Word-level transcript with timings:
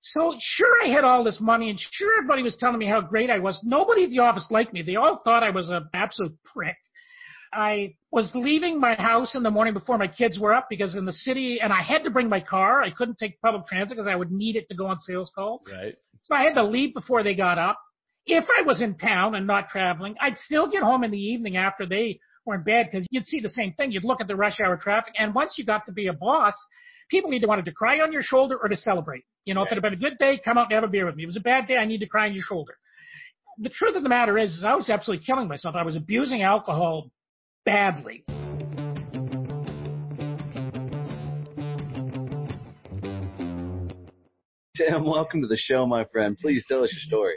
So 0.00 0.34
sure, 0.40 0.82
I 0.82 0.88
had 0.88 1.04
all 1.04 1.22
this 1.22 1.40
money, 1.40 1.68
and 1.68 1.78
sure, 1.78 2.18
everybody 2.18 2.42
was 2.42 2.56
telling 2.56 2.78
me 2.78 2.86
how 2.86 3.02
great 3.02 3.28
I 3.28 3.38
was. 3.38 3.60
Nobody 3.62 4.04
at 4.04 4.10
the 4.10 4.20
office 4.20 4.46
liked 4.50 4.72
me. 4.72 4.82
They 4.82 4.96
all 4.96 5.20
thought 5.24 5.42
I 5.42 5.50
was 5.50 5.68
an 5.68 5.88
absolute 5.92 6.36
prick. 6.44 6.76
I 7.52 7.96
was 8.10 8.30
leaving 8.34 8.80
my 8.80 8.94
house 8.94 9.34
in 9.34 9.42
the 9.42 9.50
morning 9.50 9.74
before 9.74 9.98
my 9.98 10.06
kids 10.06 10.38
were 10.38 10.54
up 10.54 10.68
because 10.70 10.94
in 10.94 11.04
the 11.04 11.12
city, 11.12 11.60
and 11.60 11.72
I 11.72 11.82
had 11.82 12.04
to 12.04 12.10
bring 12.10 12.28
my 12.28 12.40
car. 12.40 12.82
I 12.82 12.90
couldn't 12.90 13.18
take 13.18 13.40
public 13.42 13.66
transit 13.66 13.96
because 13.96 14.08
I 14.08 14.16
would 14.16 14.30
need 14.30 14.56
it 14.56 14.68
to 14.68 14.74
go 14.74 14.86
on 14.86 14.98
sales 15.00 15.30
calls. 15.34 15.62
Right. 15.70 15.94
So 16.22 16.34
I 16.34 16.44
had 16.44 16.54
to 16.54 16.64
leave 16.64 16.94
before 16.94 17.22
they 17.22 17.34
got 17.34 17.58
up. 17.58 17.78
If 18.24 18.44
I 18.58 18.62
was 18.62 18.80
in 18.80 18.96
town 18.96 19.34
and 19.34 19.46
not 19.46 19.68
traveling, 19.68 20.14
I'd 20.20 20.38
still 20.38 20.70
get 20.70 20.82
home 20.82 21.02
in 21.04 21.10
the 21.10 21.18
evening 21.18 21.56
after 21.56 21.86
they 21.86 22.20
were 22.46 22.54
in 22.54 22.62
bed 22.62 22.88
because 22.90 23.06
you'd 23.10 23.26
see 23.26 23.40
the 23.40 23.50
same 23.50 23.72
thing. 23.74 23.90
You'd 23.90 24.04
look 24.04 24.20
at 24.20 24.28
the 24.28 24.36
rush 24.36 24.60
hour 24.60 24.76
traffic, 24.76 25.14
and 25.18 25.34
once 25.34 25.56
you 25.58 25.64
got 25.64 25.86
to 25.86 25.92
be 25.92 26.06
a 26.06 26.12
boss, 26.12 26.54
people 27.10 27.34
either 27.34 27.46
wanted 27.46 27.64
to 27.66 27.72
cry 27.72 28.00
on 28.00 28.12
your 28.12 28.22
shoulder 28.22 28.56
or 28.56 28.68
to 28.68 28.76
celebrate. 28.76 29.24
You 29.44 29.54
know, 29.54 29.62
if 29.62 29.72
it 29.72 29.74
had 29.74 29.82
been 29.82 29.94
a 29.94 29.96
good 29.96 30.16
day, 30.18 30.40
come 30.42 30.56
out 30.56 30.66
and 30.66 30.74
have 30.74 30.84
a 30.84 30.88
beer 30.88 31.06
with 31.06 31.16
me. 31.16 31.24
If 31.24 31.26
it 31.26 31.28
was 31.28 31.36
a 31.36 31.40
bad 31.40 31.66
day, 31.66 31.76
I 31.76 31.84
need 31.84 31.98
to 32.00 32.06
cry 32.06 32.28
on 32.28 32.34
your 32.34 32.42
shoulder. 32.42 32.74
The 33.58 33.68
truth 33.68 33.96
of 33.96 34.02
the 34.02 34.08
matter 34.08 34.38
is, 34.38 34.50
is 34.50 34.64
I 34.64 34.74
was 34.74 34.88
absolutely 34.88 35.26
killing 35.26 35.48
myself. 35.48 35.74
I 35.76 35.82
was 35.82 35.96
abusing 35.96 36.42
alcohol 36.42 37.10
badly. 37.66 38.24
Tim, 44.76 45.04
welcome 45.04 45.42
to 45.42 45.46
the 45.46 45.58
show, 45.58 45.84
my 45.84 46.06
friend. 46.10 46.38
Please 46.40 46.64
tell 46.66 46.82
us 46.82 46.90
your 46.92 47.00
story. 47.00 47.34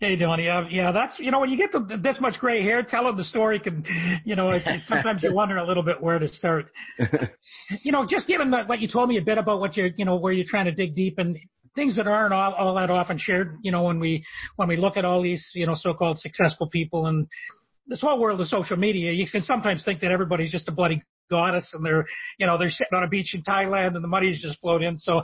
Hey, 0.00 0.16
Donnie. 0.16 0.44
Yeah, 0.44 0.66
yeah, 0.68 0.92
that's 0.92 1.18
you 1.18 1.30
know 1.30 1.38
when 1.38 1.50
you 1.50 1.56
get 1.56 1.70
to 1.72 1.98
this 1.98 2.16
much 2.20 2.38
gray 2.40 2.62
hair, 2.62 2.82
telling 2.82 3.16
the 3.16 3.24
story 3.24 3.60
can, 3.60 3.84
you 4.24 4.34
know, 4.34 4.48
it, 4.48 4.62
sometimes 4.86 5.22
you 5.22 5.32
wonder 5.32 5.56
a 5.56 5.66
little 5.66 5.84
bit 5.84 6.02
where 6.02 6.18
to 6.18 6.28
start. 6.28 6.66
you 7.82 7.92
know, 7.92 8.06
just 8.08 8.26
given 8.26 8.50
the, 8.50 8.64
what 8.64 8.80
you 8.80 8.88
told 8.88 9.08
me 9.08 9.18
a 9.18 9.22
bit 9.22 9.38
about 9.38 9.60
what 9.60 9.76
you're, 9.76 9.90
you 9.96 10.04
know, 10.04 10.16
where 10.16 10.32
you're 10.32 10.48
trying 10.48 10.64
to 10.64 10.72
dig 10.72 10.96
deep 10.96 11.18
and 11.18 11.38
things 11.74 11.96
that 11.96 12.06
aren't 12.06 12.34
all, 12.34 12.52
all 12.54 12.74
that 12.74 12.90
often 12.90 13.18
shared. 13.18 13.56
You 13.62 13.70
know, 13.70 13.84
when 13.84 14.00
we 14.00 14.24
when 14.56 14.68
we 14.68 14.76
look 14.76 14.96
at 14.96 15.04
all 15.04 15.22
these, 15.22 15.48
you 15.54 15.66
know, 15.66 15.74
so-called 15.76 16.18
successful 16.18 16.68
people 16.68 17.06
and 17.06 17.28
this 17.86 18.00
whole 18.00 18.18
world 18.18 18.40
of 18.40 18.48
social 18.48 18.76
media, 18.76 19.12
you 19.12 19.26
can 19.30 19.42
sometimes 19.42 19.84
think 19.84 20.00
that 20.00 20.10
everybody's 20.10 20.50
just 20.50 20.68
a 20.68 20.72
bloody 20.72 21.02
goddess 21.30 21.68
and 21.72 21.84
they're, 21.84 22.04
you 22.38 22.46
know, 22.46 22.58
they're 22.58 22.70
sitting 22.70 22.96
on 22.96 23.02
a 23.02 23.08
beach 23.08 23.34
in 23.34 23.42
Thailand 23.42 23.94
and 23.94 24.04
the 24.04 24.08
money's 24.08 24.40
just 24.40 24.60
flowed 24.60 24.82
in. 24.82 24.98
So 24.98 25.22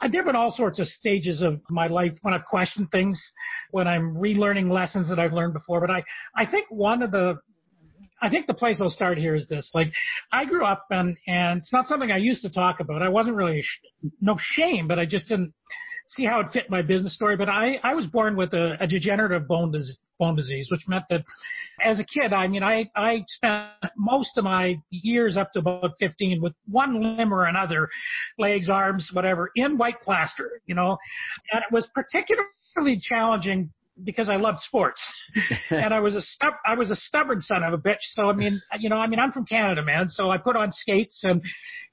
there 0.00 0.20
have 0.22 0.26
been 0.26 0.36
all 0.36 0.50
sorts 0.50 0.78
of 0.78 0.86
stages 0.86 1.42
of 1.42 1.60
my 1.70 1.86
life 1.86 2.12
when 2.22 2.34
I've 2.34 2.44
questioned 2.44 2.90
things, 2.90 3.20
when 3.70 3.88
I'm 3.88 4.16
relearning 4.16 4.70
lessons 4.70 5.08
that 5.08 5.18
I've 5.18 5.32
learned 5.32 5.54
before. 5.54 5.80
But 5.80 5.90
I, 5.90 6.04
I 6.36 6.46
think 6.50 6.66
one 6.70 7.02
of 7.02 7.10
the, 7.10 7.38
I 8.22 8.30
think 8.30 8.46
the 8.46 8.54
place 8.54 8.78
I'll 8.80 8.90
start 8.90 9.18
here 9.18 9.34
is 9.34 9.48
this. 9.48 9.70
Like, 9.74 9.92
I 10.32 10.44
grew 10.44 10.64
up 10.64 10.86
and, 10.90 11.16
and 11.26 11.58
it's 11.58 11.72
not 11.72 11.86
something 11.86 12.10
I 12.10 12.18
used 12.18 12.42
to 12.42 12.50
talk 12.50 12.80
about. 12.80 13.02
I 13.02 13.08
wasn't 13.08 13.36
really, 13.36 13.62
sh- 13.62 14.08
no 14.20 14.36
shame, 14.38 14.88
but 14.88 14.98
I 14.98 15.04
just 15.04 15.28
didn't 15.28 15.52
see 16.06 16.24
how 16.24 16.40
it 16.40 16.46
fit 16.52 16.70
my 16.70 16.82
business 16.82 17.14
story. 17.14 17.36
But 17.36 17.48
I, 17.48 17.80
I 17.82 17.94
was 17.94 18.06
born 18.06 18.36
with 18.36 18.54
a, 18.54 18.76
a 18.80 18.86
degenerative 18.86 19.48
bone 19.48 19.72
disease 19.72 19.98
bone 20.18 20.36
disease, 20.36 20.68
which 20.70 20.86
meant 20.88 21.04
that 21.10 21.24
as 21.82 21.98
a 21.98 22.04
kid, 22.04 22.32
I 22.32 22.46
mean, 22.46 22.62
I, 22.62 22.90
I 22.96 23.24
spent 23.28 23.70
most 23.96 24.36
of 24.36 24.44
my 24.44 24.80
years 24.90 25.36
up 25.36 25.52
to 25.52 25.58
about 25.58 25.92
15 25.98 26.40
with 26.40 26.54
one 26.70 27.16
limb 27.16 27.32
or 27.32 27.46
another, 27.46 27.88
legs, 28.38 28.68
arms, 28.68 29.08
whatever, 29.12 29.50
in 29.56 29.76
white 29.76 30.00
plaster, 30.02 30.60
you 30.66 30.74
know, 30.74 30.96
and 31.52 31.62
it 31.62 31.72
was 31.72 31.86
particularly 31.94 33.00
challenging 33.00 33.70
because 34.02 34.28
I 34.28 34.36
loved 34.36 34.58
sports, 34.60 35.00
and 35.70 35.94
I 35.94 36.00
was 36.00 36.16
a 36.16 36.20
stub- 36.20 36.54
I 36.66 36.74
was 36.74 36.90
a 36.90 36.96
stubborn 36.96 37.40
son 37.40 37.62
of 37.62 37.72
a 37.72 37.78
bitch. 37.78 38.02
So 38.14 38.28
I 38.28 38.32
mean, 38.32 38.60
you 38.78 38.88
know, 38.88 38.96
I 38.96 39.06
mean, 39.06 39.20
I'm 39.20 39.30
from 39.30 39.46
Canada, 39.46 39.82
man. 39.82 40.08
So 40.08 40.30
I 40.30 40.38
put 40.38 40.56
on 40.56 40.72
skates, 40.72 41.20
and 41.22 41.40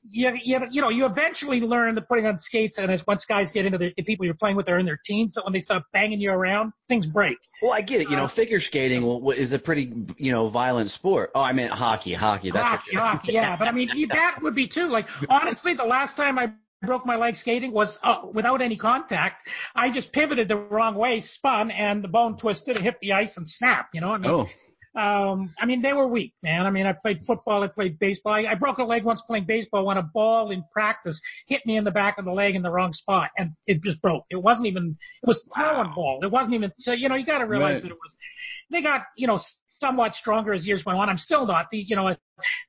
you 0.09 0.31
you, 0.41 0.59
you 0.72 0.81
know, 0.81 0.89
you 0.89 1.06
eventually 1.06 1.59
learn 1.59 1.95
that 1.95 2.07
putting 2.07 2.25
on 2.25 2.39
skates, 2.39 2.78
and 2.78 2.91
as 2.91 3.03
once 3.06 3.23
guys 3.28 3.50
get 3.53 3.66
into 3.66 3.78
the, 3.78 3.94
the 3.95 4.03
people 4.03 4.25
you're 4.25 4.34
playing 4.34 4.56
with 4.56 4.67
are 4.67 4.79
in 4.79 4.85
their 4.85 5.00
teens, 5.06 5.34
that 5.35 5.44
when 5.44 5.53
they 5.53 5.59
start 5.59 5.84
banging 5.94 6.19
you 6.19 6.31
around, 6.31 6.73
things 6.88 7.06
break. 7.06 7.38
Well, 7.62 7.72
I 7.72 7.81
get 7.81 8.01
it. 8.01 8.09
You 8.09 8.16
know, 8.16 8.25
uh, 8.25 8.35
figure 8.35 8.59
skating 8.59 9.03
is 9.38 9.53
a 9.53 9.59
pretty 9.59 9.94
you 10.18 10.31
know 10.31 10.50
violent 10.50 10.89
sport. 10.89 11.31
Oh, 11.35 11.41
I 11.41 11.53
meant 11.53 11.72
hockey. 11.72 12.16
Hockey. 12.16 12.51
That's 12.51 12.83
hockey. 12.83 12.95
Hockey. 12.95 13.33
Yeah, 13.33 13.57
but 13.57 13.68
I 13.68 13.72
mean, 13.72 13.89
that 14.09 14.39
would 14.41 14.56
be 14.56 14.68
too. 14.68 14.88
Like 14.88 15.06
honestly, 15.29 15.75
the 15.75 15.83
last 15.83 16.16
time 16.16 16.39
I 16.39 16.51
broke 16.81 17.06
my 17.06 17.16
leg 17.16 17.36
skating 17.36 17.72
was 17.72 17.97
uh, 18.03 18.22
without 18.34 18.62
any 18.62 18.78
contact. 18.78 19.47
I 19.75 19.92
just 19.92 20.12
pivoted 20.12 20.47
the 20.47 20.56
wrong 20.56 20.96
way, 20.96 21.22
spun, 21.22 21.72
and 21.72 22.03
the 22.03 22.08
bone 22.08 22.38
twisted 22.38 22.75
and 22.75 22.84
hit 22.84 22.97
the 23.02 23.14
ice 23.14 23.34
and 23.38 23.47
snapped. 23.47 23.90
You 23.94 24.02
know, 24.02 24.12
I 24.12 24.18
mean, 24.18 24.31
oh. 24.31 24.47
Um, 24.94 25.53
I 25.58 25.66
mean, 25.66 25.81
they 25.81 25.94
were 25.94 26.08
weak, 26.08 26.34
man. 26.44 26.66
I 26.66 26.69
mean, 26.69 26.86
I 26.86 26.92
played 26.92 27.19
football, 27.25 27.64
I 27.64 27.68
played 27.68 27.97
baseball. 27.97 28.34
I, 28.34 28.52
I 28.52 28.56
broke 28.56 28.80
a 28.80 28.84
leg 28.84 29.06
once 29.06 29.22
playing 29.25 29.46
baseball 29.46 29.86
when 29.86 29.97
a 29.97 30.03
ball 30.03 30.52
in 30.52 30.66
practice 30.74 31.19
hit 31.47 31.66
me 31.66 31.78
in 31.78 31.86
the 31.86 31.92
back 31.92 32.18
of 32.18 32.25
the 32.25 32.31
leg 32.31 32.56
in 32.56 32.62
the 32.62 32.72
wrong 32.72 32.92
spot, 32.92 33.30
and 33.38 33.52
it 33.68 33.81
just 33.84 34.02
broke. 34.02 34.25
It 34.30 34.42
wasn't 34.42 34.68
even. 34.68 34.98
It 35.24 35.28
was 35.28 35.42
throwing 35.56 35.88
wow. 35.90 35.96
ball. 35.96 36.19
It 36.24 36.31
wasn't 36.31 36.56
even. 36.56 36.74
So 36.78 36.92
you 36.92 37.08
know, 37.08 37.16
you 37.16 37.25
got 37.25 37.38
to 37.38 37.46
realize 37.46 37.75
right. 37.75 37.84
that 37.84 37.92
it 37.92 37.98
was. 37.98 38.16
They 38.69 38.81
got 38.81 39.03
you 39.16 39.28
know 39.28 39.40
somewhat 39.80 40.13
stronger 40.13 40.53
as 40.53 40.68
years 40.68 40.84
went 40.86 41.00
on. 41.00 41.08
I'm 41.08 41.18
still 41.18 41.48
not. 41.48 41.68
The 41.72 41.78
you 41.78 41.96
know, 41.96 42.13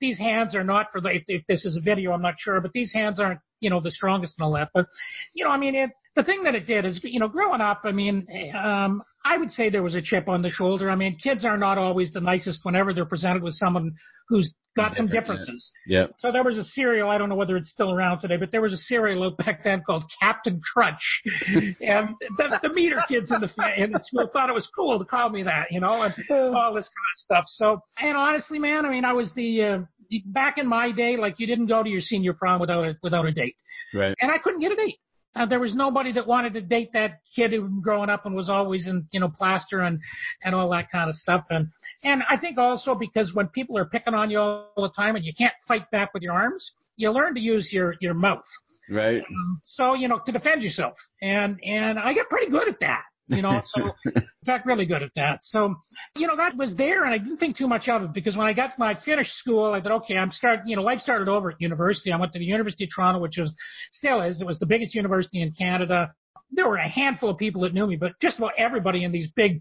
these 0.01 0.19
hands 0.19 0.55
are 0.55 0.65
not 0.65 0.93
for 0.93 1.01
the. 1.01 1.09
If, 1.09 1.25
if 1.27 1.43
this 1.49 1.65
is 1.65 1.77
a 1.77 1.81
video, 1.81 2.13
I'm 2.13 2.23
not 2.23 2.35
sure, 2.39 2.61
but 2.61 2.71
these 2.73 2.93
hands 2.93 3.19
aren't 3.19 3.41
you 3.63 3.71
know, 3.71 3.81
the 3.81 3.91
strongest 3.91 4.35
and 4.39 4.45
all 4.45 4.53
that. 4.53 4.69
But, 4.75 4.87
you 5.33 5.45
know, 5.45 5.51
I 5.51 5.57
mean, 5.57 5.75
it, 5.75 5.91
the 6.15 6.23
thing 6.23 6.43
that 6.43 6.55
it 6.55 6.67
did 6.67 6.85
is, 6.85 7.01
you 7.03 7.21
know, 7.21 7.29
growing 7.29 7.63
up, 7.63 7.83
I 7.85 7.93
mean, 7.93 8.27
um, 8.55 9.03
I 9.25 9.39
would 9.39 9.51
say 9.51 9.71
there 9.71 9.83
was 9.83 9.95
a 9.95 10.03
chip 10.03 10.29
on 10.29 10.43
the 10.43 10.51
shoulder. 10.51 10.91
I 10.91 10.97
mean, 10.97 11.17
kids 11.17 11.45
are 11.45 11.57
not 11.57 11.79
always 11.79 12.13
the 12.13 12.21
nicest 12.21 12.65
whenever 12.65 12.93
they're 12.93 13.07
presented 13.07 13.43
with 13.43 13.55
someone 13.55 13.93
who's 14.29 14.53
got 14.77 14.95
some 14.95 15.07
differences. 15.07 15.71
Yeah. 15.87 16.07
So 16.19 16.33
there 16.33 16.43
was 16.43 16.59
a 16.59 16.65
cereal, 16.65 17.11
I 17.11 17.19
don't 17.19 17.29
know 17.29 17.35
whether 17.35 17.57
it's 17.57 17.71
still 17.71 17.93
around 17.93 18.21
today, 18.21 18.37
but 18.37 18.51
there 18.51 18.63
was 18.63 18.73
a 18.73 18.77
cereal 18.77 19.31
back 19.31 19.65
then 19.65 19.83
called 19.87 20.05
Captain 20.21 20.61
Crunch. 20.73 21.23
and 21.81 22.11
the, 22.39 22.59
the 22.63 22.69
meter 22.73 23.03
kids 23.09 23.31
in 23.31 23.41
the, 23.41 23.51
in 23.77 23.93
the 23.93 24.01
school 24.01 24.29
thought 24.33 24.49
it 24.49 24.55
was 24.55 24.69
cool 24.75 24.99
to 24.99 25.05
call 25.05 25.31
me 25.31 25.43
that, 25.43 25.67
you 25.71 25.81
know, 25.81 26.03
and 26.03 26.15
all 26.31 26.75
this 26.75 26.89
kind 26.89 27.13
of 27.13 27.17
stuff. 27.17 27.45
So, 27.49 27.81
and 27.99 28.17
honestly, 28.17 28.59
man, 28.59 28.87
I 28.87 28.91
mean, 28.91 29.05
I 29.05 29.13
was 29.13 29.33
the, 29.35 29.63
uh, 29.63 29.79
back 30.27 30.59
in 30.59 30.69
my 30.69 30.93
day, 30.93 31.17
like 31.17 31.39
you 31.39 31.47
didn't 31.47 31.67
go 31.67 31.83
to 31.83 31.89
your 31.89 32.01
senior 32.01 32.33
prom 32.33 32.61
without 32.61 32.85
a, 32.85 32.97
without 33.03 33.27
a 33.27 33.33
date. 33.33 33.57
Right. 33.95 34.15
And 34.21 34.31
I 34.31 34.39
couldn't 34.39 34.61
get 34.61 34.73
a 34.73 34.77
date. 34.77 34.99
Uh, 35.35 35.47
there 35.47 35.61
was 35.61 35.75
nobody 35.75 36.13
that 36.13 36.27
wanted 36.27 36.53
to 36.53 36.61
date 36.61 36.91
that 36.93 37.21
kid 37.35 37.53
who 37.53 37.81
growing 37.81 38.11
up 38.11 38.27
and 38.27 38.35
was 38.35 38.51
always 38.51 38.87
in, 38.87 39.07
you 39.13 39.21
know, 39.21 39.29
plaster 39.29 39.81
and, 39.81 39.99
and 40.45 40.55
all 40.55 40.69
that 40.71 40.91
kind 40.91 41.09
of 41.09 41.17
stuff. 41.17 41.45
And, 41.51 41.69
and 42.05 42.23
I 42.29 42.37
think 42.37 42.59
also 42.59 42.95
because 42.95 43.33
when 43.35 43.49
people 43.49 43.79
are 43.79 43.87
picking 43.87 44.15
on 44.15 44.31
you 44.31 44.39
all 44.39 44.73
the 44.77 44.91
time 44.95 45.17
and 45.17 45.25
you 45.25 45.33
can't 45.37 45.55
fight 45.67 45.91
back 45.91 46.13
with 46.13 46.23
your 46.23 46.35
arms, 46.35 46.73
you 46.97 47.11
learn 47.11 47.35
to 47.35 47.41
use 47.41 47.71
your, 47.73 47.95
your 48.01 48.15
mouth. 48.15 48.45
Right. 48.91 49.23
Um, 49.23 49.61
so, 49.65 49.95
you 49.95 50.07
know, 50.07 50.21
to 50.27 50.33
defend 50.33 50.63
yourself. 50.63 50.95
And, 51.23 51.59
and 51.65 51.99
I 51.99 52.13
get 52.13 52.29
pretty 52.29 52.51
good 52.51 52.69
at 52.69 52.81
that 52.81 53.05
you 53.29 53.43
know, 53.43 53.63
so 53.67 53.91
in 54.07 54.23
fact, 54.45 54.67
really 54.67 54.87
good 54.87 55.03
at 55.03 55.11
that. 55.17 55.41
So, 55.43 55.75
you 56.17 56.27
know, 56.27 56.37
that 56.37 56.57
was 56.57 56.75
there 56.77 57.05
and 57.05 57.15
I 57.15 57.19
didn't 57.19 57.39
think 57.39 57.57
too 57.57 57.69
much 57.69 57.89
of 57.89 58.03
it 58.03 58.13
because 58.13 58.37
when 58.37 58.47
I 58.47 58.53
got 58.53 58.79
my 58.79 58.99
finished 59.05 59.33
school, 59.39 59.73
I 59.73 59.81
thought, 59.81 60.03
okay, 60.03 60.17
I'm 60.17 60.31
start, 60.31 60.61
you 60.67 60.77
know, 60.77 60.83
life 60.83 61.01
started 61.01 61.29
over 61.29 61.51
at 61.51 61.61
university. 61.61 62.13
I 62.13 62.17
went 62.17 62.33
to 62.33 62.39
the 62.39 62.45
University 62.45 62.85
of 62.85 62.91
Toronto, 62.95 63.21
which 63.21 63.39
was 63.39 63.55
still 63.93 64.21
is, 64.23 64.41
it 64.41 64.47
was 64.47 64.59
the 64.59 64.67
biggest 64.67 64.95
university 64.95 65.43
in 65.43 65.53
Canada. 65.53 66.13
There 66.51 66.69
were 66.69 66.77
a 66.77 66.89
handful 66.89 67.31
of 67.31 67.39
people 67.39 67.63
that 67.63 67.73
knew 67.73 67.87
me, 67.87 67.97
but 67.97 68.13
just 68.21 68.39
about 68.39 68.53
everybody 68.59 69.05
in 69.05 69.13
these 69.13 69.31
big 69.35 69.61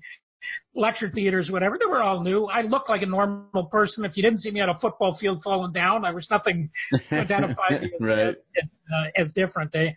lecture 0.75 1.09
theaters, 1.13 1.49
whatever. 1.51 1.77
They 1.77 1.85
were 1.85 2.01
all 2.01 2.21
new. 2.21 2.45
I 2.45 2.61
looked 2.61 2.89
like 2.89 3.01
a 3.01 3.05
normal 3.05 3.65
person. 3.65 4.05
If 4.05 4.15
you 4.15 4.23
didn't 4.23 4.39
see 4.39 4.51
me 4.51 4.61
on 4.61 4.69
a 4.69 4.77
football 4.77 5.17
field 5.17 5.41
falling 5.43 5.73
down, 5.73 6.05
I 6.05 6.11
was 6.11 6.27
nothing 6.29 6.69
to 7.09 7.15
identify 7.15 7.69
me 7.71 7.91
as, 7.99 8.01
right. 8.01 8.19
as, 8.19 8.35
uh, 8.93 9.21
as 9.21 9.31
different. 9.31 9.75
Eh? 9.75 9.91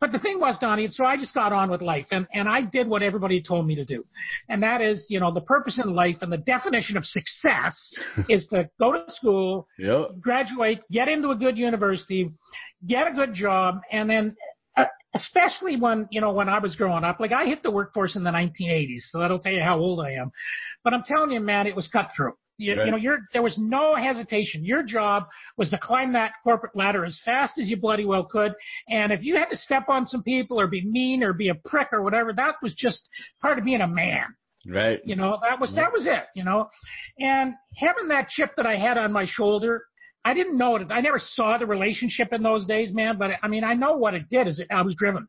But 0.00 0.12
the 0.12 0.18
thing 0.18 0.40
was, 0.40 0.58
Donnie, 0.60 0.88
so 0.88 1.04
I 1.04 1.16
just 1.16 1.34
got 1.34 1.52
on 1.52 1.70
with 1.70 1.82
life 1.82 2.06
and, 2.10 2.26
and 2.34 2.48
I 2.48 2.62
did 2.62 2.88
what 2.88 3.02
everybody 3.02 3.42
told 3.42 3.66
me 3.66 3.74
to 3.76 3.84
do. 3.84 4.04
And 4.48 4.62
that 4.62 4.80
is, 4.80 5.06
you 5.08 5.20
know, 5.20 5.32
the 5.32 5.40
purpose 5.40 5.80
in 5.82 5.94
life 5.94 6.16
and 6.20 6.32
the 6.32 6.38
definition 6.38 6.96
of 6.96 7.04
success 7.04 7.76
is 8.28 8.46
to 8.50 8.68
go 8.78 8.92
to 8.92 9.04
school, 9.08 9.66
yep. 9.78 10.10
graduate, 10.20 10.80
get 10.90 11.08
into 11.08 11.30
a 11.30 11.36
good 11.36 11.56
university, 11.56 12.30
get 12.86 13.06
a 13.06 13.12
good 13.14 13.34
job, 13.34 13.80
and 13.90 14.08
then 14.08 14.36
especially 15.14 15.76
when 15.76 16.08
you 16.10 16.20
know 16.20 16.32
when 16.32 16.48
I 16.48 16.58
was 16.58 16.76
growing 16.76 17.04
up. 17.04 17.20
Like 17.20 17.32
I 17.32 17.46
hit 17.46 17.62
the 17.62 17.70
workforce 17.70 18.16
in 18.16 18.24
the 18.24 18.30
1980s, 18.30 19.00
so 19.10 19.18
that'll 19.20 19.38
tell 19.38 19.52
you 19.52 19.62
how 19.62 19.78
old 19.78 20.00
I 20.00 20.12
am. 20.12 20.30
But 20.84 20.94
I'm 20.94 21.02
telling 21.02 21.30
you, 21.30 21.40
man, 21.40 21.66
it 21.66 21.76
was 21.76 21.88
cutthroat. 21.88 22.34
You, 22.58 22.76
Right. 22.76 22.84
you 22.86 22.90
know, 22.90 22.98
your 22.98 23.18
there 23.32 23.42
was 23.42 23.56
no 23.58 23.94
hesitation. 23.96 24.64
Your 24.64 24.82
job 24.82 25.24
was 25.56 25.70
to 25.70 25.78
climb 25.78 26.12
that 26.12 26.32
corporate 26.44 26.76
ladder 26.76 27.04
as 27.06 27.18
fast 27.24 27.58
as 27.58 27.70
you 27.70 27.78
bloody 27.78 28.04
well 28.04 28.24
could. 28.24 28.52
And 28.88 29.12
if 29.12 29.22
you 29.22 29.36
had 29.36 29.48
to 29.50 29.56
step 29.56 29.88
on 29.88 30.04
some 30.04 30.22
people 30.22 30.60
or 30.60 30.66
be 30.66 30.84
mean 30.84 31.22
or 31.22 31.32
be 31.32 31.48
a 31.48 31.54
prick 31.54 31.88
or 31.92 32.02
whatever, 32.02 32.34
that 32.34 32.56
was 32.62 32.74
just 32.74 33.08
part 33.40 33.58
of 33.58 33.64
being 33.64 33.80
a 33.80 33.88
man. 33.88 34.26
Right. 34.68 35.00
You 35.06 35.16
know, 35.16 35.38
that 35.40 35.58
was 35.58 35.74
that 35.74 35.90
was 35.90 36.04
it. 36.06 36.24
You 36.34 36.44
know, 36.44 36.68
and 37.18 37.54
having 37.76 38.08
that 38.08 38.28
chip 38.28 38.50
that 38.56 38.66
I 38.66 38.76
had 38.76 38.98
on 38.98 39.10
my 39.10 39.24
shoulder, 39.26 39.84
I 40.24 40.34
didn't 40.34 40.58
know 40.58 40.76
it. 40.76 40.90
I 40.90 41.00
never 41.00 41.18
saw 41.18 41.56
the 41.56 41.66
relationship 41.66 42.32
in 42.32 42.42
those 42.42 42.66
days, 42.66 42.92
man. 42.92 43.16
But 43.18 43.30
I 43.42 43.48
mean, 43.48 43.64
I 43.64 43.74
know 43.74 43.96
what 43.96 44.14
it 44.14 44.28
did. 44.28 44.48
Is 44.48 44.58
it, 44.58 44.68
I 44.70 44.82
was 44.82 44.94
driven. 44.94 45.26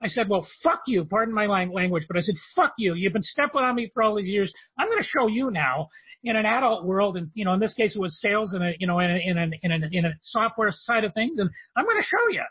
I 0.00 0.06
said, 0.06 0.28
well, 0.28 0.46
fuck 0.62 0.82
you. 0.86 1.04
Pardon 1.04 1.34
my 1.34 1.46
language, 1.46 2.04
but 2.06 2.16
I 2.16 2.20
said, 2.20 2.36
fuck 2.54 2.74
you. 2.78 2.94
You've 2.94 3.12
been 3.12 3.22
stepping 3.22 3.60
on 3.62 3.74
me 3.74 3.90
for 3.92 4.02
all 4.02 4.14
these 4.14 4.28
years. 4.28 4.52
I'm 4.78 4.86
going 4.86 5.02
to 5.02 5.08
show 5.08 5.26
you 5.26 5.50
now 5.50 5.88
in 6.22 6.36
an 6.36 6.46
adult 6.46 6.84
world. 6.84 7.16
And, 7.16 7.30
you 7.34 7.44
know, 7.44 7.52
in 7.52 7.60
this 7.60 7.74
case, 7.74 7.96
it 7.96 8.00
was 8.00 8.20
sales 8.20 8.52
and 8.52 8.62
a, 8.62 8.74
you 8.78 8.86
know, 8.86 9.00
in 9.00 9.10
a, 9.10 9.18
in 9.18 9.38
a, 9.38 9.50
in 9.62 9.72
a, 9.72 9.88
in 9.90 10.04
a 10.04 10.12
software 10.20 10.70
side 10.70 11.02
of 11.02 11.14
things. 11.14 11.40
And 11.40 11.50
I'm 11.76 11.84
going 11.84 12.00
to 12.00 12.06
show 12.06 12.28
you. 12.30 12.44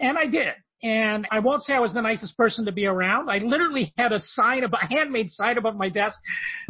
And 0.00 0.18
I 0.18 0.26
did. 0.26 0.54
And 0.82 1.26
I 1.30 1.40
won't 1.40 1.62
say 1.62 1.74
I 1.74 1.78
was 1.80 1.92
the 1.92 2.00
nicest 2.00 2.36
person 2.36 2.64
to 2.64 2.72
be 2.72 2.86
around. 2.86 3.28
I 3.28 3.38
literally 3.38 3.92
had 3.98 4.12
a 4.12 4.20
sign, 4.20 4.64
above, 4.64 4.80
a 4.82 4.86
handmade 4.86 5.30
sign 5.30 5.58
above 5.58 5.76
my 5.76 5.90
desk 5.90 6.18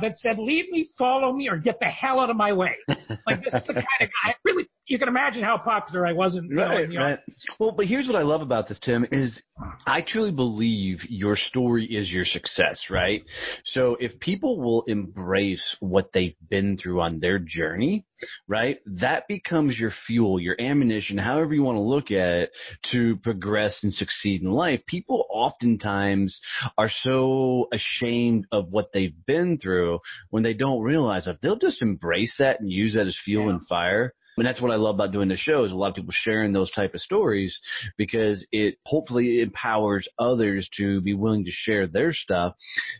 that 0.00 0.16
said, 0.16 0.38
leave 0.38 0.68
me, 0.70 0.88
follow 0.98 1.32
me, 1.32 1.48
or 1.48 1.56
get 1.56 1.78
the 1.78 1.86
hell 1.86 2.18
out 2.18 2.30
of 2.30 2.36
my 2.36 2.52
way. 2.52 2.76
Like 3.26 3.44
this 3.44 3.54
is 3.54 3.64
the 3.66 3.74
kind 3.74 3.86
of 4.00 4.08
guy, 4.24 4.34
really, 4.44 4.68
you 4.86 4.98
can 4.98 5.08
imagine 5.08 5.42
how 5.42 5.58
popular 5.58 6.06
I 6.06 6.12
was 6.12 6.36
in, 6.36 6.48
Right, 6.48 6.84
in 6.84 6.96
right. 6.96 7.18
Well, 7.58 7.72
but 7.76 7.86
here's 7.86 8.06
what 8.06 8.16
I 8.16 8.22
love 8.22 8.40
about 8.40 8.66
this, 8.66 8.78
Tim, 8.80 9.06
is 9.12 9.40
I 9.86 10.00
truly 10.00 10.30
believe 10.30 10.98
your 11.08 11.36
story 11.36 11.86
is 11.86 12.10
your 12.10 12.24
success, 12.24 12.82
right? 12.90 13.22
So 13.66 13.96
if 14.00 14.18
people 14.20 14.58
will 14.60 14.82
embrace 14.86 15.76
what 15.80 16.10
they've 16.12 16.34
been 16.48 16.76
through 16.76 17.00
on 17.00 17.20
their 17.20 17.38
journey, 17.38 18.04
right, 18.48 18.78
that 18.86 19.28
becomes 19.28 19.78
your 19.78 19.92
fuel, 20.06 20.40
your 20.40 20.56
ammunition, 20.60 21.18
however 21.18 21.54
you 21.54 21.62
want 21.62 21.76
to 21.76 21.82
look 21.82 22.10
at 22.10 22.28
it, 22.42 22.50
to 22.92 23.16
progress 23.16 23.78
and 23.82 23.92
succeed 23.92 24.42
in 24.42 24.50
life. 24.50 24.80
People 24.86 25.26
oftentimes 25.30 26.40
are 26.78 26.90
so 27.02 27.68
ashamed 27.72 28.46
of 28.52 28.68
what 28.70 28.92
they've 28.92 29.14
been 29.26 29.58
through 29.58 30.00
when 30.30 30.42
they 30.42 30.54
don't 30.54 30.82
realize 30.82 31.26
if 31.26 31.40
they'll 31.40 31.58
just 31.58 31.82
embrace 31.82 32.34
that 32.38 32.60
and 32.60 32.70
use 32.70 32.94
that 32.94 33.06
as 33.06 33.18
fuel 33.24 33.44
Yeah. 33.44 33.50
and 33.50 33.66
fire. 33.66 34.14
And 34.36 34.46
that's 34.46 34.60
what 34.60 34.70
I 34.70 34.76
love 34.76 34.94
about 34.94 35.12
doing 35.12 35.28
the 35.28 35.36
show 35.36 35.64
is 35.64 35.72
a 35.72 35.74
lot 35.74 35.88
of 35.88 35.96
people 35.96 36.14
sharing 36.14 36.52
those 36.52 36.70
type 36.70 36.94
of 36.94 37.00
stories 37.00 37.60
because 37.98 38.46
it 38.52 38.76
hopefully 38.86 39.40
empowers 39.40 40.08
others 40.18 40.68
to 40.78 41.00
be 41.02 41.12
willing 41.14 41.44
to 41.44 41.50
share 41.50 41.86
their 41.86 42.12
stuff. 42.12 42.54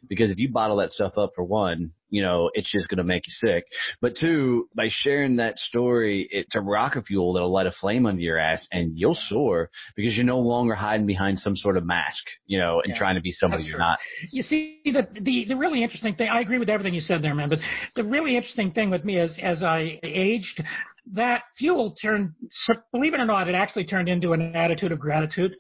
Because 0.07 0.31
if 0.31 0.39
you 0.39 0.51
bottle 0.51 0.77
that 0.79 0.91
stuff 0.91 1.13
up 1.17 1.31
for 1.35 1.45
one, 1.45 1.93
you 2.11 2.23
know, 2.23 2.51
it's 2.55 2.71
just 2.71 2.89
going 2.89 2.99
to 2.99 3.05
make 3.05 3.23
you 3.27 3.33
sick. 3.49 3.65
But 4.01 4.17
two, 4.19 4.69
by 4.75 4.89
sharing 4.91 5.37
that 5.37 5.59
story, 5.59 6.29
it's 6.31 6.55
a 6.55 6.61
rocket 6.61 7.07
fuel 7.07 7.33
that'll 7.33 7.53
light 7.53 7.67
a 7.67 7.73
flame 7.73 8.07
under 8.07 8.21
your 8.21 8.39
ass 8.39 8.67
and 8.73 8.93
you'll 8.99 9.15
soar 9.29 9.71
because 9.97 10.15
you're 10.17 10.25
no 10.27 10.41
longer 10.41 10.75
hiding 10.75 11.07
behind 11.07 11.39
some 11.39 11.57
sort 11.57 11.77
of 11.77 11.85
mask, 11.87 12.25
you 12.47 12.59
know, 12.59 12.81
and 12.83 12.93
Yeah. 12.93 12.99
trying 12.99 13.15
to 13.15 13.21
be 13.21 13.33
somebody 13.33 13.65
you're 13.65 13.79
not. 13.79 13.99
You 14.33 14.43
see, 14.43 14.81
the, 14.85 15.07
the 15.21 15.45
the 15.47 15.57
really 15.57 15.83
interesting 15.83 16.15
thing. 16.15 16.29
I 16.29 16.41
agree 16.41 16.59
with 16.59 16.69
everything 16.71 16.95
you 16.95 17.01
said 17.01 17.23
there, 17.23 17.35
man. 17.35 17.49
But 17.49 17.61
the 17.97 18.05
really 18.05 18.37
interesting 18.37 18.73
thing 18.73 18.91
with 18.91 19.05
me 19.05 19.19
is, 19.19 19.39
as 19.43 19.63
I 19.63 19.99
aged, 20.03 20.63
that 21.13 21.43
fuel 21.59 21.95
turned. 22.01 22.33
Believe 22.93 23.15
it 23.15 23.21
or 23.21 23.25
not, 23.25 23.49
it 23.49 23.55
actually 23.55 23.85
turned 23.85 24.09
into 24.09 24.33
an 24.33 24.55
attitude 24.55 24.93
of 24.93 24.99
gratitude. 24.99 25.53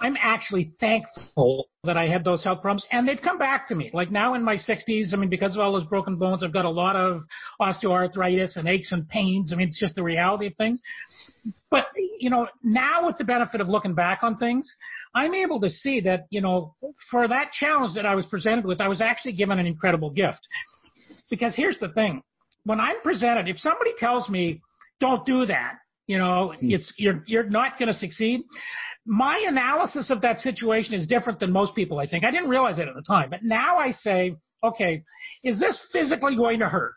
I'm 0.00 0.16
actually 0.20 0.72
thankful 0.78 1.68
that 1.84 1.96
I 1.96 2.08
had 2.08 2.24
those 2.24 2.44
health 2.44 2.62
problems, 2.62 2.86
and 2.90 3.06
they've 3.06 3.20
come 3.20 3.38
back 3.38 3.68
to 3.68 3.74
me. 3.74 3.90
Like 3.92 4.10
now 4.10 4.34
in 4.34 4.44
my 4.44 4.56
60s, 4.56 5.12
I 5.12 5.16
mean, 5.16 5.30
because 5.30 5.54
of 5.54 5.60
all 5.60 5.72
those 5.72 5.86
broken 5.88 6.16
bones, 6.16 6.44
I've 6.44 6.52
got 6.52 6.64
a 6.64 6.70
lot 6.70 6.96
of 6.96 7.22
osteoarthritis 7.60 8.56
and 8.56 8.68
aches 8.68 8.92
and 8.92 9.08
pains. 9.08 9.52
I 9.52 9.56
mean, 9.56 9.68
it's 9.68 9.78
just 9.78 9.94
the 9.94 10.02
reality 10.02 10.46
of 10.46 10.54
things. 10.56 10.80
But 11.70 11.86
you 12.18 12.30
know, 12.30 12.48
now 12.62 13.06
with 13.06 13.18
the 13.18 13.24
benefit 13.24 13.60
of 13.60 13.68
looking 13.68 13.94
back 13.94 14.20
on 14.22 14.38
things, 14.38 14.70
I'm 15.14 15.34
able 15.34 15.60
to 15.60 15.70
see 15.70 16.00
that 16.00 16.26
you 16.30 16.40
know, 16.40 16.74
for 17.10 17.26
that 17.28 17.52
challenge 17.52 17.94
that 17.94 18.06
I 18.06 18.14
was 18.14 18.26
presented 18.26 18.64
with, 18.64 18.80
I 18.80 18.88
was 18.88 19.00
actually 19.00 19.32
given 19.32 19.58
an 19.58 19.66
incredible 19.66 20.10
gift. 20.10 20.46
Because 21.30 21.54
here's 21.54 21.78
the 21.78 21.88
thing: 21.90 22.22
when 22.64 22.80
I'm 22.80 23.00
presented, 23.02 23.48
if 23.48 23.58
somebody 23.58 23.92
tells 23.98 24.28
me, 24.28 24.60
"Don't 25.00 25.24
do 25.26 25.46
that," 25.46 25.74
you 26.06 26.18
know, 26.18 26.54
hmm. 26.58 26.70
it's 26.70 26.92
you're 26.96 27.22
you're 27.26 27.48
not 27.48 27.78
going 27.78 27.88
to 27.88 27.94
succeed. 27.94 28.42
My 29.08 29.42
analysis 29.48 30.10
of 30.10 30.20
that 30.20 30.38
situation 30.40 30.92
is 30.92 31.06
different 31.06 31.40
than 31.40 31.50
most 31.50 31.74
people. 31.74 31.98
I 31.98 32.06
think 32.06 32.26
I 32.26 32.30
didn't 32.30 32.50
realize 32.50 32.78
it 32.78 32.86
at 32.86 32.94
the 32.94 33.02
time, 33.02 33.30
but 33.30 33.40
now 33.42 33.78
I 33.78 33.92
say, 33.92 34.36
okay, 34.62 35.02
is 35.42 35.58
this 35.58 35.78
physically 35.94 36.36
going 36.36 36.58
to 36.58 36.68
hurt? 36.68 36.94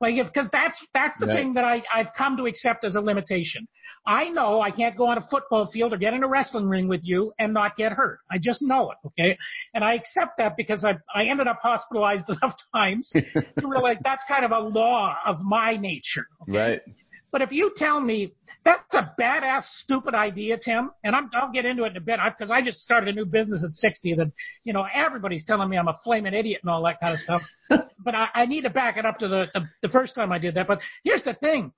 Like, 0.00 0.14
if 0.14 0.28
because 0.32 0.48
that's 0.52 0.78
that's 0.94 1.18
the 1.18 1.26
Right. 1.26 1.36
thing 1.36 1.54
that 1.54 1.64
I 1.64 1.82
I've 1.92 2.14
come 2.16 2.36
to 2.36 2.46
accept 2.46 2.84
as 2.84 2.94
a 2.94 3.00
limitation. 3.00 3.66
I 4.06 4.28
know 4.28 4.60
I 4.60 4.70
can't 4.70 4.96
go 4.96 5.08
on 5.08 5.18
a 5.18 5.22
football 5.28 5.66
field 5.72 5.92
or 5.92 5.96
get 5.96 6.14
in 6.14 6.22
a 6.22 6.28
wrestling 6.28 6.68
ring 6.68 6.86
with 6.86 7.00
you 7.02 7.32
and 7.40 7.52
not 7.52 7.76
get 7.76 7.90
hurt. 7.92 8.20
I 8.30 8.38
just 8.38 8.62
know 8.62 8.92
it, 8.92 8.98
okay? 9.08 9.36
And 9.74 9.82
I 9.82 9.94
accept 9.94 10.38
that 10.38 10.56
because 10.56 10.84
I 10.84 10.92
I 11.12 11.24
ended 11.24 11.48
up 11.48 11.58
hospitalized 11.60 12.28
enough 12.28 12.54
times 12.72 13.10
to 13.12 13.66
realize 13.66 13.96
that's 14.04 14.22
kind 14.28 14.44
of 14.44 14.52
a 14.52 14.60
law 14.60 15.16
of 15.26 15.40
my 15.40 15.76
nature. 15.76 16.26
Right. 16.46 16.80
But 17.30 17.42
if 17.42 17.52
you 17.52 17.72
tell 17.76 18.00
me 18.00 18.32
that's 18.64 18.92
a 18.94 19.12
badass, 19.20 19.62
stupid 19.82 20.14
idea, 20.14 20.58
Tim, 20.62 20.90
and 21.04 21.14
I'm, 21.14 21.30
I'll 21.34 21.52
get 21.52 21.66
into 21.66 21.84
it 21.84 21.90
in 21.90 21.96
a 21.96 22.00
bit 22.00 22.18
because 22.36 22.50
I 22.50 22.62
just 22.62 22.78
started 22.78 23.10
a 23.10 23.12
new 23.12 23.26
business 23.26 23.62
at 23.64 23.72
60 23.72 24.14
that, 24.14 24.32
you 24.64 24.72
know, 24.72 24.86
everybody's 24.94 25.44
telling 25.44 25.68
me 25.68 25.76
I'm 25.76 25.88
a 25.88 25.98
flaming 26.04 26.34
idiot 26.34 26.60
and 26.62 26.70
all 26.70 26.82
that 26.84 27.00
kind 27.00 27.14
of 27.14 27.20
stuff. 27.20 27.42
but 28.04 28.14
I, 28.14 28.28
I 28.34 28.46
need 28.46 28.62
to 28.62 28.70
back 28.70 28.96
it 28.96 29.04
up 29.04 29.18
to 29.18 29.28
the, 29.28 29.46
the, 29.52 29.60
the 29.82 29.88
first 29.88 30.14
time 30.14 30.32
I 30.32 30.38
did 30.38 30.54
that. 30.54 30.66
But 30.66 30.80
here's 31.04 31.24
the 31.24 31.34
thing. 31.34 31.72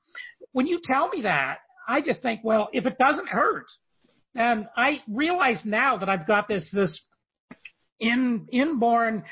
When 0.52 0.66
you 0.66 0.80
tell 0.84 1.08
me 1.08 1.22
that, 1.22 1.58
I 1.88 2.00
just 2.00 2.22
think, 2.22 2.40
well, 2.44 2.68
if 2.72 2.86
it 2.86 2.98
doesn't 2.98 3.28
hurt, 3.28 3.66
and 4.34 4.68
I 4.76 4.98
realize 5.08 5.60
now 5.64 5.96
that 5.98 6.08
I've 6.08 6.26
got 6.26 6.46
this, 6.46 6.70
this 6.72 7.00
in, 7.98 8.46
inborn 8.52 9.24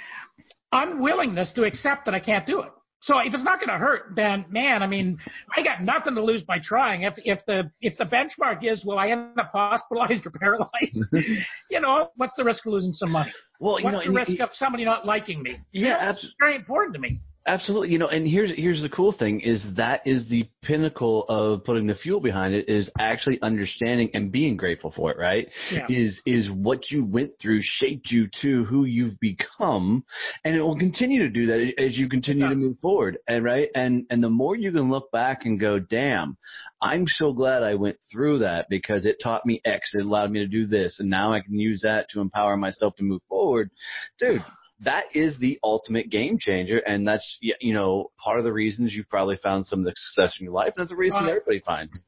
unwillingness 0.73 1.53
to 1.55 1.63
accept 1.63 2.05
that 2.05 2.15
I 2.15 2.21
can't 2.21 2.47
do 2.47 2.61
it. 2.61 2.71
So 3.01 3.19
if 3.19 3.33
it's 3.33 3.45
not 3.45 3.61
going 3.61 3.69
to 3.69 3.79
hurt, 3.79 4.15
then 4.17 4.45
man, 4.49 4.83
I 4.83 4.87
mean, 4.87 5.19
I 5.57 5.63
got 5.63 5.83
nothing 5.83 6.15
to 6.17 6.23
lose 6.23 6.43
by 6.43 6.59
trying. 6.59 7.03
If 7.03 7.15
if 7.19 7.45
the 7.47 7.71
if 7.81 7.97
the 7.97 8.05
benchmark 8.05 8.65
is, 8.65 8.85
will 8.85 8.99
I 8.99 9.11
end 9.11 9.39
up 9.39 9.51
hospitalized 9.53 10.27
or 10.27 10.31
paralyzed? 10.31 11.05
you 11.71 11.81
know, 11.81 12.11
what's 12.17 12.35
the 12.37 12.45
risk 12.45 12.67
of 12.67 12.73
losing 12.73 12.93
some 12.93 13.13
money? 13.13 13.33
Well, 13.61 13.79
you 13.79 13.85
What's 13.87 13.99
know, 13.99 14.05
the 14.05 14.11
risk 14.11 14.41
of 14.41 14.51
somebody 14.53 14.85
not 14.85 15.07
liking 15.07 15.43
me? 15.43 15.59
Yeah, 15.73 16.07
That's 16.07 16.27
very 16.41 16.57
important 16.57 16.95
to 16.95 17.01
me. 17.01 17.21
Absolutely. 17.49 17.89
You 17.89 17.99
know, 17.99 18.09
and 18.09 18.29
here's 18.29 18.53
here's 18.55 18.83
the 18.83 18.91
cool 18.91 19.11
thing 19.11 19.41
is 19.41 19.65
that 19.77 20.03
is 20.05 20.29
the 20.29 20.47
pinnacle 20.63 21.25
of 21.31 21.65
putting 21.65 21.87
the 21.87 21.95
fuel 21.95 22.21
behind 22.21 22.55
it 22.55 22.69
is 22.69 22.91
actually 23.01 23.41
understanding 23.41 24.11
and 24.13 24.31
being 24.31 24.59
grateful 24.59 24.93
for 24.95 25.11
it, 25.11 25.17
right? 25.19 25.49
Yeah. 25.73 25.87
Is 25.89 26.21
is 26.27 26.51
what 26.51 26.91
you 26.91 27.07
went 27.07 27.33
through 27.41 27.61
shaped 27.63 28.11
you 28.11 28.29
to 28.43 28.65
who 28.65 28.85
you've 28.85 29.19
become 29.19 30.05
and 30.45 30.57
it 30.57 30.61
will 30.61 30.79
continue 30.79 31.21
to 31.21 31.31
do 31.31 31.47
that 31.47 31.73
as 31.79 31.97
you 31.97 32.11
continue 32.11 32.47
to 32.47 32.55
move 32.55 32.79
forward. 32.81 33.17
And 33.27 33.43
right? 33.43 33.71
And 33.75 34.05
and 34.11 34.23
the 34.23 34.29
more 34.29 34.55
you 34.55 34.71
can 34.71 34.91
look 34.91 35.11
back 35.11 35.47
and 35.47 35.59
go, 35.59 35.79
"Damn, 35.79 36.37
I'm 36.83 37.07
so 37.07 37.33
glad 37.33 37.63
I 37.63 37.77
went 37.77 37.97
through 38.13 38.41
that 38.41 38.67
because 38.69 39.07
it 39.07 39.23
taught 39.23 39.47
me 39.47 39.63
X, 39.65 39.93
it 39.95 40.05
allowed 40.05 40.31
me 40.31 40.41
to 40.41 40.47
do 40.47 40.67
this, 40.67 41.01
and 41.01 41.09
now 41.09 41.33
I 41.33 41.41
can 41.41 41.59
use 41.59 41.81
that 41.83 42.11
to 42.11 42.21
empower 42.21 42.59
myself 42.59 42.95
to 42.97 43.05
move 43.05 43.23
forward." 43.27 43.71
Dude, 44.19 44.45
that 44.81 45.05
is 45.15 45.37
the 45.39 45.59
ultimate 45.65 46.09
game 46.11 46.39
changer, 46.39 46.79
and 46.79 47.07
that's 47.07 47.39
you 47.41 47.75
know 47.75 48.11
part 48.23 48.39
of 48.39 48.45
the 48.45 48.53
reasons 48.53 48.95
you've 48.95 49.09
probably 49.09 49.37
found 49.43 49.67
some 49.67 49.81
of 49.81 49.85
the 49.85 49.93
success 49.97 50.37
in 50.39 50.45
your 50.45 50.53
life, 50.55 50.73
and 50.77 50.83
that's 50.83 50.91
the 50.91 50.97
reason 50.97 51.19
Uh, 51.25 51.27
everybody 51.29 51.61
finds. 51.61 52.07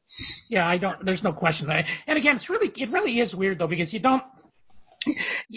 Yeah, 0.48 0.66
I 0.66 0.78
don't. 0.78 1.04
There's 1.04 1.22
no 1.24 1.32
question. 1.32 1.68
I, 1.70 1.84
and 2.06 2.16
again, 2.18 2.36
it's 2.36 2.48
really 2.48 2.70
it 2.76 2.90
really 2.90 3.18
is 3.20 3.34
weird 3.34 3.58
though 3.58 3.66
because 3.66 3.92
you 3.92 4.00
don't. 4.00 4.22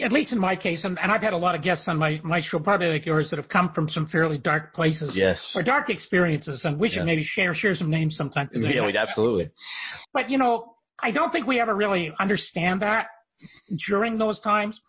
At 0.01 0.13
least 0.13 0.31
in 0.31 0.39
my 0.39 0.55
case, 0.55 0.85
and, 0.85 0.97
and 0.97 1.11
I've 1.11 1.21
had 1.21 1.33
a 1.33 1.37
lot 1.37 1.53
of 1.53 1.61
guests 1.61 1.89
on 1.89 1.97
my, 1.97 2.17
my 2.23 2.39
show, 2.41 2.59
probably 2.59 2.87
like 2.87 3.05
yours, 3.05 3.29
that 3.29 3.35
have 3.35 3.49
come 3.49 3.73
from 3.73 3.89
some 3.89 4.07
fairly 4.07 4.37
dark 4.37 4.73
places 4.73 5.17
Yes. 5.17 5.51
or 5.53 5.61
dark 5.61 5.89
experiences, 5.89 6.63
and 6.63 6.79
we 6.79 6.87
should 6.87 6.99
Yeah. 6.99 7.03
maybe 7.03 7.25
share 7.25 7.53
share 7.53 7.75
some 7.75 7.89
names 7.89 8.15
sometime. 8.15 8.49
Yeah, 8.53 8.85
we'd 8.85 8.95
absolutely. 8.95 9.49
But 10.13 10.29
you 10.29 10.37
know, 10.37 10.75
I 11.01 11.11
don't 11.11 11.29
think 11.31 11.45
we 11.45 11.59
ever 11.59 11.75
really 11.75 12.13
understand 12.21 12.81
that 12.83 13.07
during 13.85 14.17
those 14.17 14.39
times. 14.39 14.79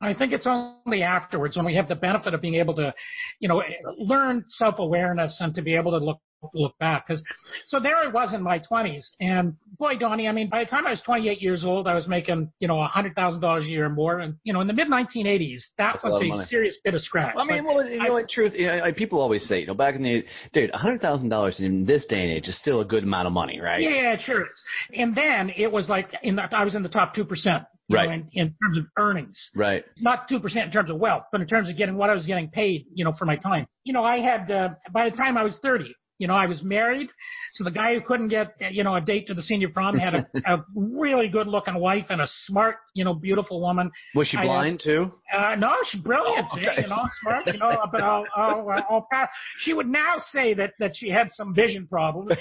I 0.00 0.12
think 0.12 0.32
it's 0.32 0.46
only 0.46 1.02
afterwards 1.02 1.56
when 1.56 1.64
we 1.64 1.74
have 1.74 1.88
the 1.88 1.94
benefit 1.94 2.34
of 2.34 2.42
being 2.42 2.56
able 2.56 2.74
to, 2.74 2.92
you 3.40 3.48
know, 3.48 3.62
learn 3.98 4.44
self-awareness 4.48 5.38
and 5.40 5.54
to 5.54 5.62
be 5.62 5.74
able 5.74 5.98
to 5.98 6.04
look 6.04 6.20
look 6.54 6.78
back. 6.78 7.06
Because 7.06 7.22
so 7.66 7.80
there 7.80 7.96
I 7.96 8.08
was 8.08 8.32
in 8.32 8.42
my 8.42 8.58
20s, 8.58 9.04
and 9.20 9.54
boy, 9.78 9.96
Donnie, 9.98 10.28
I 10.28 10.32
mean, 10.32 10.48
by 10.48 10.64
the 10.64 10.70
time 10.70 10.86
I 10.86 10.90
was 10.90 11.02
28 11.02 11.40
years 11.40 11.64
old, 11.64 11.88
I 11.88 11.94
was 11.94 12.06
making 12.06 12.52
you 12.60 12.68
know 12.68 12.80
a 12.80 12.86
hundred 12.86 13.14
thousand 13.14 13.40
dollars 13.40 13.64
a 13.64 13.68
year 13.68 13.86
or 13.86 13.90
more, 13.90 14.20
and 14.20 14.36
you 14.44 14.52
know, 14.52 14.60
in 14.60 14.66
the 14.66 14.72
mid 14.72 14.88
1980s, 14.88 15.62
that 15.78 15.94
That's 15.94 16.04
was 16.04 16.22
of 16.22 16.40
a, 16.40 16.46
serious 16.46 16.78
bit 16.84 16.94
of 16.94 17.00
scratch. 17.00 17.34
I 17.36 17.44
mean, 17.44 17.64
well, 17.64 17.84
you 17.88 17.98
know, 17.98 18.16
in 18.16 18.26
truth, 18.28 18.52
you 18.54 18.66
know, 18.66 18.76
like 18.76 18.96
people 18.96 19.20
always 19.20 19.46
say, 19.46 19.60
you 19.60 19.66
know, 19.66 19.74
back 19.74 19.94
in 19.94 20.02
the 20.02 20.24
dude, 20.52 20.70
a 20.70 20.78
hundred 20.78 21.00
thousand 21.00 21.28
dollars 21.28 21.60
in 21.60 21.86
this 21.86 22.06
day 22.06 22.20
and 22.20 22.32
age 22.32 22.48
is 22.48 22.58
still 22.58 22.80
a 22.80 22.84
good 22.84 23.04
amount 23.04 23.26
of 23.26 23.32
money, 23.32 23.60
right? 23.60 23.80
Yeah, 23.80 24.12
it 24.12 24.20
sure 24.20 24.42
is. 24.42 24.64
And 24.94 25.16
then 25.16 25.50
it 25.56 25.70
was 25.70 25.88
like 25.88 26.10
in 26.22 26.36
the, 26.36 26.54
I 26.54 26.64
was 26.64 26.74
in 26.74 26.82
the 26.82 26.88
top 26.88 27.14
two 27.14 27.24
percent 27.24 27.64
right. 27.90 28.08
know, 28.08 28.14
in, 28.14 28.28
in 28.34 28.54
terms 28.62 28.78
of 28.78 28.84
earnings. 28.98 29.50
Right. 29.54 29.84
Not 29.98 30.28
2% 30.28 30.44
in 30.56 30.70
terms 30.70 30.90
of 30.90 30.98
wealth, 30.98 31.24
but 31.32 31.40
in 31.40 31.46
terms 31.46 31.70
of 31.70 31.76
getting 31.76 31.96
what 31.96 32.10
I 32.10 32.14
was 32.14 32.26
getting 32.26 32.48
paid, 32.48 32.86
you 32.94 33.04
know, 33.04 33.12
for 33.12 33.24
my 33.24 33.36
time. 33.36 33.66
You 33.84 33.92
know, 33.92 34.04
I 34.04 34.18
had, 34.18 34.50
uh, 34.50 34.70
by 34.92 35.08
the 35.08 35.16
time 35.16 35.36
I 35.36 35.42
was 35.42 35.58
30, 35.62 35.94
you 36.18 36.26
know, 36.26 36.34
I 36.34 36.46
was 36.46 36.62
married. 36.62 37.08
So 37.54 37.64
the 37.64 37.70
guy 37.70 37.94
who 37.94 38.00
couldn't 38.00 38.28
get, 38.28 38.54
you 38.72 38.84
know, 38.84 38.94
a 38.94 39.00
date 39.00 39.26
to 39.28 39.34
the 39.34 39.42
senior 39.42 39.68
prom 39.68 39.96
had 39.96 40.14
a, 40.14 40.26
a 40.46 40.64
really 40.74 41.28
good 41.28 41.46
looking 41.46 41.74
wife 41.74 42.06
and 42.10 42.20
a 42.20 42.26
smart, 42.46 42.76
you 42.96 43.04
know, 43.04 43.14
beautiful 43.14 43.60
woman. 43.60 43.90
Was 44.14 44.26
she 44.28 44.38
blind 44.38 44.80
had, 44.80 44.90
too? 44.90 45.12
Uh, 45.32 45.54
no, 45.56 45.74
she's 45.90 46.00
brilliant. 46.00 46.46
Oh, 46.50 46.56
okay. 46.58 46.82
You 46.82 46.88
know, 46.88 47.02
smart. 47.20 47.46
You 47.46 47.58
know, 47.58 47.76
but 47.92 48.00
I'll, 48.00 48.24
I'll, 48.36 48.68
uh, 48.68 48.82
I'll 48.88 49.06
pass. 49.12 49.28
She 49.58 49.74
would 49.74 49.86
now 49.86 50.16
say 50.32 50.54
that 50.54 50.72
that 50.78 50.92
she 50.94 51.10
had 51.10 51.30
some 51.30 51.54
vision 51.54 51.86
problems. 51.86 52.32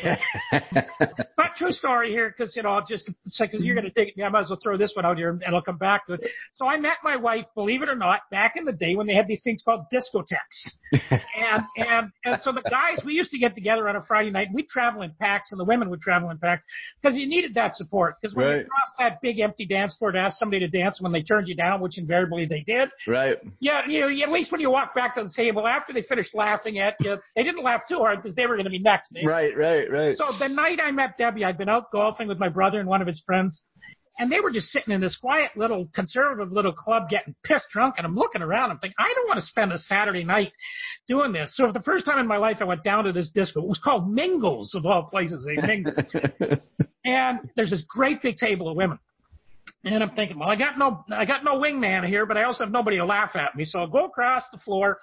But, 0.52 0.64
but 1.38 1.48
true 1.58 1.74
story 1.74 2.10
here, 2.12 2.34
because 2.36 2.56
you 2.56 2.64
know, 2.64 2.70
I'll 2.70 2.86
just 2.86 3.10
because 3.40 3.62
you're 3.62 3.76
going 3.76 3.86
to 3.86 3.92
take 3.92 4.14
it. 4.16 4.24
I 4.24 4.30
might 4.30 4.42
as 4.42 4.50
well 4.50 4.60
throw 4.64 4.78
this 4.78 4.94
one 4.96 5.06
out 5.06 5.18
here, 5.18 5.30
and 5.30 5.56
I'll 5.56 5.62
come 5.62 5.78
back 5.78 6.08
to 6.08 6.14
it. 6.14 6.22
So 6.54 6.68
I 6.68 6.78
met 6.78 6.98
my 7.04 7.18
wife, 7.18 7.46
believe 7.54 7.82
it 7.82 7.90
or 7.90 7.96
not, 7.96 8.22
back 8.32 8.54
in 8.56 8.64
the 8.64 8.72
day 8.72 8.96
when 8.96 9.08
they 9.08 9.14
had 9.14 9.28
these 9.28 9.44
things 9.44 9.62
called 9.64 9.86
discotheques, 9.94 10.70
and 10.92 11.64
and 11.78 12.12
and 12.24 12.42
so 12.42 12.54
the 12.54 12.64
guys 12.70 13.04
we 13.06 13.14
used 13.14 13.32
to 13.32 13.38
get 13.40 13.56
together 13.56 13.90
on 13.90 13.98
a 13.98 14.02
Friday 14.04 14.32
night. 14.32 14.48
We'd 14.54 14.70
travel 14.70 15.02
in 15.02 15.12
packs, 15.20 15.52
and 15.52 15.60
the 15.60 15.66
women 15.66 15.90
would 15.90 16.02
travel 16.02 16.30
in 16.30 16.38
packs 16.38 16.64
because 17.02 17.18
you 17.18 17.28
needed 17.28 17.54
that 17.56 17.76
support. 17.76 18.16
Because 18.22 18.36
when 18.36 18.46
Right. 18.46 18.58
you 18.60 18.66
crossed 18.66 18.94
that 19.00 19.22
big 19.22 19.40
empty 19.40 19.66
dance 19.66 19.96
floor 19.96 20.12
to 20.12 20.20
ask 20.20 20.38
somebody 20.46 20.60
to 20.60 20.68
dance, 20.68 21.02
when 21.02 21.12
they 21.12 21.24
turned 21.24 21.48
you 21.48 21.56
down, 21.56 21.82
which 21.82 21.98
invariably 21.98 22.46
they 22.46 22.62
did, 22.62 22.90
Right. 23.08 23.38
yeah, 23.60 23.82
you 23.88 24.02
know, 24.02 24.24
at 24.24 24.32
least 24.32 24.52
when 24.52 24.62
you 24.62 24.70
walk 24.70 24.94
back 24.94 25.16
to 25.16 25.24
the 25.24 25.32
table 25.36 25.68
after 25.68 25.92
they 25.94 26.04
finished 26.04 26.36
laughing 26.36 26.80
at 26.80 26.96
you, 27.00 27.18
they 27.36 27.44
didn't 27.44 27.64
laugh 27.64 27.82
too 27.90 27.98
hard 27.98 28.22
because 28.22 28.36
they 28.36 28.46
were 28.46 28.56
going 28.56 28.66
to 28.66 28.70
be 28.70 28.80
next. 28.80 29.12
Right. 29.26 29.56
Right. 29.58 29.90
Right. 29.90 30.16
So 30.18 30.26
the 30.38 30.48
night 30.48 30.80
I 30.84 30.92
met 30.92 31.18
Debbie, 31.18 31.44
I'd 31.44 31.58
been 31.58 31.70
out 31.70 31.92
golfing 31.92 32.28
with 32.28 32.38
my 32.38 32.50
brother 32.50 32.80
and 32.80 32.88
one 32.88 33.02
of 33.02 33.08
his 33.08 33.22
friends, 33.26 33.64
and 34.18 34.32
they 34.32 34.40
were 34.40 34.52
just 34.52 34.68
sitting 34.68 34.94
in 34.94 35.02
this 35.02 35.18
quiet 35.18 35.52
little 35.58 35.90
conservative 35.94 36.52
little 36.52 36.72
club 36.72 37.10
getting 37.10 37.36
pissed 37.44 37.66
drunk. 37.72 37.96
And 37.98 38.06
I'm 38.06 38.16
looking 38.16 38.42
around, 38.42 38.72
I'm 38.72 38.78
thinking, 38.78 38.96
I 38.98 39.12
don't 39.14 39.28
want 39.28 39.40
to 39.40 39.46
spend 39.46 39.74
a 39.74 39.78
Saturday 39.78 40.24
night 40.24 40.54
doing 41.08 41.34
this. 41.34 41.56
So 41.58 41.68
for 41.68 41.74
the 41.74 41.82
first 41.82 42.06
time 42.06 42.20
in 42.20 42.28
my 42.28 42.38
life, 42.38 42.58
I 42.62 42.64
went 42.64 42.84
down 42.84 43.04
to 43.06 43.12
this 43.12 43.30
disco. 43.30 43.62
It 43.62 43.68
was 43.68 43.80
called 43.84 44.10
Mingles 44.12 44.74
of 44.74 44.86
all 44.86 45.04
places, 45.04 45.46
a 45.48 45.66
Mingles. 45.66 45.96
and 47.06 47.40
there's 47.56 47.72
this 47.72 47.84
great 47.88 48.22
big 48.22 48.38
table 48.38 48.70
of 48.70 48.78
women. 48.78 49.00
And 49.86 50.02
I'm 50.02 50.10
thinking, 50.16 50.40
well, 50.40 50.50
I 50.50 50.56
got 50.56 50.80
no, 50.80 51.06
I 51.12 51.26
got 51.26 51.44
no 51.44 51.60
wingman 51.60 52.08
here, 52.08 52.26
but 52.26 52.38
I 52.38 52.44
also 52.44 52.64
have 52.64 52.74
nobody 52.74 52.98
to 52.98 53.06
laugh 53.06 53.36
at 53.36 53.56
me. 53.56 53.66
So 53.66 53.84
I 53.84 53.86
go 53.86 54.06
across 54.06 54.44
the 54.52 54.58
floor, 54.58 54.98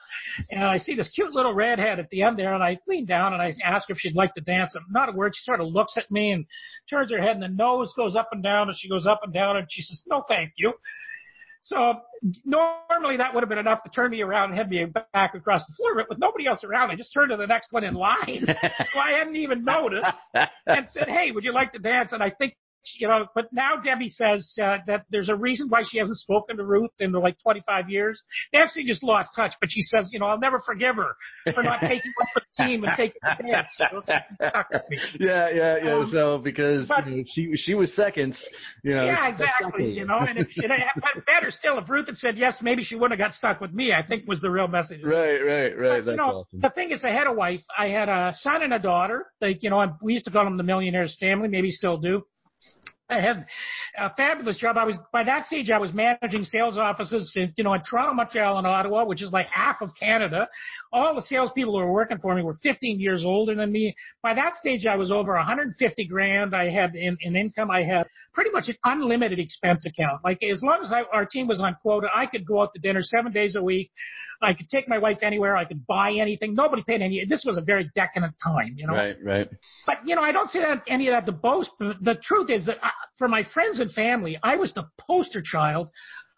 and 0.50 0.64
I 0.64 0.78
see 0.78 0.96
this 0.96 1.08
cute 1.14 1.32
little 1.32 1.54
redhead 1.54 2.00
at 2.00 2.10
the 2.10 2.22
end 2.22 2.36
there, 2.36 2.52
and 2.52 2.64
I 2.64 2.78
lean 2.88 3.06
down 3.06 3.32
and 3.32 3.40
I 3.40 3.54
ask 3.64 3.86
her 3.88 3.92
if 3.92 4.00
she'd 4.00 4.16
like 4.16 4.34
to 4.34 4.40
dance. 4.40 4.74
And 4.74 4.84
not 4.90 5.08
a 5.08 5.12
word. 5.12 5.34
She 5.36 5.44
sort 5.44 5.60
of 5.60 5.68
looks 5.68 5.96
at 5.96 6.10
me 6.10 6.32
and 6.32 6.44
turns 6.90 7.12
her 7.12 7.22
head, 7.22 7.36
and 7.36 7.42
the 7.42 7.48
nose 7.48 7.92
goes 7.96 8.16
up 8.16 8.30
and 8.32 8.42
down, 8.42 8.68
and 8.68 8.76
she 8.76 8.88
goes 8.88 9.06
up 9.06 9.20
and 9.22 9.32
down, 9.32 9.56
and 9.56 9.68
she 9.70 9.82
says, 9.82 10.02
"No, 10.08 10.24
thank 10.28 10.50
you." 10.56 10.72
So 11.60 12.00
normally 12.44 13.18
that 13.18 13.32
would 13.32 13.42
have 13.42 13.48
been 13.48 13.58
enough 13.58 13.84
to 13.84 13.90
turn 13.90 14.10
me 14.10 14.20
around 14.20 14.50
and 14.50 14.58
head 14.58 14.68
me 14.68 14.84
back 15.12 15.36
across 15.36 15.64
the 15.64 15.74
floor, 15.76 15.94
but 15.94 16.08
with 16.08 16.18
nobody 16.18 16.48
else 16.48 16.64
around, 16.64 16.90
I 16.90 16.96
just 16.96 17.12
turned 17.14 17.30
to 17.30 17.36
the 17.36 17.46
next 17.46 17.72
one 17.72 17.84
in 17.84 17.94
line, 17.94 18.46
who 18.48 18.98
I 18.98 19.12
hadn't 19.16 19.36
even 19.36 19.64
noticed, 19.64 20.10
and 20.66 20.88
said, 20.88 21.06
"Hey, 21.06 21.30
would 21.30 21.44
you 21.44 21.52
like 21.52 21.72
to 21.74 21.78
dance?" 21.78 22.10
And 22.10 22.20
I 22.20 22.30
think 22.30 22.56
you 22.98 23.08
know, 23.08 23.26
but 23.34 23.52
now 23.52 23.76
Debbie 23.82 24.08
says 24.08 24.52
uh, 24.62 24.78
that 24.86 25.04
there's 25.10 25.28
a 25.28 25.34
reason 25.36 25.68
why 25.68 25.82
she 25.88 25.98
hasn't 25.98 26.18
spoken 26.18 26.56
to 26.56 26.64
Ruth 26.64 26.90
in 27.00 27.12
like 27.12 27.36
25 27.42 27.88
years. 27.90 28.22
They 28.52 28.58
actually 28.58 28.84
just 28.84 29.02
lost 29.02 29.30
touch, 29.36 29.52
but 29.60 29.70
she 29.70 29.82
says, 29.82 30.08
you 30.12 30.18
know, 30.18 30.26
I'll 30.26 30.38
never 30.38 30.60
forgive 30.60 30.96
her 30.96 31.16
for 31.54 31.62
not 31.62 31.80
taking 31.80 32.12
one 32.16 32.28
for 32.34 32.42
the 32.56 32.64
team 32.64 32.84
and 32.84 32.92
taking 32.96 33.20
the 33.22 33.44
dance. 33.44 33.68
So 33.76 33.98
it's 33.98 34.06
stuck 34.36 34.70
with 34.72 34.82
me. 34.90 34.98
Yeah, 35.20 35.50
yeah, 35.50 35.76
yeah. 35.84 35.94
Um, 35.94 36.10
so 36.12 36.38
because 36.38 36.88
but- 36.88 37.06
you 37.06 37.16
know, 37.18 37.24
she 37.34 37.52
she 37.56 37.74
was 37.74 37.94
seconds, 37.94 38.40
you 38.82 38.94
know. 38.94 39.04
Yeah, 39.04 39.16
she 39.16 39.20
got 39.20 39.36
stuck 39.36 39.50
exactly. 39.60 39.92
You 39.92 40.06
know, 40.06 40.18
and 40.18 40.38
if, 40.38 40.48
and 40.56 40.72
I- 40.72 40.78
but 40.96 41.24
better 41.26 41.50
still, 41.50 41.78
if 41.78 41.88
Ruth 41.88 42.06
had 42.06 42.16
said 42.16 42.36
yes, 42.36 42.58
maybe 42.62 42.82
she 42.82 42.94
wouldn't 42.94 43.18
have 43.20 43.30
got 43.30 43.34
stuck 43.34 43.60
with 43.60 43.72
me. 43.72 43.92
I 43.92 44.06
think 44.06 44.26
was 44.26 44.40
the 44.40 44.50
real 44.50 44.68
message. 44.68 45.00
Right, 45.04 45.38
right, 45.38 45.78
right. 45.78 46.04
But, 46.04 46.04
That's 46.04 46.06
you 46.08 46.16
know, 46.16 46.44
awesome. 46.44 46.60
the 46.60 46.70
thing 46.70 46.90
is, 46.90 47.02
I 47.04 47.10
had 47.10 47.26
a 47.26 47.32
wife. 47.32 47.60
I 47.76 47.88
had 47.88 48.08
a 48.08 48.32
son 48.34 48.62
and 48.62 48.72
a 48.74 48.78
daughter. 48.78 49.26
Like, 49.40 49.62
you 49.62 49.70
know, 49.70 49.96
we 50.02 50.14
used 50.14 50.24
to 50.26 50.30
call 50.30 50.44
them 50.44 50.56
the 50.56 50.62
millionaires 50.62 51.16
family. 51.20 51.48
Maybe 51.48 51.70
still 51.70 51.98
do. 51.98 52.24
I 53.12 53.20
had 53.20 53.46
a 53.98 54.14
fabulous 54.14 54.58
job. 54.58 54.78
I 54.78 54.84
was 54.84 54.96
by 55.12 55.22
that 55.24 55.44
stage 55.44 55.70
I 55.70 55.78
was 55.78 55.92
managing 55.92 56.44
sales 56.44 56.78
offices, 56.78 57.30
in, 57.36 57.52
you 57.56 57.64
know, 57.64 57.74
in 57.74 57.82
Toronto, 57.82 58.14
Montreal, 58.14 58.58
and 58.58 58.66
Ottawa, 58.66 59.04
which 59.04 59.22
is 59.22 59.30
like 59.30 59.46
half 59.46 59.82
of 59.82 59.90
Canada. 59.98 60.48
All 60.92 61.14
the 61.14 61.22
salespeople 61.22 61.78
who 61.78 61.84
were 61.84 61.92
working 61.92 62.18
for 62.18 62.34
me 62.34 62.42
were 62.42 62.54
15 62.62 62.98
years 62.98 63.22
older 63.24 63.54
than 63.54 63.70
me. 63.70 63.94
By 64.22 64.34
that 64.34 64.54
stage, 64.54 64.86
I 64.86 64.96
was 64.96 65.12
over 65.12 65.34
150 65.34 66.06
grand. 66.06 66.56
I 66.56 66.70
had 66.70 66.94
in, 66.94 67.16
in 67.20 67.36
income. 67.36 67.70
I 67.70 67.82
had 67.82 68.06
pretty 68.32 68.50
much 68.50 68.68
an 68.68 68.76
unlimited 68.84 69.38
expense 69.38 69.84
account. 69.84 70.20
Like 70.24 70.42
as 70.42 70.62
long 70.62 70.80
as 70.82 70.92
I, 70.92 71.02
our 71.12 71.26
team 71.26 71.46
was 71.46 71.60
on 71.60 71.76
quota, 71.82 72.08
I 72.14 72.26
could 72.26 72.46
go 72.46 72.62
out 72.62 72.72
to 72.72 72.80
dinner 72.80 73.02
seven 73.02 73.32
days 73.32 73.56
a 73.56 73.62
week. 73.62 73.90
I 74.42 74.54
could 74.54 74.68
take 74.68 74.88
my 74.88 74.98
wife 74.98 75.18
anywhere. 75.22 75.56
I 75.56 75.64
could 75.64 75.86
buy 75.86 76.12
anything. 76.12 76.54
Nobody 76.54 76.82
paid 76.86 77.00
any. 77.00 77.24
This 77.24 77.44
was 77.44 77.56
a 77.56 77.60
very 77.60 77.90
decadent 77.94 78.34
time, 78.42 78.74
you 78.76 78.86
know. 78.86 78.94
Right, 78.94 79.16
right. 79.22 79.48
But 79.86 79.96
you 80.04 80.16
know, 80.16 80.22
I 80.22 80.32
don't 80.32 80.50
say 80.50 80.60
that 80.60 80.82
any 80.88 81.08
of 81.08 81.12
that 81.12 81.26
to 81.26 81.32
boast. 81.32 81.70
But 81.78 82.02
the 82.02 82.16
truth 82.22 82.50
is 82.50 82.66
that 82.66 82.78
I, 82.82 82.90
for 83.18 83.28
my 83.28 83.44
friends 83.54 83.80
and 83.80 83.92
family, 83.92 84.38
I 84.42 84.56
was 84.56 84.74
the 84.74 84.84
poster 84.98 85.42
child 85.42 85.88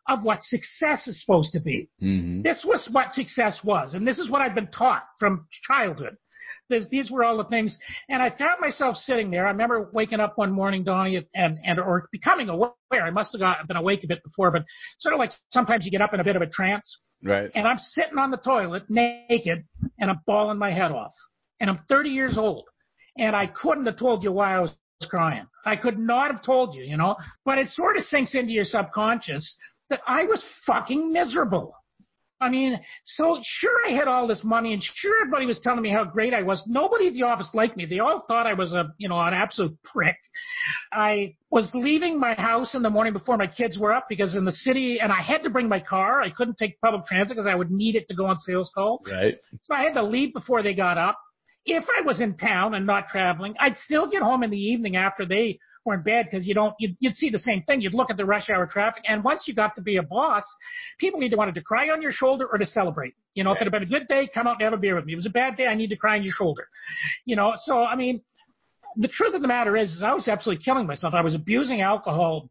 of 0.08 0.22
what 0.22 0.42
success 0.42 1.06
is 1.06 1.20
supposed 1.24 1.52
to 1.52 1.60
be. 1.60 1.88
hmm 2.00 2.42
This 2.42 2.62
was 2.64 2.88
what 2.92 3.12
success 3.12 3.60
was, 3.64 3.94
and 3.94 4.06
this 4.06 4.18
is 4.18 4.28
what 4.30 4.42
I've 4.42 4.54
been 4.54 4.68
taught 4.68 5.04
from 5.18 5.46
childhood. 5.66 6.16
This, 6.70 6.86
these 6.90 7.10
were 7.10 7.24
all 7.24 7.36
the 7.36 7.44
things, 7.44 7.76
and 8.08 8.22
I 8.22 8.30
found 8.30 8.60
myself 8.60 8.96
sitting 8.96 9.30
there. 9.30 9.46
I 9.46 9.50
remember 9.50 9.90
waking 9.92 10.20
up 10.20 10.38
one 10.38 10.50
morning, 10.50 10.82
Donnie, 10.82 11.26
and 11.34 11.58
and 11.64 11.78
or 11.78 12.08
becoming 12.10 12.48
aware. 12.48 12.72
I 12.92 13.10
must 13.10 13.32
have 13.32 13.40
got, 13.40 13.66
been 13.68 13.76
awake 13.76 14.02
a 14.04 14.06
bit 14.06 14.22
before, 14.24 14.50
but 14.50 14.64
sort 14.98 15.12
of 15.14 15.18
like 15.18 15.32
sometimes 15.52 15.84
you 15.84 15.90
get 15.90 16.00
up 16.00 16.14
in 16.14 16.20
a 16.20 16.24
bit 16.24 16.36
of 16.36 16.42
a 16.42 16.46
trance 16.46 16.98
Right. 17.24 17.50
and 17.54 17.66
I'm 17.66 17.78
sitting 17.78 18.18
on 18.18 18.30
the 18.30 18.36
toilet 18.36 18.84
naked 18.90 19.64
and 19.98 20.10
I'm 20.10 20.20
bawling 20.26 20.58
my 20.58 20.70
head 20.70 20.92
off. 20.92 21.12
And 21.58 21.70
I'm 21.70 21.80
30 21.88 22.10
years 22.10 22.36
old. 22.36 22.64
And 23.16 23.34
I 23.34 23.46
couldn't 23.46 23.86
have 23.86 23.98
told 23.98 24.22
you 24.22 24.32
why 24.32 24.56
I 24.56 24.60
was 24.60 24.72
crying. 25.08 25.46
I 25.64 25.76
could 25.76 25.98
not 25.98 26.30
have 26.30 26.42
told 26.42 26.74
you, 26.74 26.82
you 26.82 26.96
know, 26.96 27.16
but 27.44 27.58
it 27.58 27.68
sort 27.68 27.96
of 27.96 28.02
sinks 28.02 28.34
into 28.34 28.52
your 28.52 28.64
subconscious 28.64 29.56
that 29.88 30.00
I 30.06 30.24
was 30.24 30.44
fucking 30.66 31.12
miserable. 31.12 31.74
I 32.44 32.50
mean, 32.50 32.78
so 33.04 33.40
sure 33.42 33.86
I 33.88 33.92
had 33.92 34.06
all 34.06 34.26
this 34.26 34.42
money 34.44 34.74
and 34.74 34.82
sure 34.82 35.16
everybody 35.22 35.46
was 35.46 35.60
telling 35.60 35.80
me 35.80 35.90
how 35.90 36.04
great 36.04 36.34
I 36.34 36.42
was. 36.42 36.62
Nobody 36.66 37.08
at 37.08 37.14
the 37.14 37.22
office 37.22 37.48
liked 37.54 37.76
me. 37.76 37.86
They 37.86 38.00
all 38.00 38.24
thought 38.28 38.46
I 38.46 38.52
was 38.52 38.72
a, 38.72 38.92
you 38.98 39.08
know, 39.08 39.18
an 39.18 39.32
absolute 39.32 39.76
prick. 39.82 40.16
I 40.92 41.36
was 41.50 41.70
leaving 41.72 42.20
my 42.20 42.34
house 42.34 42.74
in 42.74 42.82
the 42.82 42.90
morning 42.90 43.14
before 43.14 43.38
my 43.38 43.46
kids 43.46 43.78
were 43.78 43.92
up 43.92 44.06
because 44.08 44.34
in 44.34 44.44
the 44.44 44.52
city, 44.52 44.98
and 45.00 45.10
I 45.10 45.22
had 45.22 45.42
to 45.44 45.50
bring 45.50 45.68
my 45.68 45.80
car. 45.80 46.20
I 46.20 46.30
couldn't 46.30 46.58
take 46.58 46.78
public 46.80 47.06
transit 47.06 47.36
because 47.36 47.48
I 47.50 47.54
would 47.54 47.70
need 47.70 47.96
it 47.96 48.06
to 48.08 48.14
go 48.14 48.26
on 48.26 48.38
sales 48.38 48.70
calls. 48.74 49.00
Right. 49.10 49.34
So 49.62 49.74
I 49.74 49.82
had 49.82 49.94
to 49.94 50.02
leave 50.02 50.34
before 50.34 50.62
they 50.62 50.74
got 50.74 50.98
up. 50.98 51.18
If 51.66 51.84
I 51.98 52.02
was 52.02 52.20
in 52.20 52.36
town 52.36 52.74
and 52.74 52.86
not 52.86 53.08
traveling, 53.08 53.54
I'd 53.58 53.78
still 53.78 54.06
get 54.06 54.20
home 54.20 54.42
in 54.42 54.50
the 54.50 54.58
evening 54.58 54.96
after 54.96 55.24
they 55.24 55.58
were 55.84 55.94
in 55.94 56.02
bed 56.02 56.26
because 56.30 56.46
you 56.46 56.54
don't, 56.54 56.74
you'd, 56.78 56.96
you'd 56.98 57.14
see 57.14 57.30
the 57.30 57.38
same 57.38 57.62
thing. 57.62 57.80
You'd 57.80 57.94
look 57.94 58.10
at 58.10 58.16
the 58.16 58.24
rush 58.24 58.50
hour 58.50 58.66
traffic. 58.66 59.04
And 59.06 59.22
once 59.22 59.44
you 59.46 59.54
got 59.54 59.76
to 59.76 59.82
be 59.82 59.96
a 59.96 60.02
boss, 60.02 60.44
people 60.98 61.22
either 61.22 61.36
wanted 61.36 61.54
to 61.56 61.62
cry 61.62 61.90
on 61.90 62.02
your 62.02 62.12
shoulder 62.12 62.46
or 62.50 62.58
to 62.58 62.66
celebrate. 62.66 63.14
You 63.34 63.44
know, 63.44 63.52
if 63.52 63.60
it 63.60 63.64
had 63.64 63.72
been 63.72 63.82
a 63.82 63.86
good 63.86 64.08
day, 64.08 64.28
come 64.32 64.46
out 64.46 64.54
and 64.54 64.62
have 64.62 64.72
a 64.72 64.78
beer 64.78 64.94
with 64.94 65.04
me. 65.04 65.12
If 65.12 65.16
it 65.16 65.18
was 65.18 65.26
a 65.26 65.30
bad 65.30 65.56
day, 65.56 65.66
I 65.66 65.74
need 65.74 65.88
to 65.88 65.96
cry 65.96 66.16
on 66.16 66.22
your 66.22 66.32
shoulder. 66.32 66.68
You 67.24 67.36
know, 67.36 67.54
so 67.58 67.84
I 67.84 67.96
mean, 67.96 68.22
the 68.96 69.08
truth 69.08 69.34
of 69.34 69.42
the 69.42 69.48
matter 69.48 69.76
is, 69.76 69.90
is 69.90 70.02
I 70.02 70.14
was 70.14 70.28
absolutely 70.28 70.64
killing 70.64 70.86
myself. 70.86 71.14
I 71.14 71.20
was 71.22 71.34
abusing 71.34 71.80
alcohol 71.80 72.48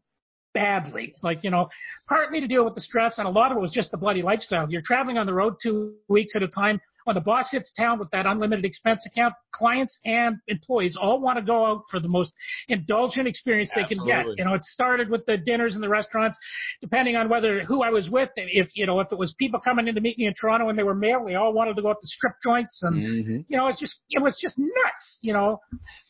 badly, 0.54 1.14
like, 1.22 1.42
you 1.42 1.50
know, 1.50 1.68
partly 2.08 2.40
to 2.40 2.46
deal 2.46 2.64
with 2.64 2.74
the 2.74 2.80
stress, 2.80 3.18
and 3.18 3.26
a 3.26 3.30
lot 3.30 3.50
of 3.50 3.58
it 3.58 3.60
was 3.60 3.72
just 3.72 3.90
the 3.90 3.96
bloody 3.96 4.22
lifestyle. 4.22 4.70
You're 4.70 4.82
traveling 4.82 5.18
on 5.18 5.26
the 5.26 5.34
road 5.34 5.54
two 5.62 5.94
weeks 6.08 6.32
at 6.34 6.42
a 6.42 6.48
time. 6.48 6.80
When 7.04 7.14
the 7.14 7.20
boss 7.20 7.50
hits 7.50 7.70
town 7.76 7.98
with 7.98 8.10
that 8.12 8.24
unlimited 8.24 8.64
expense 8.64 9.04
account, 9.04 9.34
clients 9.52 9.98
and 10.06 10.36
employees 10.48 10.96
all 10.98 11.20
want 11.20 11.38
to 11.38 11.44
go 11.44 11.66
out 11.66 11.82
for 11.90 12.00
the 12.00 12.08
most 12.08 12.32
indulgent 12.68 13.28
experience 13.28 13.70
they 13.74 13.84
can 13.84 13.98
get. 14.06 14.24
You 14.38 14.44
know, 14.46 14.54
it 14.54 14.64
started 14.64 15.10
with 15.10 15.26
the 15.26 15.36
dinners 15.36 15.74
in 15.74 15.82
the 15.82 15.88
restaurants, 15.88 16.38
depending 16.80 17.16
on 17.16 17.28
whether 17.28 17.62
who 17.62 17.82
I 17.82 17.90
was 17.90 18.08
with. 18.08 18.30
If 18.36 18.68
you 18.74 18.86
know, 18.86 19.00
if 19.00 19.08
it 19.12 19.18
was 19.18 19.34
people 19.38 19.60
coming 19.60 19.86
in 19.86 19.94
to 19.96 20.00
meet 20.00 20.16
me 20.16 20.26
in 20.26 20.34
Toronto 20.40 20.70
and 20.70 20.78
they 20.78 20.82
were 20.82 20.94
male, 20.94 21.24
they 21.26 21.34
all 21.34 21.52
wanted 21.52 21.76
to 21.76 21.82
go 21.82 21.90
out 21.90 22.00
to 22.00 22.06
strip 22.06 22.34
joints 22.42 22.80
and 22.82 22.94
hmm 22.94 23.40
you 23.48 23.58
know, 23.58 23.66
it's 23.66 23.78
just 23.78 23.94
it 24.10 24.22
was 24.22 24.38
just 24.40 24.54
nuts. 24.56 25.18
You 25.20 25.34
know, 25.34 25.60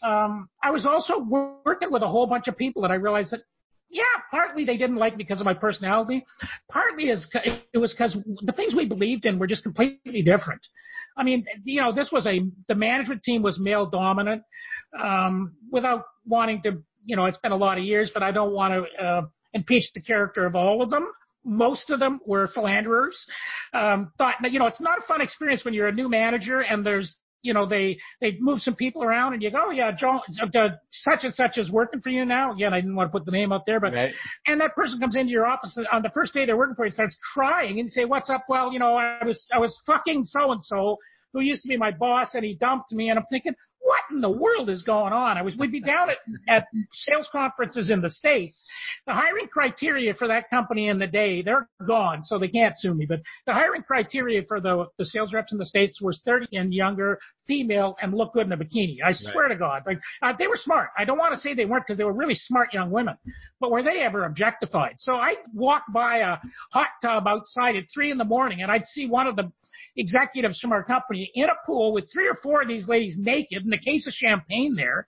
um, 0.03 0.49
I 0.63 0.71
was 0.71 0.87
also 0.87 1.19
working 1.19 1.91
with 1.91 2.03
a 2.03 2.09
whole 2.09 2.27
bunch 2.27 2.47
of 2.47 2.57
people 2.57 2.83
that 2.83 2.91
I 2.91 2.95
realized 2.95 3.33
that. 3.33 3.41
Yeah, 3.95 4.03
partly 4.29 4.65
they 4.65 4.77
didn't 4.77 4.97
like 4.97 5.17
me 5.17 5.23
because 5.23 5.41
of 5.41 5.45
my 5.45 5.55
personality. 5.55 6.25
Partly 6.69 7.11
is 7.11 7.29
it 7.73 7.79
was 7.79 7.93
because 7.93 8.19
the 8.43 8.53
things 8.53 8.75
we 8.75 8.87
believed 8.87 9.25
in 9.25 9.39
were 9.39 9.47
just 9.47 9.63
completely 9.63 10.21
different. 10.21 10.61
I 11.17 11.23
mean, 11.23 11.45
you 11.63 11.81
know, 11.81 11.95
this 11.95 12.09
was 12.11 12.27
a 12.27 12.41
the 12.67 12.75
management 12.75 13.23
team 13.23 13.41
was 13.41 13.57
male 13.61 13.87
dominant. 13.87 14.43
Um, 15.01 15.53
without 15.71 16.07
wanting 16.27 16.61
to, 16.63 16.83
you 17.05 17.15
know, 17.15 17.27
it's 17.27 17.39
been 17.39 17.53
a 17.53 17.57
lot 17.57 17.79
of 17.79 17.85
years, 17.85 18.11
but 18.13 18.23
I 18.25 18.33
don't 18.33 18.53
want 18.53 18.75
to 18.75 19.05
uh, 19.05 19.23
impeach 19.53 19.85
the 19.95 20.01
character 20.01 20.45
of 20.45 20.57
all 20.57 20.83
of 20.83 20.91
them. 20.91 21.07
Most 21.45 21.91
of 21.91 22.01
them 22.01 22.19
were 22.27 22.49
philanderers. 22.49 23.17
Um, 23.75 24.11
thought, 24.19 24.35
you 24.51 24.59
know, 24.59 24.67
it's 24.67 24.81
not 24.81 24.99
a 24.99 25.03
fun 25.03 25.21
experience 25.21 25.65
when 25.65 25.73
you're 25.75 25.89
a 25.89 25.93
new 25.93 26.09
manager 26.09 26.63
and 26.63 26.85
there's 26.85 27.15
you 27.45 27.53
know, 27.53 27.67
they 27.67 27.99
they 28.21 28.37
move 28.41 28.61
some 28.61 28.75
people 28.75 29.05
around, 29.05 29.35
and 29.35 29.43
you 29.43 29.51
go, 29.51 29.67
oh, 29.67 29.71
yeah, 29.71 29.93
Joe, 29.93 30.21
uh, 30.43 30.69
such 30.91 31.21
and 31.23 31.33
such 31.33 31.59
is 31.59 31.71
working 31.71 32.01
for 32.01 32.09
you 32.09 32.25
now. 32.25 32.53
Again, 32.53 32.73
I 32.73 32.81
didn't 32.81 32.97
want 32.97 33.09
to 33.09 33.13
put 33.13 33.25
the 33.25 33.33
name 33.33 33.53
out 33.53 33.67
there, 33.67 33.79
but 33.79 33.93
right. 33.93 34.15
and 34.47 34.61
that 34.61 34.75
person 34.75 34.99
comes 34.99 35.15
into 35.15 35.31
your 35.31 35.47
office 35.47 35.79
on 35.93 36.03
the 36.03 36.11
first 36.13 36.35
day 36.35 36.47
they're 36.47 36.57
working 36.57 36.75
for 36.75 36.87
you, 36.87 36.91
starts 36.91 37.17
crying, 37.35 37.79
and 37.79 37.87
you 37.87 37.89
say, 37.89 38.07
what's 38.07 38.31
up? 38.31 38.45
Well, 38.49 38.73
you 38.73 38.79
know, 38.79 38.97
I 38.97 39.25
was 39.25 39.47
I 39.55 39.59
was 39.59 39.79
fucking 39.87 40.25
so 40.25 40.53
and 40.53 40.63
so 40.63 40.97
who 41.35 41.41
used 41.41 41.63
to 41.63 41.69
be 41.69 41.77
my 41.77 41.91
boss, 41.91 42.31
and 42.35 42.45
he 42.45 42.55
dumped 42.55 42.93
me, 42.93 43.11
and 43.11 43.19
I'm 43.19 43.27
thinking, 43.31 43.55
what 43.85 44.01
in 44.11 44.23
the 44.23 44.31
world 44.31 44.71
is 44.71 44.83
going 44.83 45.13
on? 45.13 45.37
I 45.37 45.43
was, 45.43 45.57
we'd 45.57 45.71
be 45.71 45.81
down 45.81 46.09
at, 46.09 46.17
at 46.49 46.67
sales 46.91 47.29
conferences 47.31 47.91
in 47.91 48.01
the 48.01 48.09
States. 48.09 48.65
The 49.07 49.13
hiring 49.13 49.47
criteria 49.47 50.15
for 50.15 50.27
that 50.27 50.49
company 50.49 50.89
in 50.89 50.99
the 50.99 51.07
day, 51.07 51.43
they're 51.43 51.69
gone, 51.87 52.23
so 52.23 52.39
they 52.39 52.49
can't 52.49 52.75
sue 52.79 52.95
me, 52.95 53.05
but 53.07 53.21
the 53.47 53.53
hiring 53.53 53.83
criteria 53.83 54.43
for 54.49 54.59
the, 54.59 54.87
the 54.99 55.05
sales 55.05 55.35
reps 55.35 55.53
in 55.53 55.59
the 55.59 55.67
States 55.67 56.01
was 56.01 56.23
30 56.25 56.57
and 56.57 56.73
younger, 56.73 57.19
female, 57.47 57.95
and 58.01 58.15
look 58.15 58.33
good 58.33 58.47
in 58.47 58.53
a 58.53 58.57
bikini. 58.57 58.97
I 59.05 59.13
swear 59.13 59.45
right. 59.45 59.49
to 59.49 59.57
God. 59.57 59.83
Like, 59.87 60.01
uh, 60.23 60.33
they 60.39 60.47
were 60.47 60.57
smart. 60.57 60.89
I 60.97 61.05
don't 61.05 61.19
want 61.19 61.35
to 61.35 61.41
say 61.41 61.53
they 61.53 61.67
weren't 61.67 61.85
because 61.87 61.99
they 61.99 62.05
were 62.05 62.15
really 62.15 62.35
smart 62.35 62.73
young 62.73 62.91
women, 62.91 63.19
but 63.61 63.71
were 63.71 63.83
they 63.83 64.01
ever 64.01 64.25
objectified? 64.25 64.95
So 64.97 65.13
I 65.13 65.35
walked 65.53 65.93
by 65.93 66.19
a 66.19 66.37
hot 66.73 66.89
tub 67.03 67.29
outside 67.29 67.77
at 67.77 67.85
three 67.93 68.11
in 68.11 68.17
the 68.17 68.25
morning 68.25 68.63
and 68.63 68.73
I'd 68.73 68.87
see 68.87 69.07
one 69.07 69.27
of 69.27 69.37
the 69.37 69.53
executives 69.97 70.59
from 70.59 70.73
our 70.73 70.83
company 70.83 71.31
in 71.35 71.45
a 71.45 71.67
pool 71.67 71.93
with 71.93 72.11
three 72.13 72.27
or 72.27 72.35
four 72.43 72.63
of 72.63 72.69
these 72.69 72.89
ladies 72.89 73.17
naked 73.19 73.65
and 73.65 73.74
a 73.75 73.79
case 73.79 74.07
of 74.07 74.13
champagne 74.13 74.75
there. 74.77 75.07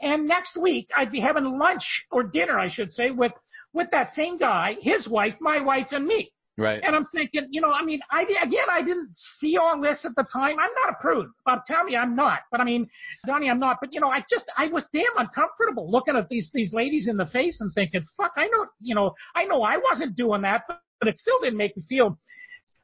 And 0.00 0.28
next 0.28 0.56
week 0.56 0.88
I'd 0.96 1.12
be 1.12 1.20
having 1.20 1.58
lunch 1.58 1.82
or 2.10 2.22
dinner, 2.22 2.58
I 2.58 2.68
should 2.68 2.90
say, 2.90 3.10
with, 3.10 3.32
with 3.72 3.88
that 3.92 4.10
same 4.10 4.38
guy, 4.38 4.76
his 4.80 5.08
wife, 5.08 5.34
my 5.40 5.60
wife, 5.60 5.88
and 5.90 6.06
me. 6.06 6.32
Right. 6.56 6.82
And 6.82 6.96
I'm 6.96 7.06
thinking, 7.14 7.46
you 7.50 7.60
know, 7.60 7.70
I 7.70 7.84
mean, 7.84 8.00
I 8.10 8.22
again, 8.22 8.66
I 8.68 8.82
didn't 8.82 9.10
see 9.14 9.56
all 9.56 9.80
this 9.80 10.04
at 10.04 10.16
the 10.16 10.24
time. 10.24 10.56
I'm 10.58 10.74
not 10.82 10.90
a 10.90 11.00
prude. 11.00 11.30
Bob, 11.46 11.60
tell 11.64 11.84
me 11.84 11.96
I'm 11.96 12.16
not. 12.16 12.40
But 12.50 12.60
I 12.60 12.64
mean, 12.64 12.88
Donnie, 13.28 13.48
I'm 13.48 13.60
not. 13.60 13.76
But 13.80 13.92
you 13.92 14.00
know, 14.00 14.08
I 14.08 14.24
just, 14.28 14.50
I 14.56 14.66
was 14.66 14.84
damn 14.92 15.04
uncomfortable 15.16 15.88
looking 15.88 16.16
at 16.16 16.28
these 16.28 16.50
these 16.52 16.74
ladies 16.74 17.06
in 17.06 17.16
the 17.16 17.26
face 17.26 17.60
and 17.60 17.72
thinking, 17.74 18.02
fuck, 18.16 18.32
I 18.36 18.48
know, 18.48 18.66
you 18.80 18.96
know, 18.96 19.14
I 19.36 19.44
know 19.44 19.62
I 19.62 19.76
wasn't 19.76 20.16
doing 20.16 20.42
that, 20.42 20.62
but, 20.66 20.80
but 20.98 21.08
it 21.08 21.16
still 21.16 21.38
didn't 21.40 21.58
make 21.58 21.76
me 21.76 21.84
feel 21.88 22.18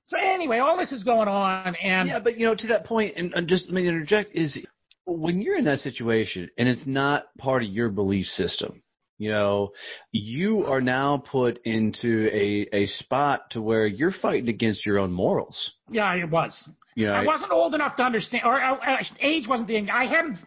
so 0.07 0.19
anyway, 0.19 0.59
all 0.59 0.76
this 0.76 0.93
is 0.93 1.02
going 1.02 1.28
on, 1.28 1.75
and 1.76 2.09
yeah, 2.09 2.19
but 2.19 2.38
you 2.38 2.45
know, 2.45 2.54
to 2.54 2.66
that 2.69 2.85
point, 2.85 3.14
and, 3.16 3.33
and 3.33 3.49
just 3.49 3.69
let 3.69 3.75
me 3.75 3.88
interject 3.88 4.37
is 4.37 4.59
when 5.07 5.41
you're 5.41 5.57
in 5.57 5.65
that 5.67 5.81
situation 5.81 6.51
and 6.59 6.69
it's 6.69 6.87
not 6.87 7.35
part 7.39 7.63
of 7.63 7.69
your 7.69 7.89
belief 7.89 8.27
system, 8.27 8.83
you 9.19 9.31
know, 9.31 9.71
you 10.13 10.65
are 10.65 10.81
now 10.81 11.23
put 11.31 11.61
into 11.65 12.29
a 12.33 12.69
a 12.75 12.87
spot 12.87 13.51
to 13.51 13.63
where 13.63 13.87
you're 13.87 14.13
fighting 14.13 14.49
against 14.49 14.85
your 14.85 14.99
own 14.99 15.13
morals. 15.13 15.75
Yeah, 15.89 16.13
it 16.15 16.29
was. 16.29 16.69
You 16.97 17.07
know, 17.07 17.15
I 17.15 17.25
wasn't 17.25 17.53
old 17.53 17.75
enough 17.75 17.97
to 17.97 18.03
understand, 18.03 18.43
or 18.45 18.63
uh, 18.63 18.77
age 19.21 19.47
wasn't 19.49 19.69
the. 19.69 19.89
I 19.91 20.07
hadn't 20.07 20.39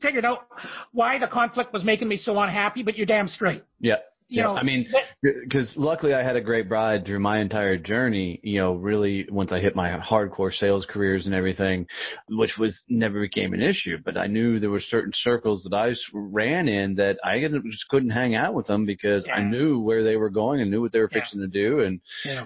figured 0.00 0.24
out 0.24 0.46
why 0.92 1.18
the 1.18 1.28
conflict 1.28 1.72
was 1.72 1.84
making 1.84 2.08
me 2.08 2.16
so 2.16 2.38
unhappy. 2.38 2.82
But 2.82 2.96
you're 2.96 3.06
damn 3.06 3.28
straight. 3.28 3.62
Yeah 3.80 3.96
yeah, 4.32 4.44
know, 4.44 4.54
I 4.54 4.62
mean, 4.62 4.86
because 5.22 5.72
luckily 5.76 6.14
I 6.14 6.22
had 6.22 6.36
a 6.36 6.40
great 6.40 6.68
bride 6.68 7.04
through 7.04 7.20
my 7.20 7.38
entire 7.38 7.76
journey. 7.76 8.40
You 8.42 8.60
know, 8.60 8.74
really 8.74 9.26
once 9.30 9.52
I 9.52 9.60
hit 9.60 9.76
my 9.76 9.90
hardcore 9.98 10.52
sales 10.52 10.86
careers 10.88 11.26
and 11.26 11.34
everything, 11.34 11.86
which 12.28 12.56
was 12.58 12.82
never 12.88 13.20
became 13.20 13.52
an 13.52 13.62
issue. 13.62 13.98
But 14.04 14.16
I 14.16 14.26
knew 14.26 14.58
there 14.58 14.70
were 14.70 14.80
certain 14.80 15.12
circles 15.14 15.66
that 15.68 15.76
I 15.76 15.92
ran 16.12 16.68
in 16.68 16.94
that 16.96 17.18
I 17.24 17.40
just 17.40 17.88
couldn't 17.88 18.10
hang 18.10 18.34
out 18.34 18.54
with 18.54 18.66
them 18.66 18.86
because 18.86 19.24
yeah. 19.26 19.34
I 19.34 19.42
knew 19.42 19.80
where 19.80 20.02
they 20.02 20.16
were 20.16 20.30
going 20.30 20.60
and 20.60 20.70
knew 20.70 20.80
what 20.80 20.92
they 20.92 21.00
were 21.00 21.10
yeah. 21.12 21.20
fixing 21.20 21.40
to 21.40 21.46
do, 21.46 21.80
and 21.80 22.00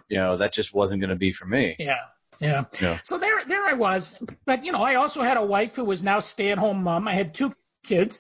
you 0.08 0.18
know 0.18 0.36
that 0.38 0.52
just 0.52 0.74
wasn't 0.74 1.00
going 1.00 1.10
to 1.10 1.16
be 1.16 1.32
for 1.32 1.46
me. 1.46 1.76
Yeah. 1.78 1.94
Yeah. 2.40 2.64
yeah. 2.80 2.98
So 3.04 3.18
there, 3.18 3.36
there 3.48 3.64
I 3.64 3.72
was. 3.72 4.12
But 4.44 4.64
you 4.64 4.72
know, 4.72 4.82
I 4.82 4.96
also 4.96 5.22
had 5.22 5.36
a 5.36 5.44
wife 5.44 5.72
who 5.74 5.84
was 5.84 6.02
now 6.02 6.20
stay-at-home 6.20 6.82
mom. 6.82 7.08
I 7.08 7.14
had 7.14 7.34
two 7.34 7.52
kids. 7.86 8.18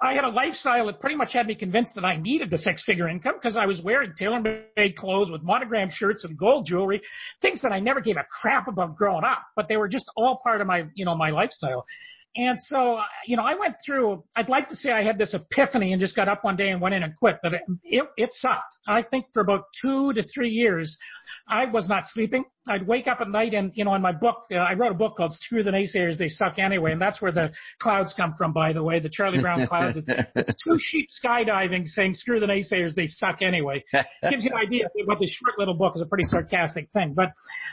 I 0.00 0.14
had 0.14 0.24
a 0.24 0.28
lifestyle 0.28 0.86
that 0.86 1.00
pretty 1.00 1.16
much 1.16 1.32
had 1.32 1.46
me 1.46 1.54
convinced 1.54 1.94
that 1.94 2.04
I 2.04 2.16
needed 2.16 2.50
the 2.50 2.58
six 2.58 2.82
figure 2.84 3.08
income 3.08 3.34
because 3.40 3.56
I 3.56 3.66
was 3.66 3.80
wearing 3.82 4.12
tailor 4.18 4.40
made 4.76 4.96
clothes 4.96 5.30
with 5.30 5.42
monogram 5.42 5.90
shirts 5.90 6.24
and 6.24 6.36
gold 6.36 6.66
jewelry, 6.66 7.00
things 7.40 7.62
that 7.62 7.72
I 7.72 7.80
never 7.80 8.00
gave 8.00 8.16
a 8.16 8.26
crap 8.40 8.68
about 8.68 8.96
growing 8.96 9.24
up, 9.24 9.42
but 9.56 9.68
they 9.68 9.76
were 9.76 9.88
just 9.88 10.06
all 10.16 10.40
part 10.42 10.60
of 10.60 10.66
my, 10.66 10.84
you 10.94 11.04
know, 11.04 11.16
my 11.16 11.30
lifestyle. 11.30 11.84
And 12.34 12.58
so, 12.60 12.98
you 13.26 13.36
know, 13.36 13.42
I 13.42 13.54
went 13.54 13.74
through, 13.84 14.24
I'd 14.36 14.48
like 14.48 14.70
to 14.70 14.76
say 14.76 14.90
I 14.90 15.02
had 15.02 15.18
this 15.18 15.34
epiphany 15.34 15.92
and 15.92 16.00
just 16.00 16.16
got 16.16 16.28
up 16.28 16.44
one 16.44 16.56
day 16.56 16.70
and 16.70 16.80
went 16.80 16.94
in 16.94 17.02
and 17.02 17.14
quit, 17.14 17.36
but 17.42 17.52
it, 17.52 17.60
it, 17.84 18.04
it 18.16 18.30
sucked. 18.32 18.78
I 18.88 19.02
think 19.02 19.26
for 19.34 19.42
about 19.42 19.64
two 19.82 20.14
to 20.14 20.24
three 20.34 20.48
years, 20.48 20.96
I 21.46 21.66
was 21.66 21.88
not 21.88 22.04
sleeping. 22.06 22.44
I'd 22.68 22.86
wake 22.86 23.08
up 23.08 23.20
at 23.20 23.28
night 23.28 23.54
and, 23.54 23.72
you 23.74 23.84
know, 23.84 23.94
in 23.94 24.02
my 24.02 24.12
book, 24.12 24.44
uh, 24.52 24.56
I 24.56 24.74
wrote 24.74 24.92
a 24.92 24.94
book 24.94 25.16
called 25.16 25.32
Screw 25.32 25.64
the 25.64 25.72
Naysayers, 25.72 26.16
They 26.16 26.28
Suck 26.28 26.58
Anyway. 26.58 26.92
And 26.92 27.00
that's 27.00 27.20
where 27.20 27.32
the 27.32 27.50
clouds 27.80 28.14
come 28.16 28.34
from, 28.38 28.52
by 28.52 28.72
the 28.72 28.82
way, 28.82 29.00
the 29.00 29.08
Charlie 29.08 29.40
Brown 29.40 29.66
clouds. 29.68 29.96
It's, 29.96 30.06
it's 30.36 30.54
two 30.62 30.76
sheep 30.78 31.08
skydiving 31.24 31.86
saying, 31.86 32.14
screw 32.14 32.38
the 32.38 32.46
naysayers, 32.46 32.94
they 32.94 33.06
suck 33.06 33.42
anyway. 33.42 33.82
Gives 34.30 34.44
you 34.44 34.50
an 34.54 34.64
idea 34.64 34.84
what 35.06 35.18
this 35.18 35.30
short 35.30 35.58
little 35.58 35.74
book 35.74 35.94
is 35.96 36.02
a 36.02 36.06
pretty 36.06 36.24
sarcastic 36.24 36.88
thing. 36.92 37.14
But 37.14 37.32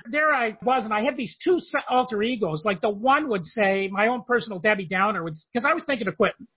there 0.10 0.34
I 0.34 0.58
was, 0.64 0.86
and 0.86 0.94
I 0.94 1.04
had 1.04 1.16
these 1.16 1.38
two 1.44 1.60
alter 1.90 2.24
egos. 2.24 2.64
Like 2.66 2.82
the 2.82 2.90
one 2.90 3.30
would 3.30 3.46
say, 3.46 3.90
my 3.92 4.08
own 4.08 4.24
personal 4.28 4.60
Debbie 4.60 4.88
Downer 4.88 5.24
would, 5.24 5.36
because 5.54 5.66
I 5.70 5.74
was 5.74 5.84
thinking 5.86 6.08
of 6.08 6.18
quitting. 6.18 6.48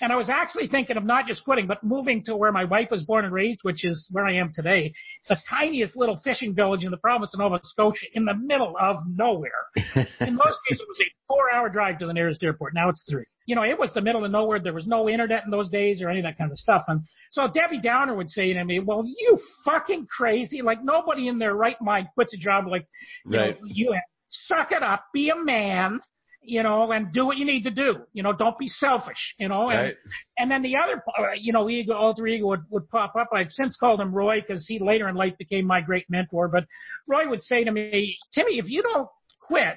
And 0.00 0.12
I 0.12 0.16
was 0.16 0.28
actually 0.28 0.68
thinking 0.68 0.96
of 0.96 1.04
not 1.04 1.26
just 1.26 1.44
quitting, 1.44 1.66
but 1.66 1.82
moving 1.82 2.22
to 2.24 2.36
where 2.36 2.52
my 2.52 2.64
wife 2.64 2.88
was 2.90 3.02
born 3.02 3.24
and 3.24 3.32
raised, 3.32 3.60
which 3.62 3.84
is 3.84 4.08
where 4.10 4.26
I 4.26 4.34
am 4.34 4.52
today, 4.54 4.92
the 5.28 5.36
tiniest 5.48 5.96
little 5.96 6.20
fishing 6.22 6.54
village 6.54 6.84
in 6.84 6.90
the 6.90 6.96
province 6.96 7.32
of 7.34 7.40
Nova 7.40 7.60
Scotia 7.62 8.06
in 8.14 8.24
the 8.24 8.34
middle 8.34 8.74
of 8.80 8.96
nowhere. 9.06 9.50
in 9.96 10.34
most 10.34 10.58
cases, 10.68 10.80
it 10.80 10.88
was 10.88 11.00
a 11.00 11.10
four 11.28 11.52
hour 11.52 11.68
drive 11.68 11.98
to 11.98 12.06
the 12.06 12.12
nearest 12.12 12.42
airport. 12.42 12.74
Now 12.74 12.88
it's 12.88 13.04
three. 13.08 13.24
You 13.46 13.56
know, 13.56 13.64
it 13.64 13.78
was 13.78 13.92
the 13.92 14.00
middle 14.00 14.24
of 14.24 14.30
nowhere. 14.30 14.60
There 14.60 14.72
was 14.72 14.86
no 14.86 15.08
internet 15.08 15.44
in 15.44 15.50
those 15.50 15.68
days 15.68 16.00
or 16.00 16.08
any 16.08 16.20
of 16.20 16.24
that 16.24 16.38
kind 16.38 16.50
of 16.52 16.58
stuff. 16.58 16.84
And 16.88 17.00
so 17.32 17.48
Debbie 17.52 17.80
Downer 17.80 18.14
would 18.14 18.30
say 18.30 18.52
to 18.52 18.64
me, 18.64 18.78
well, 18.78 19.04
you 19.04 19.38
fucking 19.64 20.06
crazy. 20.16 20.62
Like 20.62 20.84
nobody 20.84 21.28
in 21.28 21.38
their 21.38 21.54
right 21.54 21.80
mind 21.80 22.08
quits 22.14 22.34
a 22.34 22.36
job 22.36 22.66
like, 22.68 22.86
you 23.26 23.38
right. 23.38 23.60
know, 23.60 23.68
you 23.68 23.92
have. 23.92 24.02
Suck 24.46 24.72
it 24.72 24.82
up, 24.82 25.04
be 25.12 25.28
a 25.28 25.36
man, 25.36 26.00
you 26.42 26.62
know, 26.62 26.90
and 26.92 27.12
do 27.12 27.24
what 27.24 27.36
you 27.36 27.44
need 27.44 27.64
to 27.64 27.70
do. 27.70 27.96
You 28.12 28.22
know, 28.22 28.32
don't 28.32 28.58
be 28.58 28.68
selfish, 28.68 29.34
you 29.38 29.48
know. 29.48 29.70
And, 29.70 29.80
right. 29.80 29.94
and 30.38 30.50
then 30.50 30.62
the 30.62 30.76
other, 30.76 31.02
uh, 31.18 31.32
you 31.38 31.52
know, 31.52 31.68
ego, 31.70 31.94
alter 31.94 32.26
ego 32.26 32.46
would, 32.48 32.64
would 32.70 32.88
pop 32.90 33.14
up. 33.16 33.28
I've 33.32 33.50
since 33.50 33.76
called 33.76 34.00
him 34.00 34.12
Roy 34.12 34.40
because 34.40 34.66
he 34.66 34.78
later 34.78 35.08
in 35.08 35.14
life 35.14 35.34
became 35.38 35.66
my 35.66 35.80
great 35.80 36.06
mentor. 36.10 36.48
But 36.48 36.64
Roy 37.06 37.28
would 37.28 37.42
say 37.42 37.64
to 37.64 37.70
me, 37.70 38.16
Timmy, 38.34 38.58
if 38.58 38.68
you 38.68 38.82
don't 38.82 39.08
quit, 39.40 39.76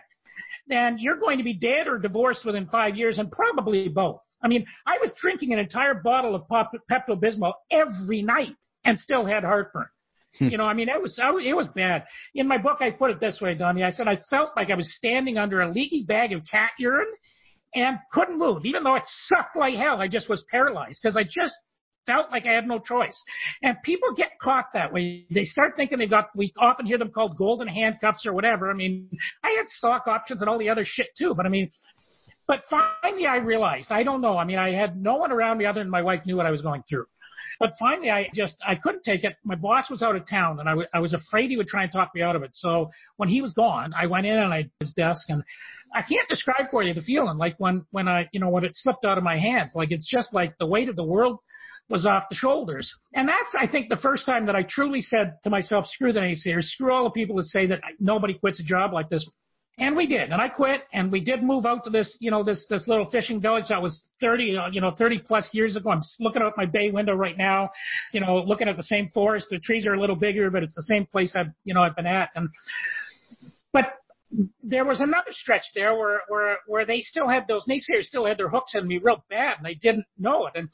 then 0.67 0.97
you're 0.99 1.19
going 1.19 1.37
to 1.37 1.43
be 1.43 1.53
dead 1.53 1.87
or 1.87 1.99
divorced 1.99 2.45
within 2.45 2.67
five 2.67 2.95
years 2.95 3.19
and 3.19 3.31
probably 3.31 3.87
both. 3.87 4.21
I 4.43 4.47
mean, 4.47 4.65
I 4.85 4.97
was 5.01 5.11
drinking 5.19 5.53
an 5.53 5.59
entire 5.59 5.95
bottle 5.95 6.35
of 6.35 6.43
Pepto 6.47 7.19
Bismol 7.19 7.53
every 7.71 8.21
night 8.21 8.55
and 8.83 8.99
still 8.99 9.25
had 9.25 9.43
heartburn. 9.43 9.87
Hmm. 10.39 10.47
you 10.49 10.57
know, 10.57 10.65
I 10.65 10.73
mean, 10.73 10.89
it 10.89 11.01
was 11.01 11.17
it 11.19 11.55
was 11.55 11.67
bad. 11.75 12.03
In 12.33 12.47
my 12.47 12.57
book, 12.57 12.77
I 12.81 12.91
put 12.91 13.11
it 13.11 13.19
this 13.19 13.39
way, 13.41 13.55
Donnie. 13.55 13.83
I 13.83 13.91
said 13.91 14.07
I 14.07 14.17
felt 14.29 14.51
like 14.55 14.69
I 14.69 14.75
was 14.75 14.95
standing 14.95 15.37
under 15.37 15.61
a 15.61 15.71
leaky 15.71 16.03
bag 16.03 16.33
of 16.33 16.41
cat 16.49 16.71
urine 16.79 17.13
and 17.73 17.97
couldn't 18.11 18.39
move, 18.39 18.65
even 18.65 18.83
though 18.83 18.95
it 18.95 19.03
sucked 19.27 19.55
like 19.55 19.75
hell. 19.75 20.01
I 20.01 20.07
just 20.07 20.29
was 20.29 20.43
paralyzed 20.49 20.99
because 21.01 21.17
I 21.17 21.23
just 21.23 21.55
felt 22.05 22.31
like 22.31 22.45
I 22.45 22.53
had 22.53 22.67
no 22.67 22.79
choice. 22.79 23.19
And 23.61 23.75
people 23.83 24.09
get 24.15 24.39
caught 24.41 24.67
that 24.73 24.93
way. 24.93 25.25
They 25.31 25.43
start 25.43 25.73
thinking 25.75 25.97
they've 25.97 26.09
got, 26.09 26.29
we 26.35 26.53
often 26.57 26.85
hear 26.85 26.97
them 26.97 27.11
called 27.11 27.37
golden 27.37 27.67
handcuffs 27.67 28.25
or 28.25 28.33
whatever. 28.33 28.69
I 28.69 28.73
mean, 28.73 29.09
I 29.43 29.55
had 29.57 29.67
stock 29.69 30.07
options 30.07 30.41
and 30.41 30.49
all 30.49 30.59
the 30.59 30.69
other 30.69 30.85
shit 30.85 31.07
too, 31.17 31.33
but 31.35 31.45
I 31.45 31.49
mean, 31.49 31.69
but 32.47 32.61
finally 32.69 33.25
I 33.25 33.37
realized, 33.37 33.91
I 33.91 34.03
don't 34.03 34.21
know. 34.21 34.37
I 34.37 34.45
mean, 34.45 34.59
I 34.59 34.71
had 34.71 34.95
no 34.95 35.15
one 35.15 35.31
around 35.31 35.57
me 35.57 35.65
other 35.65 35.81
than 35.81 35.89
my 35.89 36.01
wife 36.01 36.25
knew 36.25 36.37
what 36.37 36.45
I 36.45 36.51
was 36.51 36.61
going 36.61 36.83
through. 36.87 37.05
But 37.59 37.73
finally, 37.79 38.09
I 38.09 38.29
just 38.33 38.55
I 38.65 38.75
couldn't 38.75 39.03
take 39.03 39.23
it. 39.23 39.33
My 39.43 39.55
boss 39.55 39.89
was 39.89 40.01
out 40.01 40.15
of 40.15 40.27
town, 40.27 40.59
and 40.59 40.67
I, 40.67 40.73
w- 40.73 40.87
I 40.93 40.99
was 40.99 41.13
afraid 41.13 41.49
he 41.49 41.57
would 41.57 41.67
try 41.67 41.83
and 41.83 41.91
talk 41.91 42.11
me 42.13 42.21
out 42.21 42.35
of 42.35 42.43
it. 42.43 42.51
So 42.53 42.89
when 43.17 43.29
he 43.29 43.41
was 43.41 43.51
gone, 43.51 43.93
I 43.97 44.07
went 44.07 44.25
in 44.25 44.37
and 44.37 44.53
I 44.53 44.69
his 44.79 44.93
desk, 44.93 45.25
and 45.29 45.43
I 45.93 46.01
can't 46.01 46.27
describe 46.27 46.69
for 46.71 46.83
you 46.83 46.93
the 46.93 47.01
feeling 47.01 47.37
like 47.37 47.55
when 47.57 47.85
when 47.91 48.07
I 48.07 48.27
you 48.31 48.39
know 48.39 48.49
when 48.49 48.65
it 48.65 48.71
slipped 48.75 49.05
out 49.05 49.17
of 49.17 49.23
my 49.23 49.37
hands. 49.37 49.73
Like 49.75 49.91
it's 49.91 50.09
just 50.09 50.33
like 50.33 50.57
the 50.59 50.67
weight 50.67 50.89
of 50.89 50.95
the 50.95 51.03
world 51.03 51.39
was 51.89 52.05
off 52.05 52.23
the 52.29 52.35
shoulders. 52.35 52.91
And 53.13 53.27
that's, 53.29 53.53
I 53.57 53.67
think, 53.67 53.89
the 53.89 53.97
first 53.97 54.25
time 54.25 54.47
that 54.47 54.55
I 54.55 54.63
truly 54.67 55.01
said 55.01 55.35
to 55.43 55.49
myself, 55.49 55.85
screw 55.85 56.11
the 56.11 56.19
naysayers, 56.19 56.63
screw 56.63 56.91
all 56.91 57.03
the 57.03 57.11
people 57.11 57.35
that 57.35 57.45
say 57.45 57.67
that 57.67 57.81
nobody 57.99 58.33
quits 58.33 58.59
a 58.59 58.63
job 58.63 58.91
like 58.91 59.09
this. 59.09 59.29
And 59.77 59.93
we 59.93 60.07
did, 60.07 60.31
and 60.31 60.41
I 60.41 60.47
quit, 60.47 60.83
and 60.93 61.11
we 61.11 61.19
did 61.19 61.43
move 61.43 61.65
out 61.65 61.83
to 61.83 61.89
this, 61.89 62.15
you 62.21 62.31
know, 62.31 62.43
this 62.43 62.65
this 62.69 62.87
little 62.87 63.09
fishing 63.11 63.41
village 63.41 63.65
that 63.67 63.81
was 63.81 64.09
30, 64.21 64.57
uh, 64.57 64.67
you 64.71 64.79
know, 64.79 64.93
30 64.97 65.19
plus 65.19 65.49
years 65.51 65.75
ago. 65.75 65.89
I'm 65.89 66.01
looking 66.21 66.41
out 66.41 66.53
my 66.55 66.65
bay 66.65 66.91
window 66.91 67.13
right 67.13 67.37
now, 67.37 67.69
you 68.13 68.21
know, 68.21 68.37
looking 68.37 68.69
at 68.69 68.77
the 68.77 68.83
same 68.83 69.09
forest. 69.13 69.47
The 69.49 69.59
trees 69.59 69.85
are 69.85 69.93
a 69.93 69.99
little 69.99 70.15
bigger, 70.15 70.49
but 70.49 70.63
it's 70.63 70.75
the 70.75 70.83
same 70.83 71.05
place 71.05 71.35
I've, 71.35 71.51
you 71.65 71.73
know, 71.73 71.83
I've 71.83 71.95
been 71.95 72.05
at. 72.05 72.29
And 72.35 72.47
but 73.73 73.95
there 74.63 74.85
was 74.85 75.01
another 75.01 75.31
stretch 75.31 75.65
there 75.75 75.93
where 75.93 76.21
where 76.29 76.57
where 76.67 76.85
they 76.85 77.01
still 77.01 77.27
had 77.27 77.45
those 77.49 77.67
naysayers 77.67 78.03
still 78.03 78.25
had 78.25 78.37
their 78.37 78.49
hooks 78.49 78.75
in 78.75 78.87
me 78.87 78.97
real 79.03 79.25
bad, 79.29 79.57
and 79.57 79.65
they 79.65 79.75
didn't 79.75 80.05
know 80.17 80.47
it. 80.47 80.53
And 80.55 80.69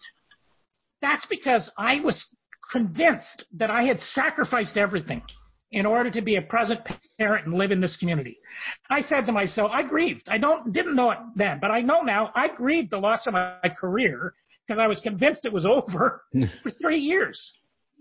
that's 1.01 1.25
because 1.25 1.71
I 1.75 2.01
was 2.01 2.23
convinced 2.71 3.45
that 3.53 3.71
I 3.71 3.81
had 3.81 3.99
sacrificed 3.99 4.77
everything 4.77 5.23
in 5.71 5.85
order 5.85 6.11
to 6.11 6.21
be 6.21 6.35
a 6.35 6.41
present 6.41 6.81
parent 7.17 7.45
and 7.45 7.55
live 7.55 7.71
in 7.71 7.79
this 7.79 7.95
community. 7.97 8.37
I 8.89 9.01
said 9.01 9.25
to 9.25 9.31
myself, 9.31 9.71
I 9.73 9.83
grieved. 9.83 10.27
I 10.27 10.37
don't 10.37 10.73
didn't 10.73 10.95
know 10.95 11.11
it 11.11 11.17
then, 11.35 11.59
but 11.61 11.71
I 11.71 11.81
know 11.81 12.01
now. 12.01 12.31
I 12.35 12.49
grieved 12.49 12.91
the 12.91 12.97
loss 12.97 13.25
of 13.25 13.33
my 13.33 13.57
career 13.79 14.33
because 14.67 14.79
I 14.79 14.87
was 14.87 14.99
convinced 14.99 15.45
it 15.45 15.53
was 15.53 15.65
over 15.65 16.23
for 16.63 16.71
three 16.81 16.99
years. 16.99 17.53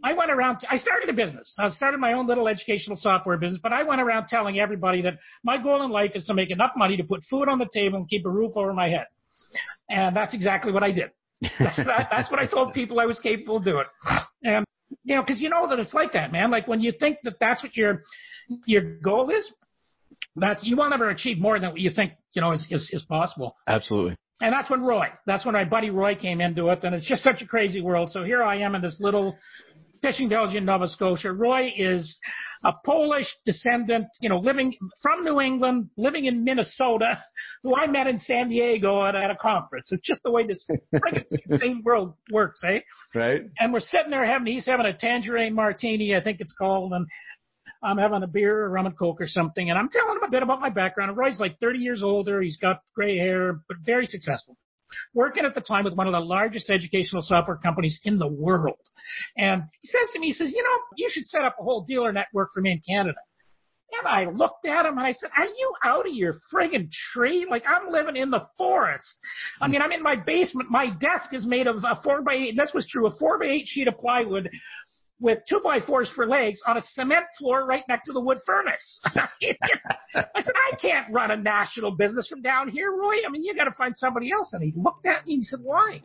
I 0.03 0.15
went 0.15 0.31
around. 0.31 0.59
I 0.69 0.79
started 0.79 1.09
a 1.11 1.13
business. 1.13 1.55
I 1.59 1.69
started 1.69 1.99
my 1.99 2.15
own 2.15 2.27
little 2.27 2.49
educational 2.49 2.97
software 2.97 3.37
business, 3.37 3.61
but 3.63 3.73
I 3.73 3.83
went 3.83 4.01
around 4.01 4.29
telling 4.29 4.59
everybody 4.59 5.03
that 5.03 5.19
my 5.45 5.63
goal 5.63 5.83
in 5.85 5.91
life 5.91 6.13
is 6.15 6.25
to 6.25 6.35
make 6.35 6.51
enough 6.51 6.73
money 6.77 6.97
to 6.97 7.05
put 7.05 7.23
food 7.29 7.49
on 7.49 7.59
the 7.59 7.69
table 7.73 7.99
and 7.99 8.09
keep 8.09 8.25
a 8.25 8.31
roof 8.31 8.53
over 8.57 8.73
my 8.73 8.89
head. 8.89 9.07
And 9.91 10.17
that's 10.17 10.33
exactly 10.33 10.73
what 10.73 10.83
I 10.83 10.91
did. 10.91 11.11
that, 11.59 12.09
that's 12.11 12.31
what 12.31 12.41
I 12.41 12.47
told 12.47 12.73
people 12.73 12.99
I 12.99 13.07
was 13.07 13.19
capable 13.19 13.59
of 13.59 13.65
doing. 13.65 13.85
And 14.43 14.65
you 15.05 15.17
know, 15.17 15.23
because 15.23 15.41
you 15.41 15.49
know 15.49 15.69
that 15.69 15.79
it's 15.79 15.95
like 15.95 16.13
that, 16.13 16.33
man. 16.33 16.51
Like 16.51 16.69
when 16.69 16.81
you 16.81 16.93
think 16.99 17.19
that 17.25 17.35
that's 17.41 17.63
what 17.63 17.77
your 17.77 18.03
your 18.67 18.99
goal 18.99 19.31
is, 19.31 19.51
that's 20.37 20.63
you 20.63 20.77
will 20.77 20.91
never 20.91 21.11
achieve 21.11 21.39
more 21.39 21.59
than 21.59 21.71
what 21.71 21.81
you 21.81 21.91
think 21.91 22.13
you 22.33 22.43
know 22.43 22.53
is 22.53 22.67
is, 22.71 22.89
is 22.93 23.03
possible. 23.03 23.57
Absolutely. 23.67 24.17
And 24.43 24.55
that's 24.55 24.71
when 24.71 24.81
Roy, 24.81 25.09
that's 25.27 25.45
when 25.45 25.53
my 25.53 25.65
buddy 25.65 25.91
Roy 25.91 26.15
came 26.15 26.41
into 26.41 26.69
it, 26.69 26.83
and 26.83 26.95
it's 26.95 27.07
just 27.07 27.23
such 27.23 27.43
a 27.43 27.47
crazy 27.47 27.83
world. 27.83 28.11
So 28.11 28.23
here 28.23 28.43
I 28.43 28.59
am 28.61 28.75
in 28.75 28.81
this 28.81 28.97
little 28.99 29.37
fishing 30.01 30.29
village 30.29 30.55
in 30.55 30.65
Nova 30.65 30.89
Scotia. 30.89 31.33
Roy 31.33 31.73
is 31.77 32.17
a 32.65 32.73
Polish 32.85 33.27
descendant, 33.45 34.07
you 34.21 34.29
know, 34.29 34.39
living 34.39 34.75
from 35.03 35.25
New 35.25 35.41
England, 35.41 35.89
living 35.97 36.27
in 36.27 36.45
Minnesota, 36.45 37.23
who 37.63 37.75
I 37.75 37.87
met 37.87 38.07
in 38.07 38.19
San 38.19 38.49
Diego 38.49 39.05
at, 39.07 39.15
at 39.15 39.31
a 39.31 39.37
conference. 39.37 39.91
It's 39.93 40.07
just 40.07 40.23
the 40.23 40.31
way 40.31 40.47
this 40.47 40.67
same 41.59 41.83
world 41.83 42.15
works, 42.31 42.61
eh? 42.65 42.81
Right. 43.15 43.43
And 43.59 43.73
we're 43.73 43.81
sitting 43.81 44.11
there 44.11 44.27
having, 44.27 44.53
he's 44.53 44.67
having 44.67 44.87
a 44.87 44.93
tangerine 44.93 45.55
martini, 45.55 46.15
I 46.15 46.23
think 46.23 46.41
it's 46.41 46.55
called, 46.55 46.93
and 46.93 47.07
I'm 47.83 47.97
having 47.97 48.23
a 48.23 48.27
beer, 48.27 48.67
a 48.67 48.69
rum 48.69 48.87
and 48.87 48.99
coke 48.99 49.21
or 49.21 49.27
something, 49.27 49.71
and 49.71 49.79
I'm 49.79 49.89
telling 49.89 50.17
him 50.17 50.25
a 50.25 50.31
bit 50.31 50.43
about 50.43 50.61
my 50.61 50.71
background. 50.71 51.11
And 51.11 51.19
Roy's 51.19 51.41
like 51.41 51.59
30 51.59 51.79
years 51.79 52.03
older. 52.03 52.43
He's 52.43 52.59
got 52.59 52.83
gray 52.95 53.17
hair, 53.17 53.61
but 53.69 53.79
very 53.85 54.07
successful 54.07 54.57
working 55.15 55.45
at 55.45 55.55
the 55.55 55.61
time 55.61 55.85
with 55.85 55.95
one 55.95 56.07
of 56.07 56.13
the 56.13 56.21
largest 56.21 56.71
educational 56.71 57.23
software 57.23 57.57
companies 57.57 57.99
in 58.05 58.19
the 58.19 58.29
world. 58.29 58.79
And 59.37 59.63
he 59.81 59.89
says 59.89 60.09
to 60.13 60.21
me, 60.21 60.29
he 60.29 60.33
says, 60.33 60.53
you 60.55 60.63
know, 60.63 60.79
you 60.97 61.09
should 61.11 61.27
set 61.27 61.43
up 61.43 61.57
a 61.59 61.63
whole 61.63 61.85
dealer 61.85 62.13
network 62.13 62.51
for 62.53 62.61
me 62.61 62.73
in 62.73 62.81
Canada. 62.87 63.19
And 63.93 64.07
I 64.07 64.31
looked 64.31 64.67
at 64.67 64.87
him 64.87 64.99
and 64.99 65.07
I 65.07 65.13
said, 65.13 65.31
Are 65.37 65.47
you 65.47 65.73
out 65.85 66.07
of 66.07 66.15
your 66.15 66.35
friggin' 66.53 66.91
tree? 67.13 67.47
Like 67.51 67.65
I'm 67.69 67.91
living 67.91 68.17
in 68.17 68.31
the 68.31 68.47
forest. 68.57 69.05
I 69.61 69.69
mean, 69.69 69.83
I'm 69.83 69.93
in 69.93 70.03
my 70.03 70.17
basement. 70.17 70.71
My 70.71 70.91
desk 70.91 71.33
is 71.33 71.45
made 71.45 71.67
of 71.67 71.77
a 71.79 72.01
four 72.03 72.23
by 72.23 72.35
eight. 72.35 72.57
This 72.57 72.71
was 72.73 72.87
true, 72.87 73.07
a 73.07 73.19
four 73.19 73.39
by 73.39 73.47
eight 73.47 73.67
sheet 73.67 73.89
of 73.89 73.99
plywood 73.99 74.49
with 75.21 75.39
two 75.49 75.61
by 75.63 75.81
fours 75.81 76.11
for 76.15 76.27
legs 76.27 76.61
on 76.67 76.77
a 76.77 76.81
cement 76.81 77.27
floor 77.39 77.67
right 77.67 77.85
next 77.89 78.07
to 78.07 78.13
the 78.13 78.21
wood 78.21 78.39
furnace. 78.47 79.01
I 79.05 79.29
said, 79.41 79.57
I 80.73 80.77
can't 80.81 81.13
run 81.13 81.31
a 81.31 81.37
national 81.37 81.93
business 81.93 82.27
from 82.27 82.43
down 82.43 82.69
here, 82.69 82.93
Roy. 82.93 83.17
I 83.27 83.31
mean, 83.31 83.45
you 83.45 83.55
got 83.55 83.65
to 83.65 83.73
find 83.73 83.97
somebody 83.97 84.33
else. 84.33 84.53
And 84.55 84.63
he 84.63 84.73
looked 84.75 85.07
at 85.07 85.27
me 85.27 85.35
and 85.35 85.41
he 85.41 85.45
said, 85.45 85.61
Why? 85.63 86.01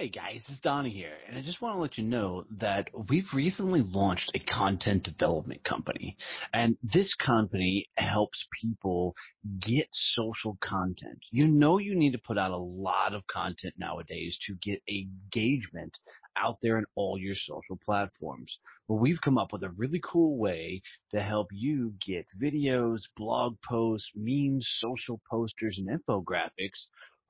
Hey 0.00 0.08
guys, 0.08 0.46
it's 0.48 0.60
Donnie 0.60 0.88
here, 0.88 1.12
and 1.28 1.36
I 1.36 1.42
just 1.42 1.60
want 1.60 1.76
to 1.76 1.78
let 1.82 1.98
you 1.98 2.04
know 2.04 2.44
that 2.58 2.88
we've 3.10 3.28
recently 3.34 3.82
launched 3.82 4.30
a 4.34 4.38
content 4.38 5.02
development 5.02 5.62
company. 5.62 6.16
And 6.54 6.78
this 6.82 7.12
company 7.12 7.90
helps 7.98 8.48
people 8.62 9.14
get 9.60 9.88
social 9.90 10.56
content. 10.62 11.18
You 11.30 11.46
know 11.48 11.76
you 11.76 11.94
need 11.94 12.12
to 12.12 12.18
put 12.18 12.38
out 12.38 12.50
a 12.50 12.56
lot 12.56 13.12
of 13.12 13.26
content 13.26 13.74
nowadays 13.76 14.38
to 14.46 14.54
get 14.62 14.80
engagement 14.88 15.98
out 16.34 16.56
there 16.62 16.78
in 16.78 16.86
all 16.94 17.18
your 17.18 17.34
social 17.34 17.78
platforms. 17.84 18.58
But 18.88 18.94
we've 18.94 19.20
come 19.20 19.36
up 19.36 19.52
with 19.52 19.64
a 19.64 19.74
really 19.76 20.00
cool 20.02 20.38
way 20.38 20.80
to 21.10 21.20
help 21.20 21.48
you 21.52 21.92
get 22.00 22.24
videos, 22.42 23.00
blog 23.18 23.58
posts, 23.68 24.10
memes, 24.14 24.66
social 24.78 25.20
posters, 25.30 25.78
and 25.78 25.90
infographics 25.90 26.86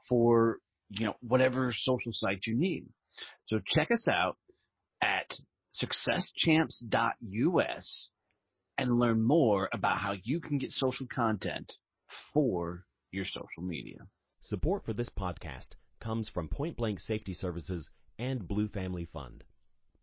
for 0.08 0.58
you 0.90 1.06
know, 1.06 1.14
whatever 1.20 1.72
social 1.74 2.12
site 2.12 2.46
you 2.46 2.54
need. 2.54 2.86
So 3.46 3.60
check 3.66 3.90
us 3.90 4.06
out 4.08 4.36
at 5.02 5.34
successchamps.us 5.82 8.10
and 8.78 8.98
learn 8.98 9.22
more 9.22 9.68
about 9.72 9.98
how 9.98 10.14
you 10.22 10.40
can 10.40 10.58
get 10.58 10.70
social 10.70 11.06
content 11.06 11.72
for 12.32 12.84
your 13.10 13.24
social 13.24 13.62
media. 13.62 13.98
Support 14.42 14.84
for 14.84 14.92
this 14.92 15.10
podcast 15.10 15.70
comes 16.00 16.28
from 16.28 16.48
Point 16.48 16.76
Blank 16.76 17.00
Safety 17.00 17.34
Services 17.34 17.90
and 18.18 18.48
Blue 18.48 18.68
Family 18.68 19.06
Fund. 19.12 19.44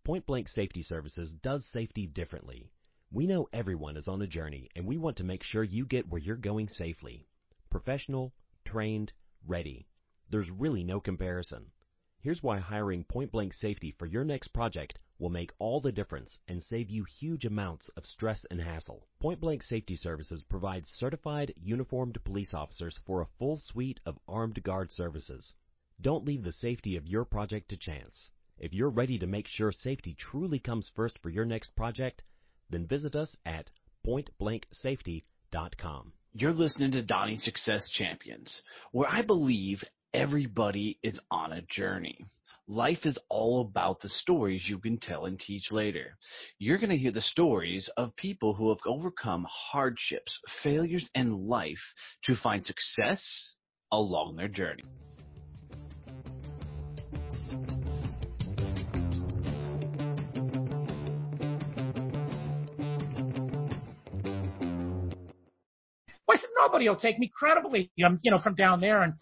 Point 0.03 0.25
Blank 0.25 0.49
Safety 0.49 0.83
Services 0.83 1.33
does 1.43 1.65
safety 1.73 2.05
differently. 2.05 2.71
We 3.11 3.25
know 3.25 3.47
everyone 3.51 3.97
is 3.97 4.07
on 4.07 4.21
a 4.21 4.27
journey 4.27 4.69
and 4.75 4.85
we 4.85 4.97
want 4.97 5.17
to 5.17 5.23
make 5.23 5.43
sure 5.43 5.63
you 5.63 5.85
get 5.85 6.07
where 6.07 6.21
you're 6.21 6.35
going 6.35 6.69
safely. 6.69 7.27
Professional, 7.69 8.33
trained, 8.65 9.11
ready. 9.45 9.87
There's 10.29 10.51
really 10.51 10.83
no 10.83 10.99
comparison. 10.99 11.71
Here's 12.19 12.43
why 12.43 12.59
hiring 12.59 13.05
Point 13.05 13.31
Blank 13.31 13.53
Safety 13.53 13.95
for 13.97 14.05
your 14.05 14.25
next 14.25 14.49
project 14.49 14.99
will 15.19 15.29
make 15.29 15.53
all 15.57 15.79
the 15.79 15.93
difference 15.93 16.39
and 16.49 16.61
save 16.61 16.89
you 16.89 17.05
huge 17.05 17.45
amounts 17.45 17.87
of 17.95 18.05
stress 18.05 18.45
and 18.51 18.59
hassle. 18.59 19.07
Point 19.21 19.39
Blank 19.39 19.63
Safety 19.63 19.95
Services 19.95 20.43
provides 20.43 20.89
certified 20.89 21.53
uniformed 21.55 22.21
police 22.25 22.53
officers 22.53 22.99
for 23.05 23.21
a 23.21 23.29
full 23.39 23.55
suite 23.55 24.01
of 24.05 24.19
armed 24.27 24.61
guard 24.63 24.91
services. 24.91 25.53
Don't 26.01 26.25
leave 26.25 26.43
the 26.43 26.51
safety 26.51 26.97
of 26.97 27.07
your 27.07 27.23
project 27.23 27.69
to 27.69 27.77
chance. 27.77 28.29
If 28.59 28.73
you're 28.73 28.89
ready 28.89 29.17
to 29.19 29.27
make 29.27 29.47
sure 29.47 29.71
safety 29.71 30.13
truly 30.13 30.59
comes 30.59 30.91
first 30.93 31.17
for 31.19 31.29
your 31.29 31.45
next 31.45 31.73
project, 31.75 32.23
then 32.69 32.85
visit 32.85 33.15
us 33.15 33.37
at 33.45 33.69
pointblanksafety.com. 34.05 36.11
You're 36.33 36.53
listening 36.53 36.91
to 36.91 37.01
Donnie 37.01 37.37
Success 37.37 37.87
Champions, 37.89 38.61
where 38.91 39.09
I 39.09 39.21
believe 39.21 39.81
everybody 40.13 40.99
is 41.03 41.19
on 41.31 41.53
a 41.53 41.61
journey. 41.63 42.25
Life 42.69 43.05
is 43.05 43.17
all 43.29 43.61
about 43.61 44.01
the 44.01 44.09
stories 44.09 44.67
you 44.67 44.77
can 44.79 44.97
tell 44.97 45.25
and 45.25 45.39
teach 45.39 45.71
later. 45.71 46.17
You're 46.59 46.77
going 46.77 46.89
to 46.89 46.97
hear 46.97 47.11
the 47.11 47.21
stories 47.21 47.89
of 47.95 48.15
people 48.17 48.53
who 48.53 48.69
have 48.69 48.79
overcome 48.85 49.45
hardships, 49.49 50.39
failures 50.63 51.09
and 51.15 51.47
life 51.47 51.93
to 52.23 52.35
find 52.35 52.65
success 52.65 53.55
along 53.91 54.35
their 54.35 54.49
journey. 54.49 54.83
Well, 66.27 66.35
I 66.37 66.41
said, 66.41 66.49
nobody 66.57 66.89
will 66.89 66.97
take 66.97 67.17
me 67.17 67.31
credibly, 67.33 67.89
um, 68.05 68.19
you 68.21 68.31
know, 68.31 68.39
from 68.39 68.55
down 68.55 68.81
there. 68.81 69.03
And 69.03 69.13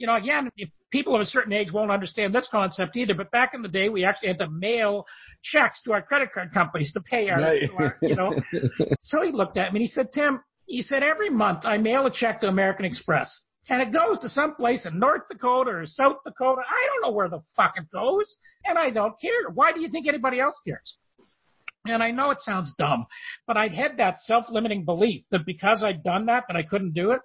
you 0.00 0.06
know, 0.06 0.16
again, 0.16 0.50
people 0.90 1.14
of 1.14 1.20
a 1.20 1.26
certain 1.26 1.52
age 1.52 1.70
won't 1.70 1.90
understand 1.90 2.34
this 2.34 2.48
concept 2.50 2.96
either, 2.96 3.12
but 3.14 3.30
back 3.30 3.52
in 3.52 3.60
the 3.60 3.68
day, 3.68 3.90
we 3.90 4.02
actually 4.02 4.28
had 4.28 4.38
to 4.38 4.48
mail 4.48 5.04
checks 5.42 5.82
to 5.82 5.92
our 5.92 6.00
credit 6.00 6.32
card 6.32 6.52
companies 6.54 6.90
to 6.94 7.00
pay 7.02 7.28
our, 7.28 7.38
right. 7.38 7.70
our 7.78 7.98
you 8.00 8.16
know. 8.16 8.34
so 9.00 9.20
he 9.22 9.30
looked 9.30 9.58
at 9.58 9.74
me 9.74 9.80
and 9.80 9.82
he 9.82 9.86
said, 9.88 10.08
Tim, 10.12 10.40
he 10.64 10.80
said, 10.82 11.02
every 11.02 11.28
month 11.28 11.66
I 11.66 11.76
mail 11.76 12.06
a 12.06 12.10
check 12.10 12.40
to 12.40 12.48
American 12.48 12.86
Express. 12.86 13.30
And 13.68 13.82
it 13.82 13.92
goes 13.92 14.18
to 14.20 14.30
some 14.30 14.54
place 14.54 14.86
in 14.86 14.98
North 14.98 15.22
Dakota 15.30 15.70
or 15.70 15.84
South 15.84 16.16
Dakota. 16.24 16.62
I 16.66 16.88
don't 16.88 17.10
know 17.10 17.14
where 17.14 17.28
the 17.28 17.42
fuck 17.54 17.74
it 17.76 17.84
goes. 17.92 18.36
And 18.64 18.78
I 18.78 18.88
don't 18.88 19.20
care. 19.20 19.50
Why 19.52 19.72
do 19.72 19.80
you 19.80 19.90
think 19.90 20.08
anybody 20.08 20.40
else 20.40 20.58
cares? 20.66 20.96
And 21.84 22.02
I 22.02 22.10
know 22.10 22.30
it 22.30 22.40
sounds 22.40 22.72
dumb, 22.78 23.06
but 23.46 23.58
I'd 23.58 23.74
had 23.74 23.98
that 23.98 24.18
self-limiting 24.20 24.86
belief 24.86 25.24
that 25.30 25.44
because 25.46 25.82
I'd 25.84 26.02
done 26.02 26.26
that, 26.26 26.44
that 26.48 26.56
I 26.56 26.62
couldn't 26.62 26.94
do 26.94 27.10
it. 27.12 27.20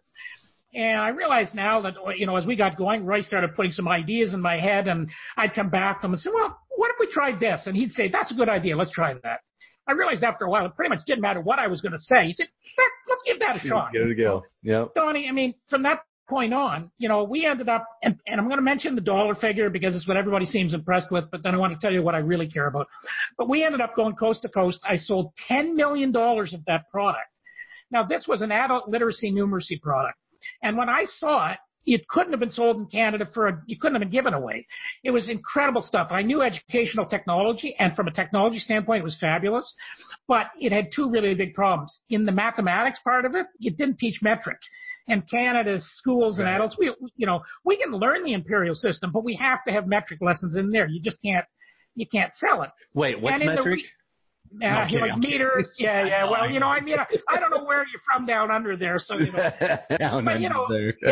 And 0.75 0.99
I 0.99 1.09
realize 1.09 1.53
now 1.53 1.81
that, 1.81 1.95
oh, 1.97 2.09
you 2.09 2.25
know, 2.25 2.35
as 2.35 2.45
we 2.45 2.57
got 2.57 2.77
going, 2.77 3.05
Roy 3.05 3.21
started 3.21 3.55
putting 3.55 3.71
some 3.71 3.87
ideas 3.87 4.33
in 4.33 4.41
my 4.41 4.59
head 4.59 4.89
and 4.89 5.09
I'd 5.37 5.53
come 5.53 5.69
back 5.69 6.01
to 6.01 6.07
him 6.07 6.13
and 6.13 6.21
say, 6.21 6.29
well, 6.33 6.59
what 6.75 6.91
if 6.91 6.97
we 6.99 7.07
tried 7.11 7.39
this? 7.39 7.63
And 7.65 7.77
he'd 7.77 7.91
say, 7.91 8.09
that's 8.09 8.31
a 8.31 8.33
good 8.35 8.49
idea. 8.49 8.75
Let's 8.75 8.91
try 8.91 9.13
that. 9.23 9.39
I 9.87 9.93
realized 9.93 10.23
after 10.23 10.45
a 10.45 10.49
while, 10.49 10.65
it 10.65 10.75
pretty 10.75 10.89
much 10.89 11.05
didn't 11.05 11.21
matter 11.21 11.39
what 11.39 11.59
I 11.59 11.67
was 11.67 11.79
going 11.79 11.93
to 11.93 11.99
say. 11.99 12.25
He 12.25 12.33
said, 12.33 12.47
let's 13.07 13.21
give 13.25 13.39
that 13.39 13.55
a 13.55 13.59
shot. 13.59 13.93
Give 13.93 14.01
it 14.01 14.11
a 14.11 14.15
go. 14.15 14.43
Yeah. 14.63 14.85
Donnie, 14.95 15.29
I 15.29 15.31
mean, 15.31 15.53
from 15.69 15.83
that 15.83 15.99
point 16.27 16.53
on, 16.53 16.91
you 16.97 17.07
know, 17.07 17.23
we 17.23 17.45
ended 17.45 17.69
up, 17.69 17.87
and, 18.03 18.19
and 18.27 18.41
I'm 18.41 18.47
going 18.47 18.57
to 18.57 18.63
mention 18.63 18.95
the 18.95 19.01
dollar 19.01 19.35
figure 19.35 19.69
because 19.69 19.95
it's 19.95 20.07
what 20.07 20.17
everybody 20.17 20.45
seems 20.45 20.73
impressed 20.73 21.11
with, 21.11 21.25
but 21.31 21.43
then 21.43 21.53
I 21.53 21.57
want 21.57 21.73
to 21.73 21.79
tell 21.79 21.93
you 21.93 22.01
what 22.01 22.15
I 22.15 22.19
really 22.19 22.47
care 22.47 22.67
about. 22.67 22.87
But 23.37 23.47
we 23.47 23.63
ended 23.63 23.79
up 23.79 23.95
going 23.95 24.15
coast 24.15 24.41
to 24.41 24.49
coast. 24.49 24.79
I 24.83 24.97
sold 24.97 25.31
$10 25.49 25.75
million 25.75 26.13
of 26.15 26.65
that 26.67 26.89
product. 26.91 27.27
Now, 27.91 28.03
this 28.03 28.25
was 28.27 28.41
an 28.41 28.51
adult 28.51 28.89
literacy 28.89 29.31
numeracy 29.31 29.79
product. 29.79 30.17
And 30.61 30.77
when 30.77 30.89
I 30.89 31.05
saw 31.05 31.51
it, 31.51 31.57
it 31.85 32.07
couldn't 32.07 32.31
have 32.31 32.39
been 32.39 32.49
sold 32.49 32.77
in 32.77 32.87
Canada 32.87 33.27
for 33.31 33.47
a, 33.47 33.61
you 33.67 33.77
couldn't 33.79 33.95
have 33.95 34.01
been 34.01 34.09
given 34.09 34.33
away. 34.33 34.65
It 35.03 35.11
was 35.11 35.29
incredible 35.29 35.81
stuff. 35.81 36.07
I 36.11 36.23
knew 36.23 36.41
educational 36.41 37.05
technology 37.05 37.75
and 37.77 37.95
from 37.95 38.07
a 38.07 38.11
technology 38.11 38.59
standpoint, 38.59 39.01
it 39.01 39.03
was 39.03 39.17
fabulous, 39.19 39.71
but 40.27 40.47
it 40.59 40.71
had 40.71 40.89
two 40.95 41.11
really 41.11 41.35
big 41.35 41.53
problems. 41.53 41.99
In 42.09 42.25
the 42.25 42.31
mathematics 42.31 42.99
part 43.03 43.25
of 43.25 43.35
it, 43.35 43.45
it 43.59 43.77
didn't 43.77 43.99
teach 43.99 44.19
metric. 44.21 44.57
And 45.07 45.29
Canada's 45.29 45.87
schools 45.97 46.39
and 46.39 46.47
adults, 46.47 46.75
we, 46.79 46.91
you 47.15 47.27
know, 47.27 47.41
we 47.63 47.77
can 47.77 47.91
learn 47.91 48.23
the 48.23 48.33
imperial 48.33 48.73
system, 48.73 49.11
but 49.13 49.23
we 49.23 49.35
have 49.35 49.63
to 49.67 49.71
have 49.71 49.85
metric 49.85 50.19
lessons 50.21 50.55
in 50.55 50.71
there. 50.71 50.87
You 50.87 50.99
just 50.99 51.21
can't, 51.23 51.45
you 51.93 52.07
can't 52.11 52.33
sell 52.33 52.63
it. 52.63 52.71
Wait, 52.95 53.21
what's 53.21 53.39
metric? 53.39 53.81
The, 53.81 53.83
uh, 54.61 54.87
no, 54.89 54.99
like 54.99 55.17
meters, 55.17 55.73
yeah, 55.79 56.05
yeah. 56.05 56.29
Well, 56.29 56.49
you 56.49 56.59
know, 56.59 56.67
I 56.67 56.81
mean, 56.81 56.97
I 57.29 57.39
don't 57.39 57.49
know 57.49 57.63
where 57.63 57.79
you're 57.79 58.01
from 58.05 58.25
down 58.25 58.51
under 58.51 58.77
there, 58.77 58.99
so 58.99 59.17
you 59.17 59.31
know. 59.31 59.49
down 59.99 60.25
but, 60.25 60.39
you 60.39 60.49
know, 60.49 60.65
under. 60.65 60.93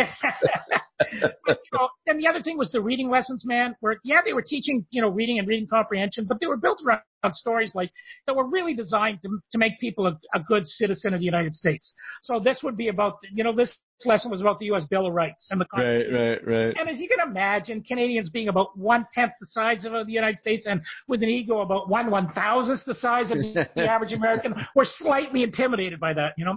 but, 1.45 1.60
you 1.71 1.77
know, 1.77 1.89
and 2.08 2.19
the 2.19 2.27
other 2.27 2.41
thing 2.41 2.58
was 2.58 2.71
the 2.71 2.82
reading 2.82 3.10
lessons, 3.10 3.43
man. 3.45 3.75
Where 3.79 3.97
yeah, 4.03 4.21
they 4.25 4.34
were 4.34 4.43
teaching 4.43 4.86
you 4.91 5.01
know 5.01 5.10
reading 5.10 5.39
and 5.39 5.47
reading 5.47 5.67
comprehension, 5.67 6.25
but 6.25 6.39
they 6.39 6.47
were 6.47 6.58
built 6.58 6.82
around 6.86 7.01
stories 7.31 7.71
like 7.73 7.91
that 8.27 8.36
were 8.36 8.47
really 8.47 8.73
designed 8.73 9.19
to 9.23 9.39
to 9.51 9.57
make 9.57 9.79
people 9.79 10.07
a, 10.07 10.19
a 10.33 10.39
good 10.41 10.65
citizen 10.65 11.13
of 11.13 11.19
the 11.19 11.25
United 11.25 11.53
States. 11.53 11.93
So 12.23 12.39
this 12.39 12.62
would 12.63 12.75
be 12.75 12.89
about 12.89 13.17
you 13.31 13.43
know 13.43 13.55
this 13.55 13.73
lesson 14.05 14.31
was 14.31 14.41
about 14.41 14.59
the 14.59 14.65
U.S. 14.67 14.83
Bill 14.89 15.07
of 15.07 15.13
Rights 15.13 15.47
and 15.49 15.62
the 15.62 15.65
Constitution. 15.65 16.13
Right, 16.13 16.47
right, 16.47 16.65
right. 16.65 16.75
And 16.77 16.89
as 16.89 16.99
you 16.99 17.07
can 17.07 17.25
imagine, 17.27 17.81
Canadians 17.83 18.29
being 18.29 18.49
about 18.49 18.77
one 18.77 19.07
tenth 19.13 19.31
the 19.39 19.47
size 19.47 19.86
of 19.86 19.93
the 20.05 20.12
United 20.12 20.38
States 20.38 20.65
and 20.65 20.81
with 21.07 21.23
an 21.23 21.29
ego 21.29 21.62
about 21.62 21.89
one 21.89 22.12
one 22.12 22.31
thousandth 22.33 22.83
the 22.86 22.95
size 22.95 23.31
of 23.31 23.38
the, 23.38 23.69
the 23.75 23.86
average 23.89 24.13
American, 24.13 24.53
were 24.75 24.86
slightly 24.86 25.43
intimidated 25.43 25.99
by 25.99 26.13
that, 26.13 26.33
you 26.38 26.45
know. 26.45 26.55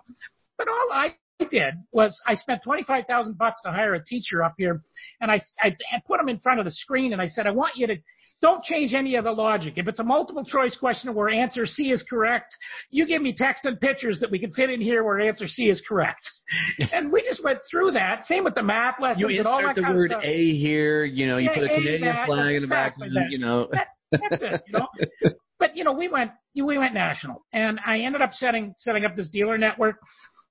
But 0.59 0.69
all 0.69 0.89
I 0.93 1.15
did 1.51 1.75
was 1.93 2.19
I 2.27 2.35
spent 2.35 2.63
twenty 2.65 2.83
five 2.83 3.05
thousand 3.07 3.39
bucks 3.39 3.63
to 3.63 3.71
hire 3.71 3.95
a 3.95 4.05
teacher 4.05 4.43
up 4.43 4.55
here, 4.59 4.83
and 5.21 5.31
I, 5.31 5.41
I 5.61 5.77
I 5.93 6.03
put 6.07 6.21
him 6.21 6.29
in 6.29 6.39
front 6.39 6.59
of 6.59 6.65
the 6.65 6.71
screen 6.71 7.13
and 7.13 7.21
I 7.21 7.27
said, 7.27 7.47
I 7.47 7.51
want 7.51 7.77
you 7.77 7.87
to 7.87 7.97
don't 8.43 8.63
change 8.63 8.93
any 8.93 9.17
of 9.17 9.25
the 9.25 9.33
logic. 9.33 9.75
If 9.77 9.89
it's 9.89 9.99
a 9.99 10.05
multiple 10.05 10.45
choice 10.45 10.77
question 10.77 11.15
where 11.15 11.29
answer 11.29 11.65
C 11.65 11.91
is 11.91 12.03
correct, 12.09 12.55
you 12.91 13.07
give 13.07 13.23
me 13.23 13.35
text 13.35 13.65
and 13.65 13.81
pictures 13.81 14.21
that 14.21 14.31
we 14.31 14.39
can 14.39 14.51
fit 14.53 14.71
in 14.71 14.81
here 14.81 15.05
where 15.05 15.21
answer 15.21 15.47
C 15.47 15.65
is 15.65 15.83
correct. 15.89 16.21
and 16.93 17.11
we 17.11 17.23
just 17.23 17.43
went 17.43 17.61
through 17.71 17.93
that. 17.93 18.25
Same 18.27 18.45
with 18.45 18.55
the 18.55 18.63
math 18.63 18.97
lessons 19.01 19.23
you 19.31 19.43
that 19.43 19.75
the 19.75 19.83
word. 19.83 20.15
A 20.23 20.55
here, 20.55 21.05
you 21.05 21.27
know, 21.27 21.39
you 21.39 21.49
yeah, 21.49 21.55
put 21.55 21.65
a 21.65 21.69
Canadian 21.69 22.15
that, 22.15 22.27
flag 22.27 22.55
in 22.55 22.63
the 22.63 22.69
back, 22.69 22.95
exactly 22.99 23.27
you 23.31 23.39
know. 23.39 23.69
That's, 23.73 23.97
that's 24.13 24.43
it, 24.43 24.63
you 24.67 24.79
know. 24.79 24.89
but 25.59 25.77
you 25.77 25.85
know, 25.85 25.93
we 25.93 26.09
went 26.09 26.33
we 26.55 26.79
went 26.79 26.95
national, 26.95 27.45
and 27.53 27.81
I 27.87 28.01
ended 28.01 28.21
up 28.21 28.33
setting 28.35 28.75
setting 28.77 29.05
up 29.05 29.17
this 29.17 29.29
dealer 29.29 29.59
network. 29.59 29.97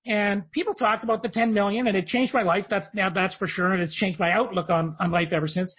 And 0.07 0.43
people 0.51 0.75
talked 0.75 1.03
about 1.03 1.23
the 1.23 1.29
10 1.29 1.51
million, 1.51 1.87
and 1.87 1.97
it 1.97 2.05
changed 2.05 2.31
my 2.31 2.43
life. 2.43 2.67
That's 2.69 2.87
now 2.93 3.09
that's 3.09 3.33
for 3.35 3.47
sure, 3.47 3.73
and 3.73 3.81
it's 3.81 3.95
changed 3.95 4.19
my 4.19 4.31
outlook 4.31 4.69
on 4.69 4.95
on 4.99 5.11
life 5.11 5.29
ever 5.31 5.47
since. 5.47 5.75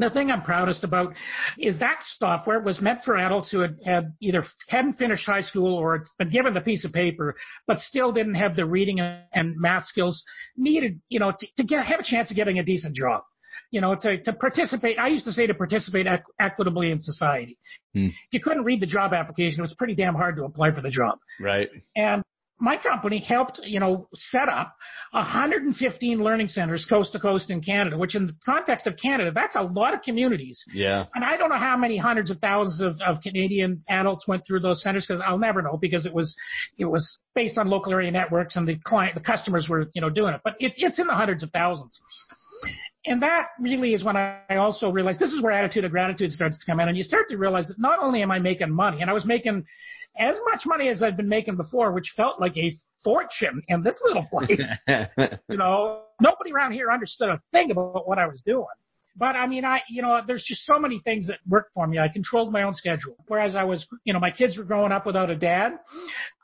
The 0.00 0.10
thing 0.10 0.30
I'm 0.30 0.42
proudest 0.42 0.82
about 0.82 1.14
is 1.56 1.78
that 1.78 1.98
software 2.18 2.60
was 2.60 2.80
meant 2.80 3.04
for 3.04 3.16
adults 3.16 3.50
who 3.50 3.60
had, 3.60 3.76
had 3.84 4.12
either 4.20 4.42
hadn't 4.68 4.94
finished 4.94 5.24
high 5.24 5.42
school 5.42 5.74
or 5.74 5.98
had 5.98 6.06
been 6.18 6.30
given 6.30 6.52
the 6.52 6.60
piece 6.60 6.84
of 6.84 6.92
paper, 6.92 7.36
but 7.68 7.78
still 7.78 8.10
didn't 8.10 8.34
have 8.34 8.56
the 8.56 8.66
reading 8.66 8.98
and 9.00 9.54
math 9.56 9.84
skills 9.84 10.22
needed, 10.56 11.00
you 11.08 11.20
know, 11.20 11.32
to, 11.38 11.46
to 11.56 11.62
get 11.62 11.84
have 11.86 12.00
a 12.00 12.04
chance 12.04 12.30
of 12.30 12.36
getting 12.36 12.58
a 12.58 12.64
decent 12.64 12.96
job 12.96 13.22
you 13.70 13.80
know, 13.80 13.96
to, 13.96 14.22
to 14.22 14.32
participate. 14.34 15.00
I 15.00 15.08
used 15.08 15.24
to 15.24 15.32
say 15.32 15.48
to 15.48 15.54
participate 15.54 16.06
equ- 16.06 16.22
equitably 16.38 16.92
in 16.92 17.00
society. 17.00 17.58
Hmm. 17.92 18.06
If 18.06 18.32
you 18.32 18.40
couldn't 18.40 18.62
read 18.62 18.80
the 18.80 18.86
job 18.86 19.12
application, 19.12 19.58
it 19.58 19.62
was 19.62 19.74
pretty 19.74 19.96
damn 19.96 20.14
hard 20.14 20.36
to 20.36 20.44
apply 20.44 20.70
for 20.70 20.80
the 20.80 20.90
job. 20.90 21.18
Right. 21.40 21.68
And 21.96 22.22
my 22.64 22.78
company 22.78 23.18
helped, 23.18 23.60
you 23.62 23.78
know, 23.78 24.08
set 24.14 24.48
up 24.48 24.74
115 25.12 26.24
learning 26.24 26.48
centers 26.48 26.86
coast 26.88 27.12
to 27.12 27.20
coast 27.20 27.50
in 27.50 27.60
Canada, 27.60 27.98
which 27.98 28.14
in 28.14 28.26
the 28.26 28.32
context 28.46 28.86
of 28.86 28.94
Canada, 28.96 29.30
that's 29.32 29.54
a 29.54 29.60
lot 29.60 29.92
of 29.92 30.00
communities. 30.00 30.64
Yeah. 30.72 31.04
And 31.14 31.22
I 31.22 31.36
don't 31.36 31.50
know 31.50 31.58
how 31.58 31.76
many 31.76 31.98
hundreds 31.98 32.30
of 32.30 32.38
thousands 32.38 32.80
of, 32.80 32.94
of 33.06 33.22
Canadian 33.22 33.82
adults 33.90 34.26
went 34.26 34.46
through 34.46 34.60
those 34.60 34.82
centers 34.82 35.06
because 35.06 35.22
I'll 35.24 35.38
never 35.38 35.60
know 35.60 35.76
because 35.76 36.06
it 36.06 36.14
was, 36.14 36.34
it 36.78 36.86
was 36.86 37.18
based 37.34 37.58
on 37.58 37.68
local 37.68 37.92
area 37.92 38.10
networks 38.10 38.56
and 38.56 38.66
the 38.66 38.76
client, 38.84 39.14
the 39.14 39.20
customers 39.20 39.68
were, 39.68 39.90
you 39.94 40.00
know, 40.00 40.08
doing 40.08 40.32
it, 40.32 40.40
but 40.42 40.54
it, 40.58 40.72
it's 40.76 40.98
in 40.98 41.06
the 41.06 41.14
hundreds 41.14 41.42
of 41.42 41.50
thousands 41.50 42.00
and 43.06 43.20
that 43.22 43.48
really 43.60 43.92
is 43.92 44.02
when 44.02 44.16
I 44.16 44.56
also 44.56 44.90
realized 44.90 45.20
this 45.20 45.32
is 45.32 45.42
where 45.42 45.52
attitude 45.52 45.84
of 45.84 45.90
gratitude 45.90 46.32
starts 46.32 46.58
to 46.58 46.64
come 46.64 46.80
in, 46.80 46.88
and 46.88 46.96
you 46.96 47.04
start 47.04 47.28
to 47.28 47.36
realize 47.36 47.68
that 47.68 47.78
not 47.78 47.98
only 48.00 48.22
am 48.22 48.30
I 48.30 48.38
making 48.38 48.70
money, 48.70 49.02
and 49.02 49.10
I 49.10 49.12
was 49.12 49.26
making 49.26 49.66
as 50.18 50.36
much 50.50 50.62
money 50.66 50.88
as 50.88 51.02
I'd 51.02 51.16
been 51.16 51.28
making 51.28 51.56
before, 51.56 51.92
which 51.92 52.12
felt 52.16 52.40
like 52.40 52.56
a 52.56 52.72
fortune 53.02 53.62
in 53.68 53.82
this 53.82 54.00
little 54.04 54.26
place. 54.30 54.62
you 55.48 55.56
know, 55.56 56.02
nobody 56.20 56.52
around 56.52 56.72
here 56.72 56.90
understood 56.90 57.28
a 57.28 57.40
thing 57.52 57.70
about 57.70 58.08
what 58.08 58.18
I 58.18 58.26
was 58.26 58.42
doing. 58.44 58.66
But 59.16 59.36
I 59.36 59.46
mean, 59.46 59.64
I, 59.64 59.80
you 59.88 60.02
know, 60.02 60.20
there's 60.26 60.44
just 60.44 60.62
so 60.66 60.76
many 60.76 61.00
things 61.04 61.28
that 61.28 61.38
worked 61.48 61.72
for 61.72 61.86
me. 61.86 62.00
I 62.00 62.08
controlled 62.08 62.52
my 62.52 62.64
own 62.64 62.74
schedule. 62.74 63.14
Whereas 63.28 63.54
I 63.54 63.62
was, 63.62 63.86
you 64.02 64.12
know, 64.12 64.18
my 64.18 64.32
kids 64.32 64.58
were 64.58 64.64
growing 64.64 64.90
up 64.90 65.06
without 65.06 65.30
a 65.30 65.36
dad. 65.36 65.78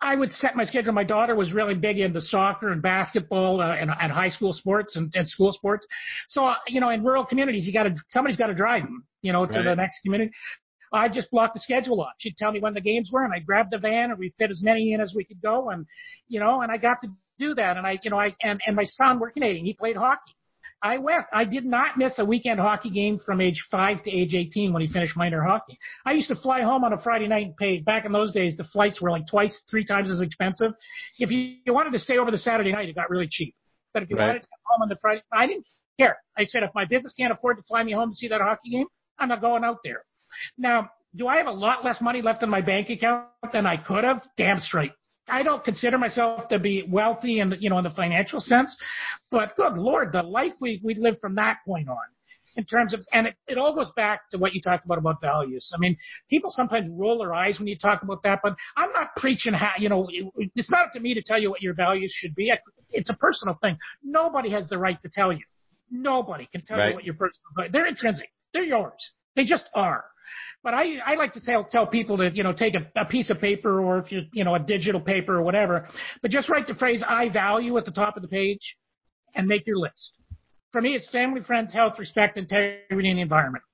I 0.00 0.14
would 0.14 0.30
set 0.30 0.54
my 0.54 0.64
schedule. 0.64 0.92
My 0.92 1.02
daughter 1.02 1.34
was 1.34 1.52
really 1.52 1.74
big 1.74 1.98
into 1.98 2.20
soccer 2.20 2.68
and 2.68 2.80
basketball 2.80 3.60
uh, 3.60 3.74
and, 3.74 3.90
and 4.00 4.12
high 4.12 4.28
school 4.28 4.52
sports 4.52 4.94
and, 4.94 5.12
and 5.16 5.26
school 5.26 5.52
sports. 5.52 5.84
So, 6.28 6.46
uh, 6.46 6.54
you 6.68 6.80
know, 6.80 6.90
in 6.90 7.02
rural 7.02 7.24
communities, 7.24 7.66
you 7.66 7.72
got 7.72 7.84
to, 7.84 7.94
somebody's 8.08 8.38
got 8.38 8.46
to 8.46 8.54
drive 8.54 8.84
them, 8.84 9.04
you 9.22 9.32
know, 9.32 9.46
to 9.46 9.52
Right. 9.52 9.64
the 9.64 9.74
next 9.74 9.98
community. 10.04 10.30
I 10.92 11.08
just 11.08 11.30
blocked 11.30 11.54
the 11.54 11.60
schedule 11.60 12.00
off. 12.00 12.12
She'd 12.18 12.36
tell 12.36 12.52
me 12.52 12.60
when 12.60 12.74
the 12.74 12.80
games 12.80 13.10
were, 13.12 13.24
and 13.24 13.32
I'd 13.32 13.46
grab 13.46 13.70
the 13.70 13.78
van, 13.78 14.10
and 14.10 14.18
we'd 14.18 14.34
fit 14.38 14.50
as 14.50 14.60
many 14.62 14.92
in 14.92 15.00
as 15.00 15.12
we 15.14 15.24
could 15.24 15.40
go, 15.40 15.70
and 15.70 15.86
you 16.28 16.40
know, 16.40 16.62
and 16.62 16.70
I 16.72 16.76
got 16.76 17.00
to 17.02 17.08
do 17.38 17.54
that. 17.54 17.76
And 17.76 17.86
I, 17.86 17.98
you 18.02 18.10
know, 18.10 18.18
I 18.18 18.34
and 18.42 18.60
and 18.66 18.76
my 18.76 18.84
son, 18.84 19.18
we're 19.18 19.30
Canadian. 19.30 19.64
He 19.64 19.74
played 19.74 19.96
hockey. 19.96 20.34
I 20.82 20.96
went. 20.98 21.26
I 21.32 21.44
did 21.44 21.64
not 21.66 21.98
miss 21.98 22.18
a 22.18 22.24
weekend 22.24 22.58
hockey 22.58 22.90
game 22.90 23.18
from 23.24 23.40
age 23.40 23.62
five 23.70 24.02
to 24.02 24.10
age 24.10 24.34
18 24.34 24.72
when 24.72 24.80
he 24.80 24.88
finished 24.88 25.14
minor 25.16 25.42
hockey. 25.42 25.78
I 26.06 26.12
used 26.12 26.28
to 26.28 26.34
fly 26.34 26.62
home 26.62 26.84
on 26.84 26.92
a 26.94 27.02
Friday 27.02 27.28
night 27.28 27.46
and 27.46 27.56
pay. 27.56 27.80
Back 27.80 28.06
in 28.06 28.12
those 28.12 28.32
days, 28.32 28.56
the 28.56 28.64
flights 28.64 29.00
were 29.00 29.10
like 29.10 29.26
twice, 29.26 29.62
three 29.70 29.84
times 29.84 30.10
as 30.10 30.20
expensive. 30.22 30.72
If 31.18 31.30
you, 31.30 31.56
you 31.66 31.74
wanted 31.74 31.92
to 31.92 31.98
stay 31.98 32.16
over 32.16 32.30
the 32.30 32.38
Saturday 32.38 32.72
night, 32.72 32.88
it 32.88 32.94
got 32.94 33.10
really 33.10 33.28
cheap. 33.30 33.54
But 33.92 34.04
if 34.04 34.10
you 34.10 34.16
Right. 34.16 34.26
wanted 34.28 34.40
to 34.40 34.46
come 34.48 34.60
home 34.64 34.82
on 34.82 34.88
the 34.88 34.96
Friday, 35.02 35.22
I 35.32 35.46
didn't 35.46 35.66
care. 35.98 36.16
I 36.38 36.44
said, 36.44 36.62
if 36.62 36.70
my 36.74 36.86
business 36.86 37.12
can't 37.18 37.32
afford 37.32 37.58
to 37.58 37.62
fly 37.64 37.82
me 37.82 37.92
home 37.92 38.10
to 38.10 38.16
see 38.16 38.28
that 38.28 38.40
hockey 38.40 38.70
game, 38.70 38.86
I'm 39.18 39.28
not 39.28 39.42
going 39.42 39.64
out 39.64 39.78
there. 39.84 40.04
Now, 40.58 40.90
do 41.16 41.26
I 41.26 41.36
have 41.36 41.46
a 41.46 41.52
lot 41.52 41.84
less 41.84 42.00
money 42.00 42.22
left 42.22 42.42
in 42.42 42.50
my 42.50 42.60
bank 42.60 42.88
account 42.90 43.26
than 43.52 43.66
I 43.66 43.76
could 43.76 44.04
have? 44.04 44.22
Damn 44.36 44.60
straight. 44.60 44.92
I 45.28 45.42
don't 45.42 45.64
consider 45.64 45.96
myself 45.98 46.48
to 46.48 46.58
be 46.58 46.84
wealthy 46.88 47.38
in 47.40 47.54
you 47.60 47.70
know 47.70 47.78
in 47.78 47.84
the 47.84 47.90
financial 47.90 48.40
sense, 48.40 48.76
but 49.30 49.56
good 49.56 49.76
lord, 49.78 50.12
the 50.12 50.22
life 50.22 50.52
we 50.60 50.80
we 50.82 50.94
live 50.94 51.16
from 51.20 51.36
that 51.36 51.58
point 51.64 51.88
on, 51.88 51.96
in 52.56 52.64
terms 52.64 52.92
of 52.92 53.00
and 53.12 53.28
it, 53.28 53.34
it 53.46 53.56
all 53.56 53.74
goes 53.74 53.90
back 53.94 54.28
to 54.30 54.38
what 54.38 54.54
you 54.54 54.60
talked 54.60 54.84
about 54.84 54.98
about 54.98 55.20
values. 55.20 55.70
I 55.74 55.78
mean, 55.78 55.96
people 56.28 56.50
sometimes 56.50 56.88
roll 56.92 57.18
their 57.18 57.32
eyes 57.32 57.58
when 57.60 57.68
you 57.68 57.78
talk 57.78 58.02
about 58.02 58.22
that, 58.24 58.40
but 58.42 58.54
I'm 58.76 58.92
not 58.92 59.14
preaching 59.16 59.52
how 59.52 59.70
you 59.78 59.88
know 59.88 60.08
it, 60.10 60.50
it's 60.56 60.70
not 60.70 60.86
up 60.86 60.92
to 60.94 61.00
me 61.00 61.14
to 61.14 61.22
tell 61.22 61.40
you 61.40 61.50
what 61.50 61.62
your 61.62 61.74
values 61.74 62.12
should 62.12 62.34
be. 62.34 62.52
It's 62.90 63.10
a 63.10 63.14
personal 63.16 63.56
thing. 63.62 63.78
Nobody 64.02 64.50
has 64.50 64.68
the 64.68 64.78
right 64.78 65.00
to 65.02 65.08
tell 65.08 65.32
you. 65.32 65.44
Nobody 65.92 66.48
can 66.50 66.62
tell 66.64 66.78
Right. 66.78 66.88
you 66.90 66.94
what 66.94 67.04
your 67.04 67.14
personal 67.14 67.40
values. 67.56 67.72
They're 67.72 67.86
intrinsic. 67.86 68.30
They're 68.52 68.64
yours. 68.64 69.12
They 69.36 69.44
just 69.44 69.68
are. 69.74 70.04
But 70.62 70.74
I, 70.74 70.96
I 71.06 71.14
like 71.14 71.32
to 71.34 71.40
tell, 71.40 71.64
tell 71.64 71.86
people 71.86 72.18
to, 72.18 72.30
you 72.30 72.42
know, 72.42 72.52
take 72.52 72.74
a, 72.74 73.00
a 73.00 73.06
piece 73.06 73.30
of 73.30 73.40
paper 73.40 73.80
or 73.80 73.98
if 73.98 74.12
you, 74.12 74.22
you 74.32 74.44
know, 74.44 74.54
a 74.54 74.58
digital 74.58 75.00
paper 75.00 75.36
or 75.36 75.42
whatever, 75.42 75.86
but 76.20 76.30
just 76.30 76.50
write 76.50 76.66
the 76.66 76.74
phrase 76.74 77.02
I 77.06 77.30
value 77.30 77.78
at 77.78 77.86
the 77.86 77.90
top 77.92 78.16
of 78.16 78.22
the 78.22 78.28
page 78.28 78.76
and 79.34 79.46
make 79.46 79.66
your 79.66 79.78
list. 79.78 80.12
For 80.72 80.82
me, 80.82 80.94
it's 80.94 81.08
family, 81.10 81.40
friends, 81.40 81.72
health, 81.72 81.98
respect, 81.98 82.36
integrity, 82.36 83.08
and 83.08 83.18
the 83.18 83.22
environment. 83.22 83.64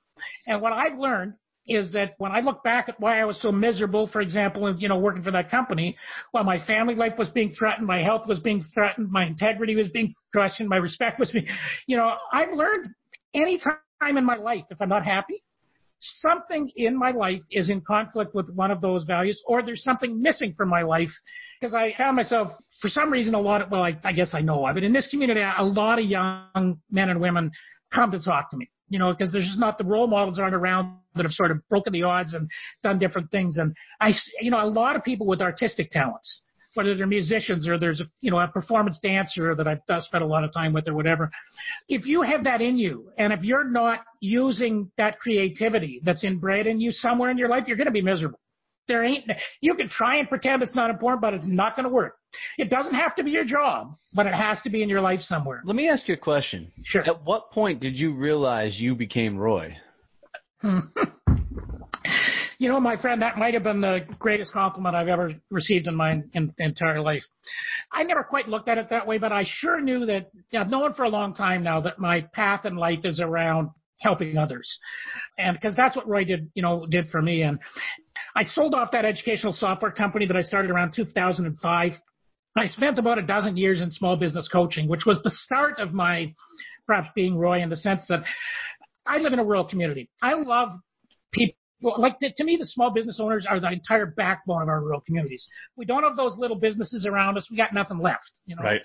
And 0.46 0.62
what 0.62 0.72
I've 0.72 0.96
learned 0.96 1.34
is 1.68 1.92
that 1.92 2.14
when 2.18 2.30
I 2.30 2.40
look 2.40 2.62
back 2.62 2.88
at 2.88 2.98
why 3.00 3.20
I 3.20 3.24
was 3.24 3.40
so 3.42 3.50
miserable, 3.50 4.06
for 4.06 4.20
example, 4.20 4.68
in, 4.68 4.78
you 4.78 4.88
know, 4.88 4.98
working 4.98 5.22
for 5.22 5.32
that 5.32 5.50
company, 5.50 5.96
while 6.30 6.44
my 6.44 6.64
family 6.64 6.94
life 6.94 7.14
was 7.18 7.28
being 7.30 7.52
threatened, 7.52 7.86
my 7.86 8.02
health 8.02 8.22
was 8.28 8.38
being 8.38 8.64
threatened, 8.72 9.10
my 9.10 9.24
integrity 9.26 9.74
was 9.74 9.88
being 9.88 10.14
questioned, 10.32 10.68
my 10.68 10.76
respect 10.76 11.18
was 11.18 11.30
being, 11.32 11.46
you 11.88 11.96
know, 11.96 12.14
I've 12.32 12.52
learned 12.52 12.90
any 13.34 13.58
time 13.58 14.16
in 14.16 14.24
my 14.24 14.36
life, 14.36 14.64
if 14.70 14.80
I'm 14.80 14.88
not 14.88 15.04
happy, 15.04 15.42
something 15.98 16.70
in 16.76 16.98
my 16.98 17.10
life 17.10 17.42
is 17.50 17.70
in 17.70 17.80
conflict 17.80 18.34
with 18.34 18.50
one 18.54 18.70
of 18.70 18.80
those 18.80 19.04
values, 19.04 19.42
or 19.46 19.62
there's 19.62 19.82
something 19.82 20.20
missing 20.20 20.54
from 20.56 20.68
my 20.68 20.82
life. 20.82 21.10
Because 21.60 21.74
I 21.74 21.94
found 21.96 22.16
myself, 22.16 22.48
for 22.80 22.88
some 22.88 23.10
reason, 23.10 23.34
a 23.34 23.40
lot 23.40 23.62
of, 23.62 23.70
well, 23.70 23.82
I, 23.82 23.96
I 24.04 24.12
guess 24.12 24.34
I 24.34 24.40
know 24.40 24.66
it. 24.66 24.84
In 24.84 24.92
this 24.92 25.08
community, 25.08 25.40
a 25.40 25.64
lot 25.64 25.98
of 25.98 26.04
young 26.04 26.78
men 26.90 27.08
and 27.08 27.20
women 27.20 27.50
come 27.94 28.10
to 28.10 28.20
talk 28.20 28.50
to 28.50 28.56
me, 28.56 28.68
you 28.88 28.98
know, 28.98 29.12
because 29.12 29.32
there's 29.32 29.46
just 29.46 29.58
not 29.58 29.78
the 29.78 29.84
role 29.84 30.06
models 30.06 30.38
aren't 30.38 30.54
around 30.54 30.98
that 31.14 31.24
have 31.24 31.32
sort 31.32 31.50
of 31.50 31.66
broken 31.70 31.92
the 31.92 32.02
odds 32.02 32.34
and 32.34 32.48
done 32.82 32.98
different 32.98 33.30
things. 33.30 33.56
And 33.56 33.74
I, 34.00 34.12
you 34.40 34.50
know, 34.50 34.62
a 34.62 34.68
lot 34.68 34.96
of 34.96 35.04
people 35.04 35.26
with 35.26 35.40
artistic 35.40 35.90
talents, 35.90 36.42
whether 36.76 36.94
they're 36.94 37.06
musicians 37.06 37.66
or 37.66 37.78
there's 37.78 38.00
a, 38.00 38.04
you 38.20 38.30
know, 38.30 38.38
a 38.38 38.48
performance 38.48 38.98
dancer 39.02 39.54
that 39.54 39.66
I've 39.66 39.80
spent 40.02 40.22
a 40.22 40.26
lot 40.26 40.44
of 40.44 40.52
time 40.52 40.72
with 40.72 40.88
or 40.88 40.94
whatever. 40.94 41.30
If 41.88 42.06
you 42.06 42.22
have 42.22 42.44
that 42.44 42.60
in 42.60 42.76
you, 42.76 43.10
and 43.18 43.32
if 43.32 43.42
you're 43.42 43.68
not 43.68 44.04
using 44.20 44.90
that 44.98 45.18
creativity 45.18 46.00
that's 46.04 46.24
inbred 46.24 46.66
in 46.66 46.80
you 46.80 46.92
somewhere 46.92 47.30
in 47.30 47.38
your 47.38 47.48
life, 47.48 47.64
you're 47.66 47.76
going 47.76 47.86
to 47.86 47.92
be 47.92 48.02
miserable. 48.02 48.38
There 48.88 49.02
ain't, 49.02 49.28
you 49.60 49.74
can 49.74 49.88
try 49.88 50.16
and 50.16 50.28
pretend 50.28 50.62
it's 50.62 50.76
not 50.76 50.90
important, 50.90 51.20
but 51.20 51.34
it's 51.34 51.44
not 51.46 51.74
going 51.74 51.88
to 51.88 51.92
work. 51.92 52.18
It 52.56 52.70
doesn't 52.70 52.94
have 52.94 53.16
to 53.16 53.24
be 53.24 53.32
your 53.32 53.44
job, 53.44 53.96
but 54.14 54.26
it 54.26 54.34
has 54.34 54.60
to 54.62 54.70
be 54.70 54.82
in 54.82 54.88
your 54.88 55.00
life 55.00 55.20
somewhere. 55.20 55.62
Let 55.64 55.74
me 55.74 55.88
ask 55.88 56.06
you 56.06 56.14
a 56.14 56.18
question. 56.18 56.70
Sure. 56.84 57.02
At 57.02 57.24
what 57.24 57.50
point 57.50 57.80
did 57.80 57.98
you 57.98 58.14
realize 58.14 58.78
you 58.78 58.94
became 58.94 59.36
Roy? 59.36 59.76
You 62.58 62.68
know, 62.68 62.80
my 62.80 62.96
friend, 62.96 63.22
that 63.22 63.36
might 63.36 63.54
have 63.54 63.62
been 63.62 63.80
the 63.80 64.00
greatest 64.18 64.52
compliment 64.52 64.94
I've 64.94 65.08
ever 65.08 65.32
received 65.50 65.86
in 65.88 65.94
my 65.94 66.22
in, 66.32 66.54
entire 66.58 67.00
life. 67.00 67.22
I 67.92 68.02
never 68.02 68.24
quite 68.24 68.48
looked 68.48 68.68
at 68.68 68.78
it 68.78 68.88
that 68.90 69.06
way, 69.06 69.18
but 69.18 69.32
I 69.32 69.44
sure 69.46 69.80
knew 69.80 70.06
that 70.06 70.30
I've 70.54 70.68
known 70.68 70.94
for 70.94 71.04
a 71.04 71.08
long 71.08 71.34
time 71.34 71.62
now 71.62 71.80
that 71.82 71.98
my 71.98 72.22
path 72.32 72.64
in 72.64 72.76
life 72.76 73.00
is 73.04 73.20
around 73.20 73.70
helping 74.00 74.36
others. 74.36 74.78
And 75.38 75.56
because 75.56 75.76
that's 75.76 75.96
what 75.96 76.08
Roy 76.08 76.24
did, 76.24 76.50
you 76.54 76.62
know, 76.62 76.86
did 76.86 77.08
for 77.08 77.22
me. 77.22 77.42
And 77.42 77.58
I 78.34 78.44
sold 78.44 78.74
off 78.74 78.90
that 78.92 79.04
educational 79.04 79.52
software 79.52 79.90
company 79.90 80.26
that 80.26 80.36
I 80.36 80.42
started 80.42 80.70
around 80.70 80.92
2005. 80.94 81.92
I 82.58 82.66
spent 82.68 82.98
about 82.98 83.18
a 83.18 83.22
dozen 83.22 83.56
years 83.56 83.80
in 83.80 83.90
small 83.90 84.16
business 84.16 84.48
coaching, 84.48 84.88
which 84.88 85.04
was 85.04 85.20
the 85.22 85.30
start 85.30 85.78
of 85.78 85.92
my 85.92 86.34
perhaps 86.86 87.08
being 87.14 87.36
Roy 87.36 87.62
in 87.62 87.68
the 87.68 87.76
sense 87.76 88.02
that 88.08 88.20
I 89.06 89.18
live 89.18 89.32
in 89.32 89.38
a 89.38 89.44
rural 89.44 89.64
community. 89.64 90.08
I 90.22 90.34
love 90.34 90.70
people. 91.80 91.94
Like 91.98 92.18
to 92.20 92.44
me, 92.44 92.56
the 92.56 92.66
small 92.66 92.90
business 92.90 93.18
owners 93.20 93.46
are 93.48 93.60
the 93.60 93.70
entire 93.70 94.06
backbone 94.06 94.62
of 94.62 94.68
our 94.68 94.80
rural 94.80 95.00
communities. 95.00 95.46
We 95.76 95.84
don't 95.84 96.02
have 96.02 96.16
those 96.16 96.36
little 96.38 96.56
businesses 96.56 97.06
around 97.06 97.36
us. 97.36 97.48
We 97.50 97.56
got 97.56 97.74
nothing 97.74 97.98
left, 97.98 98.30
you 98.46 98.56
know. 98.56 98.62
Right. 98.62 98.82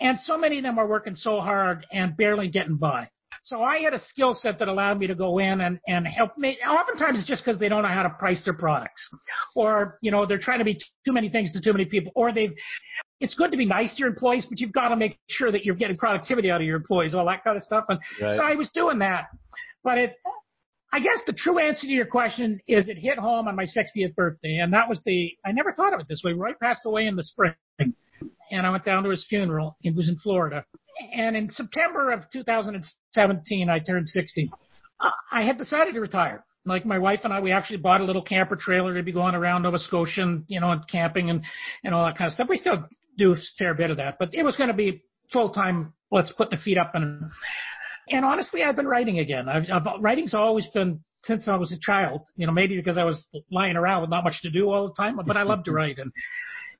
And 0.00 0.18
so 0.18 0.38
many 0.38 0.58
of 0.58 0.64
them 0.64 0.78
are 0.78 0.86
working 0.86 1.14
so 1.14 1.40
hard 1.40 1.86
and 1.92 2.16
barely 2.16 2.48
getting 2.48 2.76
by. 2.76 3.08
So 3.42 3.62
I 3.62 3.78
had 3.78 3.94
a 3.94 3.98
skill 3.98 4.34
set 4.34 4.58
that 4.58 4.68
allowed 4.68 4.98
me 4.98 5.06
to 5.06 5.14
go 5.14 5.38
in 5.38 5.62
and, 5.62 5.80
and 5.86 6.06
help 6.06 6.36
me. 6.36 6.58
Oftentimes 6.66 7.18
it's 7.18 7.28
just 7.28 7.44
because 7.44 7.58
they 7.58 7.68
don't 7.68 7.82
know 7.82 7.88
how 7.88 8.02
to 8.02 8.10
price 8.10 8.42
their 8.44 8.54
products 8.54 9.08
or, 9.54 9.98
you 10.02 10.10
know, 10.10 10.26
they're 10.26 10.38
trying 10.38 10.58
to 10.58 10.64
be 10.64 10.78
too 11.06 11.12
many 11.12 11.30
things 11.30 11.50
to 11.52 11.60
too 11.60 11.72
many 11.72 11.86
people 11.86 12.12
or 12.14 12.32
they've, 12.32 12.52
it's 13.20 13.34
good 13.34 13.50
to 13.50 13.56
be 13.56 13.64
nice 13.64 13.92
to 13.94 13.98
your 14.00 14.08
employees, 14.08 14.44
but 14.48 14.58
you've 14.60 14.72
got 14.72 14.88
to 14.88 14.96
make 14.96 15.18
sure 15.28 15.50
that 15.52 15.64
you're 15.64 15.74
getting 15.74 15.96
productivity 15.96 16.50
out 16.50 16.60
of 16.60 16.66
your 16.66 16.76
employees, 16.76 17.14
all 17.14 17.24
that 17.26 17.42
kind 17.44 17.56
of 17.56 17.62
stuff. 17.62 17.84
And 17.88 17.98
right. 18.20 18.34
so 18.34 18.42
I 18.42 18.54
was 18.54 18.70
doing 18.74 18.98
that, 18.98 19.26
but 19.84 19.96
it, 19.96 20.14
I 20.92 20.98
guess 20.98 21.20
the 21.26 21.32
true 21.32 21.58
answer 21.58 21.82
to 21.82 21.92
your 21.92 22.06
question 22.06 22.60
is 22.66 22.88
it 22.88 22.98
hit 22.98 23.18
home 23.18 23.46
on 23.46 23.54
my 23.54 23.64
60th 23.64 24.14
birthday. 24.16 24.58
And 24.60 24.72
that 24.72 24.88
was 24.88 25.00
the, 25.04 25.30
I 25.44 25.52
never 25.52 25.72
thought 25.72 25.94
of 25.94 26.00
it 26.00 26.06
this 26.08 26.22
way. 26.24 26.32
Roy 26.32 26.50
passed 26.60 26.82
away 26.84 27.06
in 27.06 27.16
the 27.16 27.22
spring 27.22 27.54
and 28.50 28.66
I 28.66 28.70
went 28.70 28.84
down 28.84 29.04
to 29.04 29.10
his 29.10 29.24
funeral. 29.28 29.76
It 29.82 29.94
was 29.94 30.08
in 30.08 30.16
Florida. 30.16 30.64
And 31.14 31.36
in 31.36 31.48
September 31.48 32.10
of 32.10 32.22
2017, 32.32 33.70
I 33.70 33.78
turned 33.78 34.08
60. 34.08 34.50
Uh, 35.00 35.10
I 35.30 35.42
had 35.42 35.58
decided 35.58 35.94
to 35.94 36.00
retire. 36.00 36.44
Like 36.66 36.84
my 36.84 36.98
wife 36.98 37.20
and 37.24 37.32
I, 37.32 37.40
we 37.40 37.52
actually 37.52 37.78
bought 37.78 38.00
a 38.00 38.04
little 38.04 38.22
camper 38.22 38.56
trailer 38.56 38.94
to 38.94 39.02
be 39.02 39.12
going 39.12 39.34
around 39.34 39.62
Nova 39.62 39.78
Scotia 39.78 40.22
and, 40.22 40.44
you 40.48 40.60
know, 40.60 40.72
and 40.72 40.86
camping 40.88 41.30
and, 41.30 41.42
and 41.84 41.94
all 41.94 42.04
that 42.04 42.18
kind 42.18 42.28
of 42.28 42.34
stuff. 42.34 42.48
We 42.50 42.58
still 42.58 42.86
do 43.16 43.32
a 43.32 43.36
fair 43.58 43.74
bit 43.74 43.90
of 43.90 43.96
that, 43.96 44.16
but 44.18 44.30
it 44.32 44.42
was 44.42 44.56
going 44.56 44.68
to 44.68 44.74
be 44.74 45.02
full 45.32 45.50
time. 45.50 45.94
Let's 46.10 46.32
put 46.32 46.50
the 46.50 46.56
feet 46.56 46.76
up 46.76 46.90
and, 46.94 47.30
and 48.10 48.24
honestly, 48.24 48.62
I've 48.62 48.76
been 48.76 48.88
writing 48.88 49.18
again. 49.18 49.48
I've, 49.48 49.64
I've 49.72 49.86
writing's 50.00 50.34
always 50.34 50.66
been 50.68 51.00
since 51.24 51.46
I 51.46 51.56
was 51.56 51.72
a 51.72 51.78
child, 51.80 52.22
you 52.36 52.46
know, 52.46 52.52
maybe 52.52 52.76
because 52.76 52.96
I 52.96 53.04
was 53.04 53.26
lying 53.50 53.76
around 53.76 54.02
with 54.02 54.10
not 54.10 54.24
much 54.24 54.40
to 54.42 54.50
do 54.50 54.70
all 54.70 54.88
the 54.88 54.94
time, 54.94 55.18
but 55.24 55.36
I 55.36 55.42
love 55.42 55.64
to 55.64 55.72
write. 55.72 55.98
And 55.98 56.10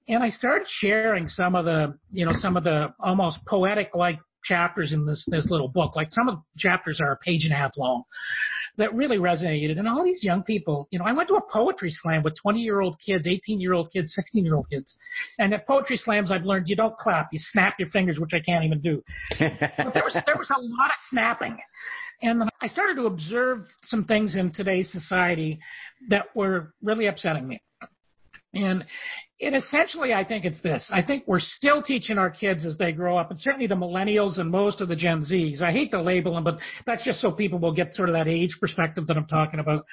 and 0.09 0.23
I 0.23 0.31
started 0.31 0.66
sharing 0.69 1.29
some 1.29 1.55
of 1.55 1.66
the, 1.66 1.95
you 2.11 2.25
know, 2.25 2.33
some 2.35 2.57
of 2.57 2.64
the 2.64 2.93
almost 2.99 3.38
poetic 3.47 3.95
like 3.95 4.19
chapters 4.45 4.93
in 4.93 5.07
this 5.07 5.25
this 5.29 5.49
little 5.51 5.69
book. 5.69 5.95
Like 5.95 6.09
some 6.11 6.29
of 6.29 6.37
the 6.37 6.43
chapters 6.59 7.01
are 7.01 7.12
a 7.12 7.19
page 7.19 7.45
and 7.45 7.53
a 7.53 7.57
half 7.57 7.77
long 7.77 8.05
that 8.76 8.94
really 8.94 9.18
resonated. 9.18 9.78
And 9.78 9.88
all 9.88 10.04
these 10.04 10.22
young 10.22 10.42
people, 10.42 10.88
you 10.90 10.98
know, 10.98 11.04
I 11.04 11.12
went 11.12 11.28
to 11.28 11.35
a 11.35 11.40
poetry 11.40 11.90
slam 11.90 12.22
with 12.22 12.35
20 12.40 12.61
year 12.61 12.80
old 12.80 12.96
kids, 13.04 13.26
18 13.26 13.61
year 13.61 13.72
old 13.72 13.92
kids, 13.92 14.14
16 14.14 14.44
year 14.44 14.54
old 14.54 14.68
kids. 14.70 14.96
And 15.38 15.52
at 15.54 15.66
poetry 15.66 15.96
slams, 15.96 16.30
I've 16.30 16.44
learned 16.44 16.68
you 16.68 16.76
don't 16.76 16.96
clap, 16.96 17.28
you 17.33 17.38
snap 17.40 17.74
your 17.78 17.88
fingers, 17.88 18.18
which 18.18 18.33
I 18.35 18.40
can't 18.40 18.64
even 18.64 18.80
do. 18.80 19.02
but 19.38 19.94
there 19.94 20.04
was 20.04 20.16
there 20.26 20.37
was 20.37 20.50
a 20.50 20.61
lot 20.61 20.87
of 20.87 20.96
snapping. 21.11 21.59
And 22.22 22.42
I 22.61 22.68
started 22.68 22.96
to 22.96 23.06
observe 23.06 23.66
some 23.85 24.04
things 24.04 24.37
in 24.37 24.52
today's 24.52 24.92
society 24.92 25.59
that 26.09 26.35
were 26.37 26.74
really 26.83 27.06
upsetting 27.06 27.48
me. 27.48 27.62
And 28.53 28.85
it 29.39 29.55
essentially, 29.55 30.13
I 30.13 30.25
think 30.25 30.45
it's 30.45 30.61
this. 30.61 30.89
I 30.93 31.03
think 31.03 31.25
we're 31.27 31.39
still 31.41 31.83
teaching 31.83 32.19
our 32.19 32.31
kids 32.31 32.67
as 32.67 32.77
they 32.77 32.93
grow 32.93 33.17
up, 33.17 33.31
and 33.31 33.39
certainly 33.39 33.67
the 33.67 33.77
millennials 33.77 34.39
and 34.39 34.51
most 34.51 34.81
of 34.81 34.89
the 34.89 34.97
Gen 34.97 35.23
Zs. 35.23 35.63
I 35.63 35.71
hate 35.71 35.93
to 35.93 36.03
label 36.03 36.35
them, 36.35 36.45
but 36.45 36.59
that's 36.85 37.03
just 37.05 37.21
so 37.21 37.31
people 37.31 37.59
will 37.59 37.73
get 37.73 37.95
sort 37.95 38.09
of 38.09 38.17
that 38.17 38.29
age 38.29 38.57
perspective 38.61 39.07
that 39.07 39.17
I'm 39.17 39.27
talking 39.27 39.61
about 39.61 39.87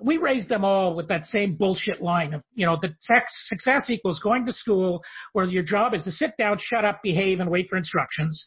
we 0.00 0.16
raised 0.16 0.48
them 0.48 0.64
all 0.64 0.94
with 0.94 1.08
that 1.08 1.24
same 1.26 1.54
bullshit 1.54 2.00
line 2.00 2.32
of, 2.32 2.42
you 2.54 2.64
know, 2.64 2.78
the 2.80 2.94
sex, 3.00 3.32
success 3.46 3.90
equals 3.90 4.20
going 4.20 4.46
to 4.46 4.52
school 4.52 5.02
where 5.32 5.44
your 5.44 5.62
job 5.62 5.92
is 5.92 6.04
to 6.04 6.10
sit 6.10 6.32
down, 6.38 6.58
shut 6.58 6.84
up, 6.84 7.02
behave, 7.02 7.40
and 7.40 7.50
wait 7.50 7.66
for 7.68 7.76
instructions. 7.76 8.44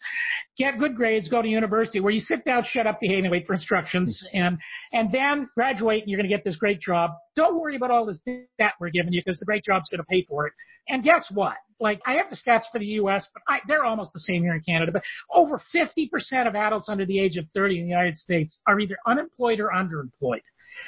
Get 0.57 0.79
good 0.79 0.95
grades, 0.95 1.29
go 1.29 1.41
to 1.41 1.47
university 1.47 1.99
where 1.99 2.11
you 2.11 2.19
sit 2.19 2.45
down, 2.45 2.63
shut 2.65 2.87
up, 2.87 2.99
behave, 2.99 3.23
and 3.23 3.31
wait 3.31 3.45
for 3.45 3.53
instructions, 3.53 4.23
mm-hmm. 4.27 4.43
and 4.43 4.57
and 4.91 5.11
then 5.11 5.49
graduate 5.53 6.01
and 6.01 6.09
you're 6.09 6.17
going 6.17 6.29
to 6.29 6.35
get 6.35 6.43
this 6.43 6.55
great 6.55 6.81
job. 6.81 7.11
Don't 7.35 7.59
worry 7.59 7.75
about 7.75 7.91
all 7.91 8.05
this 8.05 8.21
debt 8.25 8.73
we're 8.79 8.89
giving 8.89 9.13
you 9.13 9.21
because 9.23 9.39
the 9.39 9.45
great 9.45 9.63
job's 9.63 9.89
going 9.89 9.99
to 9.99 10.05
pay 10.05 10.25
for 10.27 10.47
it. 10.47 10.53
And 10.87 11.03
guess 11.03 11.29
what? 11.33 11.55
Like 11.79 12.01
I 12.05 12.13
have 12.13 12.29
the 12.29 12.37
stats 12.37 12.63
for 12.71 12.79
the 12.79 12.85
U.S., 12.85 13.27
but 13.33 13.43
I, 13.47 13.59
they're 13.67 13.83
almost 13.83 14.13
the 14.13 14.19
same 14.19 14.43
here 14.43 14.55
in 14.55 14.61
Canada. 14.61 14.91
But 14.93 15.03
over 15.31 15.61
50% 15.75 16.47
of 16.47 16.55
adults 16.55 16.89
under 16.89 17.05
the 17.05 17.19
age 17.19 17.37
of 17.37 17.45
30 17.53 17.79
in 17.79 17.83
the 17.83 17.89
United 17.89 18.15
States 18.15 18.57
are 18.65 18.79
either 18.79 18.95
unemployed 19.05 19.59
or 19.59 19.71
underemployed. 19.75 20.41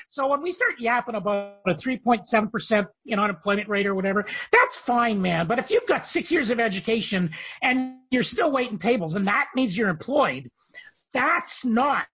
So 0.07 0.27
when 0.27 0.41
we 0.41 0.51
start 0.51 0.73
yapping 0.79 1.15
about 1.15 1.57
a 1.67 1.73
3.7% 1.73 2.87
you 3.03 3.15
know, 3.15 3.23
unemployment 3.23 3.69
rate 3.69 3.85
or 3.85 3.95
whatever, 3.95 4.23
that's 4.51 4.77
fine, 4.85 5.21
man. 5.21 5.47
But 5.47 5.59
if 5.59 5.69
you've 5.69 5.87
got 5.87 6.05
six 6.05 6.31
years 6.31 6.49
of 6.49 6.59
education 6.59 7.29
and 7.61 7.97
you're 8.09 8.23
still 8.23 8.51
waiting 8.51 8.77
tables 8.77 9.15
and 9.15 9.27
that 9.27 9.47
means 9.55 9.75
you're 9.75 9.89
employed, 9.89 10.49
that's 11.17 11.53
not 11.63 12.05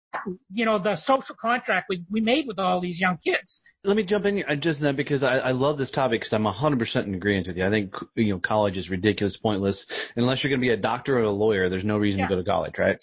you 0.53 0.65
know 0.65 0.79
the 0.79 0.95
social 0.95 1.35
contract 1.39 1.87
we 1.89 2.03
we 2.11 2.21
made 2.21 2.45
with 2.47 2.59
all 2.59 2.79
these 2.79 2.99
young 2.99 3.17
kids. 3.17 3.61
Let 3.83 3.97
me 3.97 4.03
jump 4.03 4.25
in 4.25 4.37
here 4.37 4.45
uh, 4.49 4.55
just 4.55 4.81
then 4.81 4.95
because 4.95 5.23
I, 5.23 5.37
I 5.37 5.51
love 5.51 5.77
this 5.77 5.91
topic 5.91 6.21
because 6.21 6.31
I'm 6.31 6.45
100% 6.45 7.05
in 7.05 7.15
agreement 7.15 7.47
with 7.47 7.57
you. 7.57 7.65
I 7.65 7.69
think 7.69 7.93
you 8.15 8.33
know 8.33 8.39
college 8.39 8.77
is 8.77 8.89
ridiculous, 8.89 9.37
pointless. 9.37 9.85
Unless 10.15 10.43
you're 10.43 10.49
going 10.49 10.61
to 10.61 10.65
be 10.65 10.73
a 10.73 10.77
doctor 10.77 11.17
or 11.17 11.23
a 11.23 11.31
lawyer, 11.31 11.69
there's 11.69 11.83
no 11.83 11.97
reason 11.97 12.19
yeah. 12.19 12.27
to 12.27 12.35
go 12.35 12.41
to 12.41 12.49
college, 12.49 12.75
right? 12.77 12.97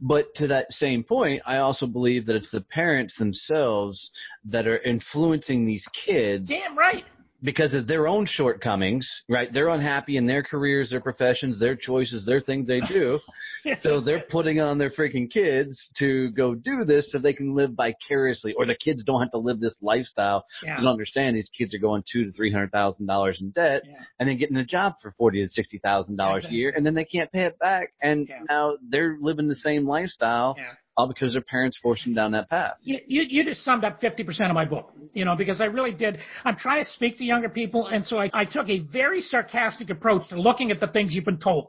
But 0.00 0.26
to 0.36 0.46
that 0.48 0.70
same 0.70 1.04
point, 1.04 1.42
I 1.44 1.58
also 1.58 1.86
believe 1.86 2.26
that 2.26 2.36
it's 2.36 2.50
the 2.50 2.62
parents 2.62 3.14
themselves 3.18 4.10
that 4.46 4.66
are 4.66 4.78
influencing 4.78 5.66
these 5.66 5.84
kids. 6.06 6.48
Damn 6.48 6.78
right 6.78 7.04
because 7.44 7.74
of 7.74 7.86
their 7.86 8.08
own 8.08 8.26
shortcomings, 8.26 9.08
right? 9.28 9.52
They're 9.52 9.68
unhappy 9.68 10.16
in 10.16 10.26
their 10.26 10.42
careers, 10.42 10.88
their 10.88 11.00
professions, 11.00 11.60
their 11.60 11.76
choices, 11.76 12.24
their 12.24 12.40
things 12.40 12.66
they 12.66 12.80
do. 12.80 13.20
so 13.82 14.00
they're 14.00 14.24
putting 14.30 14.60
on 14.60 14.78
their 14.78 14.90
freaking 14.90 15.30
kids 15.30 15.78
to 15.98 16.30
go 16.30 16.54
do 16.54 16.84
this 16.84 17.12
so 17.12 17.18
they 17.18 17.34
can 17.34 17.54
live 17.54 17.72
vicariously, 17.76 18.54
or 18.54 18.64
the 18.64 18.74
kids 18.74 19.04
don't 19.04 19.20
have 19.20 19.30
to 19.32 19.38
live 19.38 19.60
this 19.60 19.76
lifestyle. 19.82 20.44
Yeah. 20.64 20.76
don't 20.76 20.86
understand 20.86 21.36
these 21.36 21.50
kids 21.56 21.74
are 21.74 21.78
going 21.78 22.02
two 22.10 22.24
to 22.24 22.32
three 22.32 22.50
hundred 22.50 22.72
thousand 22.72 23.06
dollars 23.06 23.38
in 23.40 23.50
debt, 23.50 23.82
yeah. 23.84 23.94
and 24.18 24.28
then 24.28 24.38
getting 24.38 24.56
a 24.56 24.64
job 24.64 24.94
for 25.02 25.12
forty 25.12 25.42
to 25.42 25.48
sixty 25.48 25.78
thousand 25.78 26.16
dollars 26.16 26.46
a 26.48 26.52
year, 26.52 26.72
and 26.74 26.84
then 26.84 26.94
they 26.94 27.04
can't 27.04 27.30
pay 27.30 27.44
it 27.44 27.58
back, 27.58 27.92
and 28.00 28.26
yeah. 28.26 28.40
now 28.48 28.76
they're 28.88 29.18
living 29.20 29.48
the 29.48 29.54
same 29.54 29.86
lifestyle 29.86 30.56
all 30.96 31.08
because 31.08 31.32
their 31.32 31.42
parents 31.42 31.78
forced 31.82 32.04
them 32.04 32.14
down 32.14 32.32
that 32.32 32.48
path. 32.48 32.76
You, 32.82 32.98
you, 33.06 33.22
you 33.28 33.44
just 33.44 33.64
summed 33.64 33.84
up 33.84 34.00
50% 34.00 34.48
of 34.48 34.54
my 34.54 34.64
book, 34.64 34.92
you 35.12 35.24
know, 35.24 35.34
because 35.36 35.60
I 35.60 35.64
really 35.64 35.92
did. 35.92 36.18
I'm 36.44 36.56
trying 36.56 36.84
to 36.84 36.90
speak 36.90 37.18
to 37.18 37.24
younger 37.24 37.48
people, 37.48 37.86
and 37.88 38.04
so 38.04 38.18
I, 38.18 38.30
I 38.32 38.44
took 38.44 38.68
a 38.68 38.80
very 38.92 39.20
sarcastic 39.20 39.90
approach 39.90 40.28
to 40.28 40.40
looking 40.40 40.70
at 40.70 40.80
the 40.80 40.86
things 40.88 41.14
you've 41.14 41.24
been 41.24 41.38
told. 41.38 41.68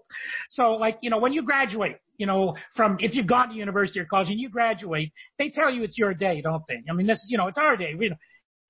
So, 0.51 0.73
like, 0.73 0.97
you 1.01 1.09
know, 1.09 1.17
when 1.17 1.33
you 1.33 1.43
graduate, 1.43 1.97
you 2.17 2.27
know, 2.27 2.55
from 2.75 2.97
if 2.99 3.15
you've 3.15 3.27
gone 3.27 3.49
to 3.49 3.55
university 3.55 3.99
or 3.99 4.05
college 4.05 4.29
and 4.29 4.39
you 4.39 4.49
graduate, 4.49 5.11
they 5.37 5.49
tell 5.49 5.71
you 5.71 5.83
it's 5.83 5.97
your 5.97 6.13
day, 6.13 6.41
don't 6.41 6.63
they? 6.67 6.83
I 6.89 6.93
mean, 6.93 7.07
this, 7.07 7.25
you 7.27 7.37
know, 7.37 7.47
it's 7.47 7.57
our 7.57 7.75
day. 7.75 7.93
We, 7.97 8.13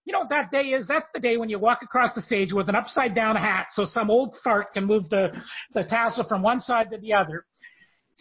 you 0.06 0.14
know 0.14 0.20
what 0.20 0.30
that 0.30 0.52
day 0.52 0.70
is? 0.70 0.86
That's 0.88 1.08
the 1.14 1.20
day 1.20 1.38
when 1.38 1.50
you 1.50 1.58
walk 1.58 1.80
across 1.82 2.14
the 2.14 2.22
stage 2.22 2.54
with 2.54 2.70
an 2.70 2.76
upside 2.76 3.16
down 3.16 3.36
hat 3.36 3.68
so 3.72 3.86
some 3.86 4.12
old 4.12 4.36
fart 4.44 4.72
can 4.74 4.86
move 4.86 5.10
the, 5.10 5.30
the 5.74 5.84
tassel 5.84 6.24
from 6.28 6.44
one 6.44 6.62
side 6.62 6.92
to 6.92 7.00
the 7.00 7.14
other. 7.14 7.46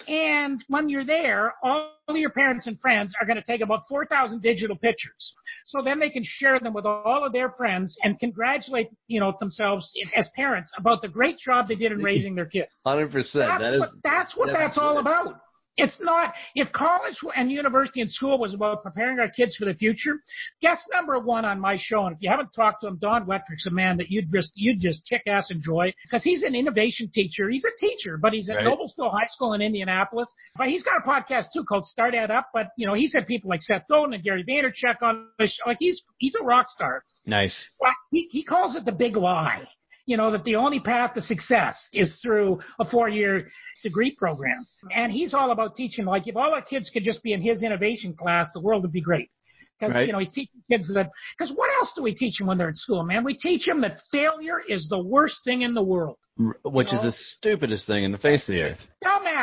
And 0.08 0.62
when 0.68 0.88
you're 0.88 1.04
there, 1.04 1.54
all 1.62 1.92
your 2.08 2.30
parents 2.30 2.66
and 2.66 2.78
friends 2.80 3.14
are 3.20 3.26
going 3.26 3.36
to 3.36 3.42
take 3.42 3.60
about 3.60 3.82
4,000 3.88 4.42
digital 4.42 4.76
pictures. 4.76 5.34
So 5.66 5.82
then 5.82 5.98
they 5.98 6.10
can 6.10 6.22
share 6.24 6.58
them 6.60 6.74
with 6.74 6.84
all 6.84 7.24
of 7.24 7.32
their 7.32 7.50
friends 7.52 7.96
and 8.02 8.18
congratulate, 8.18 8.88
you 9.06 9.20
know, 9.20 9.34
themselves 9.40 9.90
as 10.14 10.28
parents 10.36 10.70
about 10.76 11.00
the 11.00 11.08
great 11.08 11.38
job 11.38 11.68
they 11.68 11.74
did 11.74 11.92
in 11.92 11.98
raising 11.98 12.34
their 12.34 12.46
kids. 12.46 12.70
100%. 12.86 13.12
That's 13.12 13.32
that 13.32 13.74
is, 13.74 13.80
what, 13.80 13.88
that's 14.02 14.36
what 14.36 14.46
that's, 14.48 14.58
that's 14.58 14.78
all 14.78 14.98
about. 14.98 15.40
It's 15.76 15.96
not, 16.00 16.34
if 16.54 16.70
college 16.72 17.16
and 17.34 17.50
university 17.50 18.00
and 18.00 18.10
school 18.10 18.38
was 18.38 18.54
about 18.54 18.82
preparing 18.82 19.18
our 19.18 19.28
kids 19.28 19.56
for 19.56 19.64
the 19.64 19.74
future, 19.74 20.20
guest 20.62 20.82
number 20.92 21.18
one 21.18 21.44
on 21.44 21.58
my 21.58 21.78
show, 21.80 22.06
and 22.06 22.14
if 22.14 22.22
you 22.22 22.30
haven't 22.30 22.50
talked 22.54 22.82
to 22.82 22.86
him, 22.86 22.98
Don 23.00 23.26
Wettrick's 23.26 23.66
a 23.66 23.70
man 23.70 23.96
that 23.96 24.08
you'd 24.08 24.32
just, 24.32 24.52
you'd 24.54 24.80
just 24.80 25.04
kick 25.08 25.22
ass 25.26 25.50
enjoy 25.50 25.92
because 26.04 26.22
he's 26.22 26.44
an 26.44 26.54
innovation 26.54 27.10
teacher. 27.12 27.50
He's 27.50 27.64
a 27.64 27.76
teacher, 27.80 28.16
but 28.16 28.32
he's 28.32 28.48
at 28.48 28.56
right. 28.56 28.66
Noblesville 28.66 29.10
High 29.10 29.26
School 29.28 29.54
in 29.54 29.60
Indianapolis. 29.62 30.32
But 30.56 30.68
he's 30.68 30.84
got 30.84 30.98
a 31.04 31.08
podcast 31.08 31.46
too 31.52 31.64
called 31.64 31.84
StartEdUp, 31.98 32.44
but 32.52 32.68
you 32.76 32.86
know, 32.86 32.94
he's 32.94 33.12
had 33.12 33.26
people 33.26 33.50
like 33.50 33.62
Seth 33.62 33.82
Godin 33.90 34.14
and 34.14 34.22
Gary 34.22 34.44
Vaynerchuk 34.44 35.02
on 35.02 35.28
the 35.38 35.48
show. 35.48 35.68
Like 35.68 35.78
he's, 35.80 36.02
he's 36.18 36.34
a 36.40 36.44
rock 36.44 36.70
star. 36.70 37.02
Nice. 37.26 37.56
Well, 37.80 37.92
he, 38.12 38.28
he 38.30 38.44
calls 38.44 38.76
it 38.76 38.84
the 38.84 38.92
big 38.92 39.16
lie 39.16 39.66
you 40.06 40.16
know, 40.16 40.30
that 40.30 40.44
the 40.44 40.56
only 40.56 40.80
path 40.80 41.14
to 41.14 41.22
success 41.22 41.76
is 41.92 42.18
through 42.22 42.60
a 42.78 42.84
four 42.84 43.08
year 43.08 43.48
degree 43.82 44.14
program. 44.16 44.66
And 44.94 45.12
he's 45.12 45.34
all 45.34 45.50
about 45.50 45.74
teaching, 45.74 46.04
like, 46.04 46.26
if 46.26 46.36
all 46.36 46.52
our 46.52 46.62
kids 46.62 46.90
could 46.92 47.04
just 47.04 47.22
be 47.22 47.32
in 47.32 47.40
his 47.40 47.62
innovation 47.62 48.14
class, 48.14 48.48
the 48.54 48.60
world 48.60 48.82
would 48.82 48.92
be 48.92 49.00
great. 49.00 49.30
Because, 49.78 49.94
right. 49.94 50.06
you 50.06 50.12
know, 50.12 50.20
he's 50.20 50.30
teaching 50.30 50.62
kids 50.70 50.92
that, 50.94 51.10
because 51.36 51.52
what 51.54 51.68
else 51.78 51.92
do 51.96 52.02
we 52.02 52.14
teach 52.14 52.38
them 52.38 52.46
when 52.46 52.58
they're 52.58 52.68
in 52.68 52.76
school, 52.76 53.02
man? 53.02 53.24
We 53.24 53.34
teach 53.36 53.66
them 53.66 53.80
that 53.80 53.96
failure 54.12 54.60
is 54.68 54.86
the 54.88 55.02
worst 55.02 55.36
thing 55.44 55.62
in 55.62 55.74
the 55.74 55.82
world. 55.82 56.16
Which 56.36 56.88
you 56.88 56.98
know? 56.98 57.04
is 57.08 57.14
the 57.14 57.14
stupidest 57.38 57.86
thing 57.86 58.04
in 58.04 58.12
the 58.12 58.18
face 58.18 58.48
of 58.48 58.54
the 58.54 58.62
earth. 58.62 58.78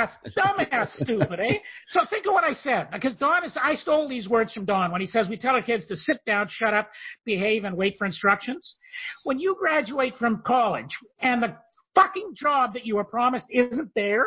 Dumbass 0.08 0.70
dumbass, 0.72 0.88
stupid, 0.96 1.40
eh? 1.40 1.58
So 1.90 2.02
think 2.10 2.26
of 2.26 2.34
what 2.34 2.44
I 2.44 2.54
said, 2.54 2.90
because 2.92 3.16
Don 3.18 3.44
is. 3.44 3.56
I 3.62 3.76
stole 3.76 4.08
these 4.08 4.28
words 4.28 4.54
from 4.54 4.66
Don 4.66 4.92
when 4.92 5.02
he 5.02 5.08
says 5.08 5.28
we 5.30 5.38
tell 5.38 5.56
our 5.56 5.62
kids 5.62 5.88
to 5.88 5.96
sit 5.96 6.18
down, 6.26 6.48
shut 6.50 6.74
up, 6.74 6.90
behave, 7.26 7.64
and 7.64 7.76
wait 7.76 7.96
for 7.98 8.06
instructions. 8.06 8.78
When 9.24 9.40
you 9.40 9.56
graduate 9.60 10.16
from 10.18 10.44
college 10.46 10.98
and 11.20 11.42
the 11.44 11.56
fucking 11.96 12.34
job 12.36 12.74
that 12.74 12.86
you 12.86 12.96
were 12.96 13.04
promised 13.04 13.46
isn't 13.50 13.92
there, 13.96 14.26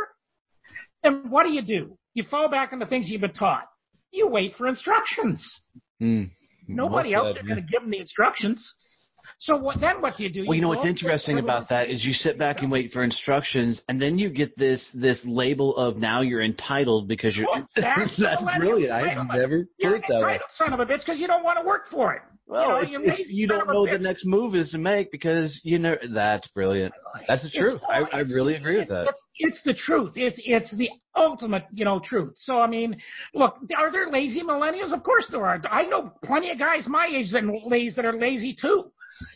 then 1.03 1.31
what 1.31 1.45
do 1.45 1.53
you 1.53 1.63
do? 1.63 1.99
You 2.15 2.25
fall 2.25 2.49
back 2.49 2.73
on 2.73 2.79
the 2.79 2.87
things 2.87 3.07
you've 3.09 3.21
been 3.21 3.33
taught. 3.33 3.65
You 4.13 4.29
wait 4.29 4.55
for 4.57 4.69
instructions. 4.69 5.45
Mm, 6.01 6.31
Nobody 6.69 7.15
out 7.15 7.35
there 7.35 7.43
going 7.43 7.57
to 7.57 7.63
give 7.63 7.83
them 7.83 7.91
the 7.91 7.99
instructions. 7.99 8.65
So 9.39 9.57
what, 9.57 9.81
then 9.81 10.01
what 10.01 10.17
do 10.17 10.23
you 10.25 10.31
do? 10.31 10.45
Well, 10.47 10.55
you, 10.55 10.63
know 10.63 10.69
what's 10.69 10.87
interesting 10.87 11.39
about 11.39 11.69
that 11.69 11.91
is 11.91 12.05
you 12.05 12.13
sit 12.13 12.39
back 12.39 12.63
and 12.63 12.71
wait 12.71 12.93
for 12.93 13.05
instructions, 13.05 13.83
and 13.89 14.01
then 14.01 14.19
you 14.19 14.31
get 14.31 14.57
this 14.57 14.85
this 14.95 15.21
label 15.25 15.77
of 15.77 15.97
now 15.97 16.21
you're 16.21 16.43
entitled 16.43 17.09
because 17.09 17.37
you're. 17.37 17.47
Well, 17.47 17.69
that's 17.77 18.21
that's 18.21 18.43
brilliant. 18.59 18.93
I've 18.93 19.27
never 19.29 19.67
heard 19.83 20.03
that. 20.09 20.15
entitled 20.15 20.51
son 20.51 20.73
of 20.73 20.81
a 20.81 20.87
bitch 20.87 21.01
because 21.01 21.19
you 21.19 21.27
don't 21.27 21.45
want 21.45 21.59
to 21.61 21.67
work 21.67 21.87
for 21.91 22.15
it. 22.15 22.23
Well, 22.47 22.85
you 22.85 22.99
know, 22.99 23.05
it's, 23.05 23.19
you 23.19 23.25
it's, 23.25 23.31
you 23.31 23.47
don't 23.49 23.67
know 23.67 23.87
the 23.87 23.99
next 23.99 24.27
move 24.27 24.55
is 24.55 24.71
to 24.73 24.79
make 24.79 25.11
because 25.11 25.59
you 25.65 25.79
know 25.79 25.97
that's 26.13 26.47
brilliant. 26.49 26.93
That's 27.27 27.43
the 27.43 27.51
truth. 27.51 27.81
I, 27.89 28.19
I 28.19 28.21
really 28.21 28.55
agree 28.55 28.79
with 28.79 28.89
that. 28.89 29.09
It's, 29.09 29.23
it's 29.39 29.63
the 29.65 29.73
truth. 29.73 30.13
It's 30.17 30.39
it's 30.45 30.77
the 30.77 30.91
ultimate, 31.17 31.65
you 31.73 31.87
know, 31.87 32.01
truth. 32.05 32.35
So 32.37 32.61
I 32.61 32.67
mean, 32.67 32.97
look, 33.35 33.57
are 33.79 33.91
there 33.91 34.11
lazy 34.11 34.43
millennials? 34.43 34.93
Of 34.93 35.03
course 35.03 35.27
there 35.31 35.45
are. 35.47 35.61
I 35.71 35.87
know 35.87 36.13
plenty 36.23 36.51
of 36.51 36.59
guys 36.59 36.87
my 36.87 37.07
age 37.07 37.33
that 37.33 37.45
lazy 37.67 37.97
that 37.97 38.05
are 38.05 38.19
lazy 38.19 38.55
too. 38.61 38.91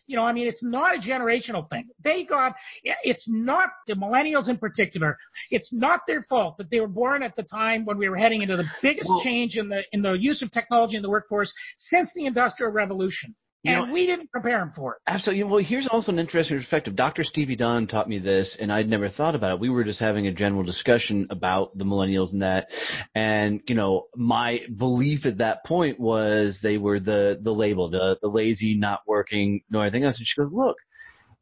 You 0.06 0.16
know, 0.16 0.24
I 0.24 0.32
mean, 0.32 0.46
it's 0.46 0.62
not 0.62 0.96
a 0.96 0.98
generational 0.98 1.68
thing. 1.70 1.88
They 2.02 2.24
got, 2.24 2.54
it's 2.82 3.24
not 3.28 3.70
the 3.86 3.94
millennials 3.94 4.48
in 4.48 4.58
particular. 4.58 5.16
It's 5.50 5.72
not 5.72 6.00
their 6.06 6.22
fault 6.22 6.56
that 6.58 6.70
they 6.70 6.80
were 6.80 6.88
born 6.88 7.22
at 7.22 7.36
the 7.36 7.42
time 7.44 7.84
when 7.84 7.98
we 7.98 8.08
were 8.08 8.16
heading 8.16 8.42
into 8.42 8.56
the 8.56 8.64
biggest 8.82 9.08
Well- 9.08 9.22
change 9.22 9.56
in 9.56 9.68
the 9.68 9.82
in 9.92 10.02
the 10.02 10.12
use 10.12 10.42
of 10.42 10.50
technology 10.52 10.96
in 10.96 11.02
the 11.02 11.10
workforce 11.10 11.52
since 11.76 12.10
the 12.14 12.26
Industrial 12.26 12.70
Revolution, 12.72 13.34
and 13.68 13.86
know- 13.86 13.92
we 13.92 14.06
didn't 14.06 14.30
prepare 14.30 14.58
them 14.58 14.72
for 14.74 14.94
it. 14.94 15.00
Absolutely. 15.06 15.44
Well, 15.44 15.62
here's 15.64 15.86
also 15.86 16.12
an 16.12 16.18
interesting 16.18 16.58
perspective. 16.58 16.96
Dr. 16.96 17.24
Stevie 17.24 17.56
Dunn 17.56 17.86
taught 17.86 18.08
me 18.08 18.18
this, 18.18 18.56
and 18.60 18.72
I'd 18.72 18.88
never 18.88 19.08
thought 19.08 19.34
about 19.34 19.52
it. 19.52 19.60
We 19.60 19.70
were 19.70 19.84
just 19.84 20.00
having 20.00 20.26
a 20.26 20.32
general 20.32 20.62
discussion 20.62 21.26
about 21.30 21.76
the 21.76 21.84
millennials 21.84 22.32
and 22.32 22.42
that, 22.42 22.68
and 23.14 23.60
you 23.66 23.74
know, 23.74 24.06
my 24.16 24.60
belief 24.76 25.26
at 25.26 25.38
that 25.38 25.64
point 25.64 25.98
was 26.00 26.58
they 26.62 26.78
were 26.78 27.00
the 27.00 27.38
the 27.42 27.52
label, 27.52 27.88
the 27.90 28.16
the 28.20 28.28
lazy, 28.28 28.74
not 28.74 29.00
working, 29.06 29.62
no 29.70 29.80
anything 29.80 30.04
else. 30.04 30.18
And 30.18 30.26
she 30.26 30.40
goes, 30.40 30.52
"Look, 30.52 30.76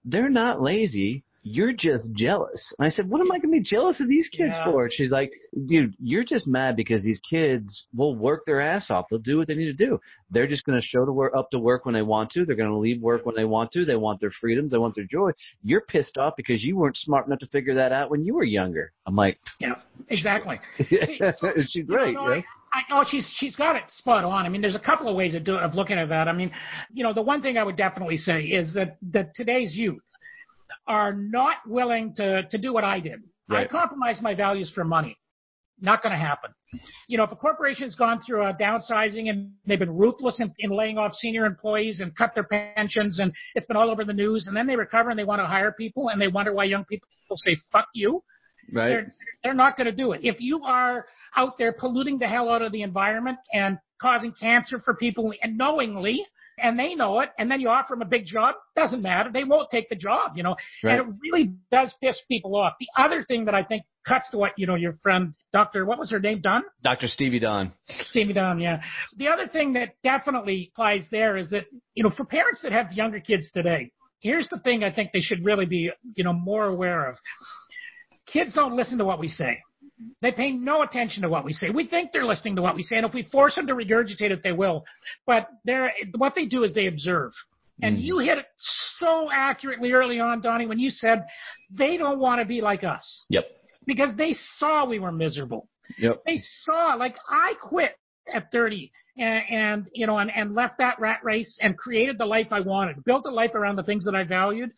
they're 0.05 0.29
not 0.31 0.63
lazy." 0.63 1.25
You're 1.49 1.73
just 1.73 2.13
jealous. 2.15 2.75
And 2.77 2.85
I 2.85 2.89
said, 2.91 3.09
what 3.09 3.21
am 3.21 3.31
I 3.31 3.39
going 3.39 3.53
to 3.55 3.59
be 3.59 3.63
jealous 3.63 4.01
of 4.01 4.09
these 4.09 4.27
kids 4.29 4.55
Yeah. 4.57 4.65
for? 4.65 4.83
And 4.85 4.93
she's 4.93 5.13
like, 5.13 5.31
dude, 5.69 5.95
you're 6.01 6.25
just 6.25 6.45
mad 6.49 6.75
because 6.75 7.05
these 7.05 7.21
kids 7.31 7.87
will 7.95 8.17
work 8.17 8.43
their 8.47 8.61
ass 8.61 8.91
off. 8.91 9.07
They'll 9.09 9.21
do 9.21 9.39
what 9.39 9.47
they 9.47 9.55
need 9.55 9.67
to 9.67 9.73
do. 9.87 10.01
They're 10.29 10.49
just 10.49 10.65
going 10.65 10.81
to 10.81 10.85
show 10.85 11.05
to 11.07 11.13
work, 11.13 11.35
up 11.37 11.53
to 11.53 11.61
work 11.61 11.87
when 11.87 11.95
they 11.95 12.03
want 12.03 12.31
to. 12.31 12.45
They're 12.45 12.57
going 12.57 12.71
to 12.71 12.77
leave 12.77 13.01
work 13.01 13.25
when 13.25 13.37
they 13.37 13.45
want 13.45 13.71
to. 13.73 13.85
They 13.85 13.95
want 13.95 14.21
their 14.21 14.33
freedoms. 14.33 14.73
They 14.73 14.79
want 14.79 14.97
their 14.97 15.05
joy. 15.05 15.31
You're 15.63 15.83
pissed 15.83 16.19
off 16.19 16.35
because 16.37 16.65
you 16.65 16.77
weren't 16.77 16.97
smart 16.97 17.29
enough 17.29 17.39
to 17.39 17.47
figure 17.47 17.75
that 17.77 17.93
out 17.93 18.11
when 18.11 18.25
you 18.25 18.35
were 18.35 18.43
younger. 18.43 18.91
I'm 19.07 19.15
like, 19.15 19.39
Yeah, 19.61 19.77
exactly. 20.09 20.59
she's 20.89 21.85
great. 21.87 22.09
You 22.09 22.15
know, 22.15 22.33
yeah? 22.33 22.41
I, 22.73 22.81
I 22.81 22.83
know 22.91 23.05
she's 23.09 23.31
she's 23.37 23.55
got 23.55 23.77
it 23.77 23.85
spot 23.97 24.25
on. 24.25 24.45
I 24.45 24.49
mean, 24.49 24.61
there's 24.61 24.75
a 24.75 24.81
couple 24.81 25.09
of 25.09 25.15
ways 25.15 25.37
of, 25.37 25.45
do, 25.45 25.55
of 25.55 25.75
looking 25.75 25.97
at 25.97 26.09
that. 26.09 26.27
I 26.27 26.33
mean, 26.33 26.51
you 26.93 27.05
know, 27.05 27.13
the 27.15 27.23
one 27.23 27.41
thing 27.41 27.57
I 27.57 27.63
would 27.63 27.77
definitely 27.77 28.17
say 28.17 28.43
is 28.43 28.75
that 28.75 28.97
that 29.13 29.35
today's 29.37 29.75
youth 29.77 30.03
are 30.87 31.13
not 31.13 31.57
willing 31.67 32.15
to 32.17 32.43
to 32.45 32.59
do 32.59 32.73
what 32.73 32.85
I 32.85 33.01
did. 33.01 33.21
I 33.51 33.67
compromised 33.67 34.23
my 34.23 34.35
values 34.35 34.73
for 34.75 34.85
money. 34.85 35.17
Not 35.79 36.03
going 36.03 36.13
to 36.13 36.19
happen. 36.19 36.51
You 37.07 37.19
know, 37.19 37.25
if 37.25 37.33
a 37.33 37.37
corporation's 37.37 37.95
gone 37.95 38.21
through 38.27 38.43
a 38.43 38.55
downsizing 38.55 39.29
and 39.29 39.53
they've 39.67 39.79
been 39.79 39.97
ruthless 39.97 40.41
in, 40.41 40.53
in 40.59 40.71
laying 40.71 40.97
off 40.99 41.13
senior 41.15 41.45
employees 41.45 42.01
and 42.01 42.17
cut 42.17 42.35
their 42.35 42.45
pensions 42.45 43.19
and 43.19 43.33
it's 43.55 43.67
been 43.67 43.77
all 43.77 43.91
over 43.91 44.05
the 44.05 44.13
news 44.13 44.47
and 44.47 44.57
then 44.57 44.67
they 44.67 44.75
recover 44.75 45.11
and 45.11 45.19
they 45.19 45.25
want 45.25 45.41
to 45.41 45.47
hire 45.47 45.73
people 45.73 46.09
and 46.09 46.21
they 46.21 46.29
wonder 46.29 46.53
why 46.53 46.65
young 46.65 46.85
people 46.87 47.07
will 47.31 47.37
say 47.37 47.57
fuck 47.71 47.87
you 47.95 48.23
Right. 48.73 48.89
they're, 48.89 49.13
they're 49.43 49.55
not 49.55 49.77
going 49.77 49.87
to 49.87 49.93
do 49.93 50.13
it. 50.13 50.21
If 50.23 50.41
you 50.41 50.63
are 50.65 51.07
out 51.37 51.59
there 51.59 51.73
polluting 51.73 52.19
the 52.19 52.27
hell 52.27 52.51
out 52.51 52.63
of 52.63 52.73
the 52.73 52.83
environment 52.83 53.39
and 53.53 53.79
causing 54.01 54.33
cancer 54.33 54.81
for 54.81 54.95
people 54.95 55.33
and 55.43 55.57
knowingly, 55.57 56.25
and 56.59 56.79
they 56.79 56.95
know 56.95 57.21
it, 57.21 57.31
and 57.39 57.51
then 57.51 57.61
you 57.61 57.69
offer 57.69 57.95
them 57.95 58.03
a 58.03 58.07
big 58.07 58.27
job, 58.27 58.55
doesn't 58.75 59.03
matter. 59.03 59.31
They 59.33 59.45
won't 59.45 59.69
take 59.71 59.89
the 59.89 59.97
job, 59.97 60.33
you 60.37 60.43
know. 60.43 60.57
Right. 60.83 60.99
And 60.99 61.09
it 61.09 61.15
really 61.23 61.53
does 61.71 61.95
piss 62.03 62.21
people 62.29 62.57
off. 62.57 62.75
The 62.81 62.89
other 62.97 63.25
thing 63.29 63.45
that 63.45 63.55
I 63.55 63.63
think 63.63 63.83
cuts 64.07 64.31
to 64.31 64.39
what, 64.39 64.53
you 64.57 64.67
know, 64.67 64.75
your 64.75 64.95
friend, 65.03 65.35
Dr. 65.53 65.85
What 65.85 65.99
was 65.99 66.11
her 66.11 66.21
name? 66.21 66.41
Dunn? 66.41 66.63
Dr. 66.83 67.09
Stevie 67.09 67.41
Don. 67.41 67.73
Stevie 68.03 68.33
Dunn, 68.33 68.59
yeah. 68.59 68.81
The 69.19 69.29
other 69.29 69.49
thing 69.49 69.75
that 69.75 69.97
definitely 70.03 70.71
applies 70.73 71.07
there 71.11 71.37
is 71.37 71.51
that, 71.51 71.65
you 71.95 72.03
know, 72.03 72.11
for 72.17 72.25
parents 72.25 72.61
that 72.63 72.73
have 72.73 72.93
younger 72.93 73.21
kids 73.21 73.51
today, 73.53 73.91
here's 74.21 74.49
the 74.49 74.59
thing 74.61 74.85
I 74.85 74.93
think 74.93 75.11
they 75.13 75.21
should 75.21 75.45
really 75.45 75.67
be, 75.67 75.91
you 76.15 76.25
know, 76.25 76.33
more 76.33 76.67
aware 76.67 77.09
of. 77.09 77.17
Kids 78.27 78.53
don't 78.55 78.77
listen 78.77 78.99
to 78.99 79.05
what 79.05 79.19
we 79.19 79.29
say. 79.29 79.59
They 80.21 80.31
pay 80.33 80.51
no 80.53 80.83
attention 80.83 81.23
to 81.23 81.29
what 81.29 81.45
we 81.45 81.53
say. 81.53 81.71
We 81.71 81.87
think 81.87 82.13
they're 82.13 82.25
listening 82.25 82.57
to 82.57 82.63
what 82.63 82.75
we 82.77 82.83
say, 82.83 82.97
and 82.97 83.07
if 83.07 83.15
we 83.15 83.23
force 83.25 83.55
them 83.57 83.67
to 83.69 83.75
regurgitate 83.75 84.31
it, 84.31 84.43
they 84.43 84.53
will. 84.53 84.85
But 85.27 85.49
they're, 85.65 85.93
what 86.17 86.35
they 86.35 86.45
do 86.47 86.65
is 86.65 86.75
they 86.75 86.87
observe. 86.87 87.33
And 87.83 87.99
Mm. 87.99 88.03
you 88.03 88.19
hit 88.19 88.39
it 88.39 88.47
so 88.99 89.29
accurately 89.33 89.93
early 89.93 90.19
on, 90.19 90.41
Donnie, 90.41 90.67
when 90.67 90.79
you 90.79 90.91
said 90.91 91.27
they 91.71 91.97
don't 91.97 92.19
want 92.19 92.41
to 92.41 92.47
be 92.47 92.61
like 92.63 92.85
us 92.85 93.25
Yep. 93.29 93.45
because 93.87 94.17
they 94.17 94.35
saw 94.59 94.87
we 94.87 94.99
were 94.99 95.13
miserable 95.13 95.69
Yep. 95.99 96.23
they 96.25 96.39
saw 96.65 96.95
like 96.95 97.17
I 97.29 97.53
quit 97.63 97.93
at 98.33 98.51
30 98.51 98.91
and, 99.19 99.43
and 99.51 99.87
you 99.93 100.07
know 100.07 100.17
and, 100.19 100.31
and 100.35 100.55
left 100.55 100.79
that 100.79 100.99
rat 100.99 101.21
race 101.23 101.59
and 101.61 101.77
created 101.77 102.17
the 102.19 102.25
life 102.25 102.49
I 102.51 102.61
wanted, 102.61 103.05
built 103.05 103.27
a 103.27 103.31
life 103.31 103.55
around 103.55 103.77
the 103.77 103.83
things 103.83 104.05
that 104.07 104.15
I 104.15 104.25
valued. 104.25 104.71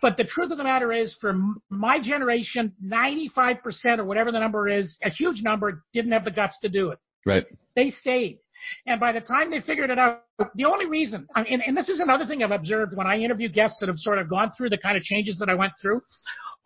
But 0.00 0.16
the 0.16 0.24
truth 0.24 0.52
of 0.52 0.58
the 0.58 0.64
matter 0.64 0.92
is, 0.92 1.16
for 1.20 1.34
my 1.70 2.00
generation, 2.00 2.74
95% 2.84 3.98
or 3.98 4.04
whatever 4.04 4.30
the 4.30 4.38
number 4.38 4.68
is, 4.68 4.96
a 5.04 5.10
huge 5.10 5.42
number 5.42 5.84
didn't 5.92 6.12
have 6.12 6.24
the 6.24 6.30
guts 6.30 6.58
to 6.60 6.68
do 6.68 6.90
it. 6.90 6.98
Right. 7.26 7.46
They 7.74 7.90
stayed. 7.90 8.38
And 8.86 9.00
by 9.00 9.12
the 9.12 9.20
time 9.20 9.50
they 9.50 9.60
figured 9.60 9.90
it 9.90 9.98
out, 9.98 10.24
the 10.54 10.64
only 10.64 10.86
reason, 10.86 11.26
I 11.34 11.42
mean, 11.42 11.54
and, 11.54 11.62
and 11.66 11.76
this 11.76 11.88
is 11.88 12.00
another 12.00 12.26
thing 12.26 12.42
I've 12.42 12.50
observed 12.50 12.94
when 12.94 13.06
I 13.06 13.18
interview 13.18 13.48
guests 13.48 13.78
that 13.80 13.88
have 13.88 13.98
sort 13.98 14.18
of 14.18 14.28
gone 14.28 14.52
through 14.56 14.70
the 14.70 14.78
kind 14.78 14.96
of 14.96 15.02
changes 15.02 15.38
that 15.38 15.48
I 15.48 15.54
went 15.54 15.72
through, 15.80 16.00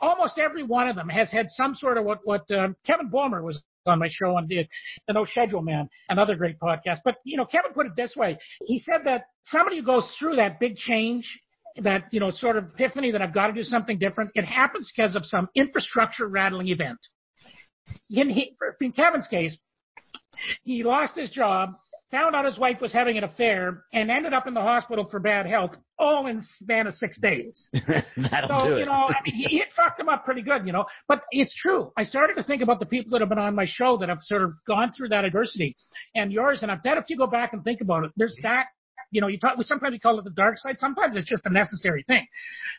almost 0.00 0.38
every 0.38 0.62
one 0.62 0.88
of 0.88 0.96
them 0.96 1.08
has 1.08 1.30
had 1.30 1.46
some 1.48 1.74
sort 1.74 1.96
of 1.96 2.04
what, 2.04 2.18
what 2.24 2.50
um, 2.50 2.76
Kevin 2.84 3.08
Bulmer 3.08 3.42
was 3.42 3.62
on 3.86 3.98
my 3.98 4.08
show 4.10 4.36
on 4.36 4.46
the, 4.48 4.66
the 5.06 5.12
No 5.12 5.24
Schedule 5.24 5.62
Man, 5.62 5.88
another 6.08 6.36
great 6.36 6.58
podcast. 6.58 6.98
But, 7.04 7.16
you 7.24 7.36
know, 7.36 7.44
Kevin 7.44 7.72
put 7.72 7.86
it 7.86 7.92
this 7.96 8.14
way. 8.16 8.38
He 8.66 8.78
said 8.78 9.02
that 9.04 9.24
somebody 9.44 9.78
who 9.78 9.86
goes 9.86 10.14
through 10.18 10.36
that 10.36 10.60
big 10.60 10.76
change, 10.76 11.40
that, 11.76 12.04
you 12.12 12.20
know, 12.20 12.30
sort 12.30 12.56
of 12.56 12.64
epiphany 12.74 13.10
that 13.12 13.22
I've 13.22 13.34
got 13.34 13.46
to 13.48 13.52
do 13.52 13.62
something 13.62 13.98
different, 13.98 14.30
it 14.34 14.44
happens 14.44 14.92
because 14.94 15.14
of 15.16 15.24
some 15.24 15.48
infrastructure 15.54 16.26
rattling 16.28 16.68
event. 16.68 16.98
In, 18.10 18.30
he, 18.30 18.54
in 18.80 18.92
Kevin's 18.92 19.26
case, 19.28 19.56
he 20.64 20.82
lost 20.82 21.16
his 21.16 21.30
job, 21.30 21.70
found 22.10 22.34
out 22.36 22.44
his 22.44 22.58
wife 22.58 22.80
was 22.80 22.92
having 22.92 23.16
an 23.16 23.24
affair, 23.24 23.84
and 23.92 24.10
ended 24.10 24.32
up 24.32 24.46
in 24.46 24.54
the 24.54 24.60
hospital 24.60 25.06
for 25.10 25.18
bad 25.20 25.46
health, 25.46 25.70
all 25.98 26.26
in 26.26 26.36
the 26.36 26.42
span 26.58 26.86
of 26.86 26.94
six 26.94 27.18
days. 27.20 27.68
That'll 28.16 28.60
So, 28.60 28.68
do 28.68 28.74
it. 28.76 28.80
you 28.80 28.86
know, 28.86 28.92
I 28.92 29.14
mean, 29.24 29.34
he- 29.48 29.60
it 29.60 29.68
fucked 29.74 29.98
him 30.00 30.08
up 30.08 30.24
pretty 30.24 30.42
good, 30.42 30.66
you 30.66 30.72
know. 30.72 30.84
But 31.08 31.22
it's 31.30 31.54
true. 31.54 31.90
I 31.96 32.02
started 32.02 32.34
to 32.34 32.42
think 32.42 32.62
about 32.62 32.80
the 32.80 32.86
people 32.86 33.10
that 33.12 33.20
have 33.20 33.28
been 33.28 33.38
on 33.38 33.54
my 33.54 33.66
show 33.66 33.96
that 33.98 34.08
have 34.08 34.18
sort 34.22 34.42
of 34.42 34.52
gone 34.66 34.92
through 34.92 35.08
that 35.08 35.24
adversity, 35.24 35.76
and 36.14 36.32
yours. 36.32 36.62
And 36.62 36.70
I 36.70 36.76
bet 36.76 36.98
if 36.98 37.04
you 37.08 37.16
go 37.16 37.26
back 37.26 37.52
and 37.52 37.62
think 37.64 37.80
about 37.80 38.04
it, 38.04 38.10
there's 38.16 38.36
that. 38.42 38.66
You 39.12 39.20
know, 39.20 39.28
you 39.28 39.38
talk. 39.38 39.56
We 39.56 39.64
sometimes 39.64 39.92
we 39.92 40.00
call 40.00 40.18
it 40.18 40.24
the 40.24 40.30
dark 40.30 40.58
side. 40.58 40.76
Sometimes 40.78 41.16
it's 41.16 41.28
just 41.28 41.46
a 41.46 41.50
necessary 41.50 42.02
thing. 42.06 42.26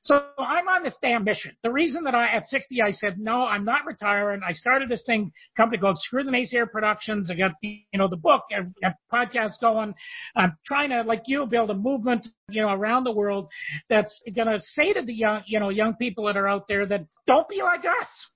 So 0.02 0.16
I'm 0.38 0.68
on 0.68 0.84
this 0.84 0.98
damn 1.02 1.24
mission. 1.24 1.56
The 1.64 1.72
reason 1.72 2.04
that 2.04 2.16
I 2.16 2.28
at 2.28 2.48
60 2.48 2.82
I 2.82 2.92
said 2.92 3.18
no, 3.18 3.46
I'm 3.46 3.64
not 3.64 3.86
retiring. 3.86 4.42
I 4.46 4.54
started 4.54 4.90
this 4.90 5.04
thing 5.06 5.32
company 5.56 5.80
called 5.80 5.98
Screw 5.98 6.24
the 6.24 6.32
Naysayer 6.32 6.70
Productions. 6.70 7.30
I 7.32 7.36
got 7.36 7.52
the, 7.62 7.84
you 7.94 8.00
know 8.00 8.10
the 8.10 8.18
book, 8.18 8.44
I've 8.56 8.66
got 8.82 8.96
podcasts 9.14 9.62
going. 9.62 9.94
I'm 10.36 10.58
trying 10.66 10.90
to 10.90 11.04
like 11.04 11.24
you 11.28 11.46
build 11.46 11.70
a 11.70 11.76
movement, 11.76 12.28
you 12.50 12.62
know, 12.62 12.70
around 12.70 13.04
the 13.06 13.14
world 13.14 13.50
that's 13.90 14.22
going 14.36 14.48
to 14.48 14.60
say 14.60 14.92
to 14.94 15.04
the 15.04 15.14
young, 15.14 15.44
you 15.46 15.60
know, 15.60 15.70
young 15.70 15.96
people 15.96 16.26
that 16.26 16.36
are 16.36 16.48
out 16.48 16.68
there 16.68 16.86
that 16.88 17.06
don't 17.28 17.48
be 17.48 17.62
like 17.62 17.82
us. 17.86 18.28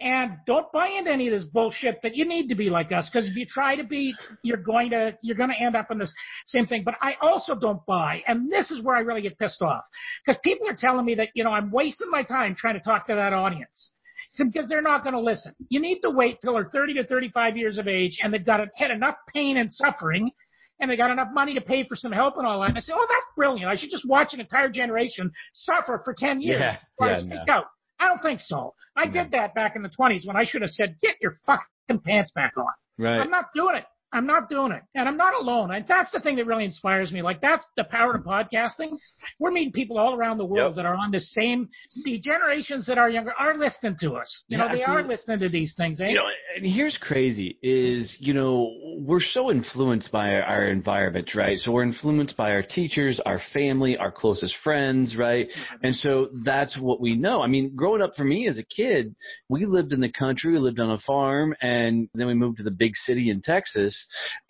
And 0.00 0.38
don't 0.46 0.72
buy 0.72 0.88
into 0.88 1.10
any 1.10 1.28
of 1.28 1.32
this 1.32 1.44
bullshit 1.44 2.00
that 2.02 2.16
you 2.16 2.24
need 2.24 2.48
to 2.48 2.54
be 2.54 2.70
like 2.70 2.90
us. 2.90 3.10
Because 3.12 3.28
if 3.28 3.36
you 3.36 3.44
try 3.44 3.76
to 3.76 3.84
be, 3.84 4.14
you're 4.42 4.56
going 4.56 4.90
to 4.90 5.16
you're 5.22 5.36
going 5.36 5.50
to 5.50 5.62
end 5.62 5.76
up 5.76 5.90
in 5.90 5.98
this 5.98 6.12
same 6.46 6.66
thing. 6.66 6.84
But 6.84 6.94
I 7.02 7.14
also 7.20 7.54
don't 7.54 7.84
buy, 7.84 8.22
and 8.26 8.50
this 8.50 8.70
is 8.70 8.82
where 8.82 8.96
I 8.96 9.00
really 9.00 9.20
get 9.20 9.38
pissed 9.38 9.60
off, 9.60 9.84
because 10.24 10.40
people 10.42 10.68
are 10.68 10.76
telling 10.76 11.04
me 11.04 11.14
that 11.16 11.28
you 11.34 11.44
know 11.44 11.50
I'm 11.50 11.70
wasting 11.70 12.10
my 12.10 12.22
time 12.22 12.54
trying 12.54 12.74
to 12.74 12.80
talk 12.80 13.06
to 13.08 13.14
that 13.14 13.32
audience. 13.32 13.90
So 14.32 14.44
because 14.44 14.68
they're 14.68 14.82
not 14.82 15.02
going 15.02 15.14
to 15.14 15.20
listen. 15.20 15.54
You 15.68 15.80
need 15.80 16.00
to 16.00 16.10
wait 16.10 16.38
till 16.40 16.54
they're 16.54 16.68
30 16.68 16.94
to 16.94 17.04
35 17.04 17.56
years 17.56 17.78
of 17.78 17.88
age 17.88 18.18
and 18.22 18.32
they've 18.32 18.44
got 18.44 18.60
had 18.76 18.90
enough 18.90 19.16
pain 19.34 19.56
and 19.56 19.70
suffering 19.70 20.30
and 20.78 20.90
they 20.90 20.96
got 20.96 21.10
enough 21.10 21.28
money 21.32 21.54
to 21.54 21.60
pay 21.60 21.86
for 21.86 21.96
some 21.96 22.12
help 22.12 22.36
and 22.36 22.46
all 22.46 22.60
that. 22.60 22.70
And 22.70 22.78
I 22.78 22.80
say, 22.80 22.92
oh, 22.94 23.06
that's 23.08 23.26
brilliant. 23.36 23.68
I 23.70 23.76
should 23.76 23.90
just 23.90 24.08
watch 24.08 24.32
an 24.32 24.40
entire 24.40 24.68
generation 24.68 25.30
suffer 25.52 26.00
for 26.04 26.14
10 26.16 26.40
years 26.40 26.60
Yeah, 26.60 26.76
before 26.96 27.14
I 27.14 27.20
speak 27.20 27.46
no. 27.46 27.52
out. 27.52 27.64
I 28.00 28.08
don't 28.08 28.22
think 28.22 28.40
so. 28.40 28.74
I 28.96 29.06
did 29.06 29.30
that 29.32 29.54
back 29.54 29.76
in 29.76 29.82
the 29.82 29.90
20s 29.90 30.26
when 30.26 30.36
I 30.36 30.44
should 30.44 30.62
have 30.62 30.70
said, 30.70 30.96
get 31.00 31.16
your 31.20 31.36
fucking 31.46 32.00
pants 32.04 32.32
back 32.34 32.54
on. 32.56 32.66
Right. 32.98 33.20
I'm 33.20 33.30
not 33.30 33.46
doing 33.54 33.76
it. 33.76 33.84
I'm 34.12 34.26
not 34.26 34.48
doing 34.48 34.72
it. 34.72 34.82
And 34.94 35.08
I'm 35.08 35.16
not 35.16 35.34
alone. 35.34 35.70
And 35.70 35.84
that's 35.86 36.10
the 36.10 36.20
thing 36.20 36.36
that 36.36 36.46
really 36.46 36.64
inspires 36.64 37.12
me. 37.12 37.22
Like 37.22 37.40
that's 37.40 37.64
the 37.76 37.84
power 37.84 38.14
of 38.16 38.24
podcasting. 38.24 38.96
We're 39.38 39.52
meeting 39.52 39.72
people 39.72 39.98
all 39.98 40.14
around 40.14 40.38
the 40.38 40.44
world 40.44 40.70
Yep. 40.72 40.76
that 40.76 40.86
are 40.86 40.94
on 40.96 41.10
the 41.12 41.20
same, 41.20 41.68
the 42.04 42.18
generations 42.18 42.86
that 42.86 42.98
are 42.98 43.08
younger 43.08 43.32
are 43.38 43.56
listening 43.56 43.96
to 44.00 44.14
us. 44.14 44.44
You 44.48 44.58
Yeah, 44.58 44.64
know, 44.64 44.74
they 44.74 44.82
absolutely. 44.82 45.04
are 45.04 45.08
listening 45.08 45.38
to 45.40 45.48
these 45.48 45.74
things. 45.76 46.00
Eh? 46.00 46.08
You 46.08 46.14
know, 46.16 46.28
and 46.56 46.66
here's 46.66 46.98
crazy 46.98 47.56
is, 47.62 48.14
you 48.18 48.34
know, 48.34 48.74
we're 48.98 49.20
so 49.20 49.50
influenced 49.50 50.10
by 50.10 50.34
our, 50.34 50.42
our 50.42 50.64
environment, 50.68 51.34
right? 51.34 51.58
So 51.58 51.70
we're 51.70 51.84
influenced 51.84 52.36
by 52.36 52.50
our 52.50 52.62
teachers, 52.62 53.20
our 53.24 53.40
family, 53.52 53.96
our 53.96 54.10
closest 54.10 54.56
friends, 54.64 55.14
right? 55.16 55.46
And 55.82 55.94
so 55.94 56.30
that's 56.44 56.76
what 56.78 57.00
we 57.00 57.14
know. 57.16 57.42
I 57.42 57.46
mean, 57.46 57.76
growing 57.76 58.02
up 58.02 58.12
for 58.16 58.24
me 58.24 58.48
as 58.48 58.58
a 58.58 58.64
kid, 58.64 59.14
we 59.48 59.66
lived 59.66 59.92
in 59.92 60.00
the 60.00 60.10
country, 60.12 60.52
we 60.52 60.58
lived 60.58 60.80
on 60.80 60.90
a 60.90 60.98
farm, 60.98 61.54
and 61.62 62.08
then 62.14 62.26
we 62.26 62.34
moved 62.34 62.56
to 62.58 62.64
the 62.64 62.70
big 62.70 62.96
city 63.06 63.30
in 63.30 63.40
Texas. 63.40 63.96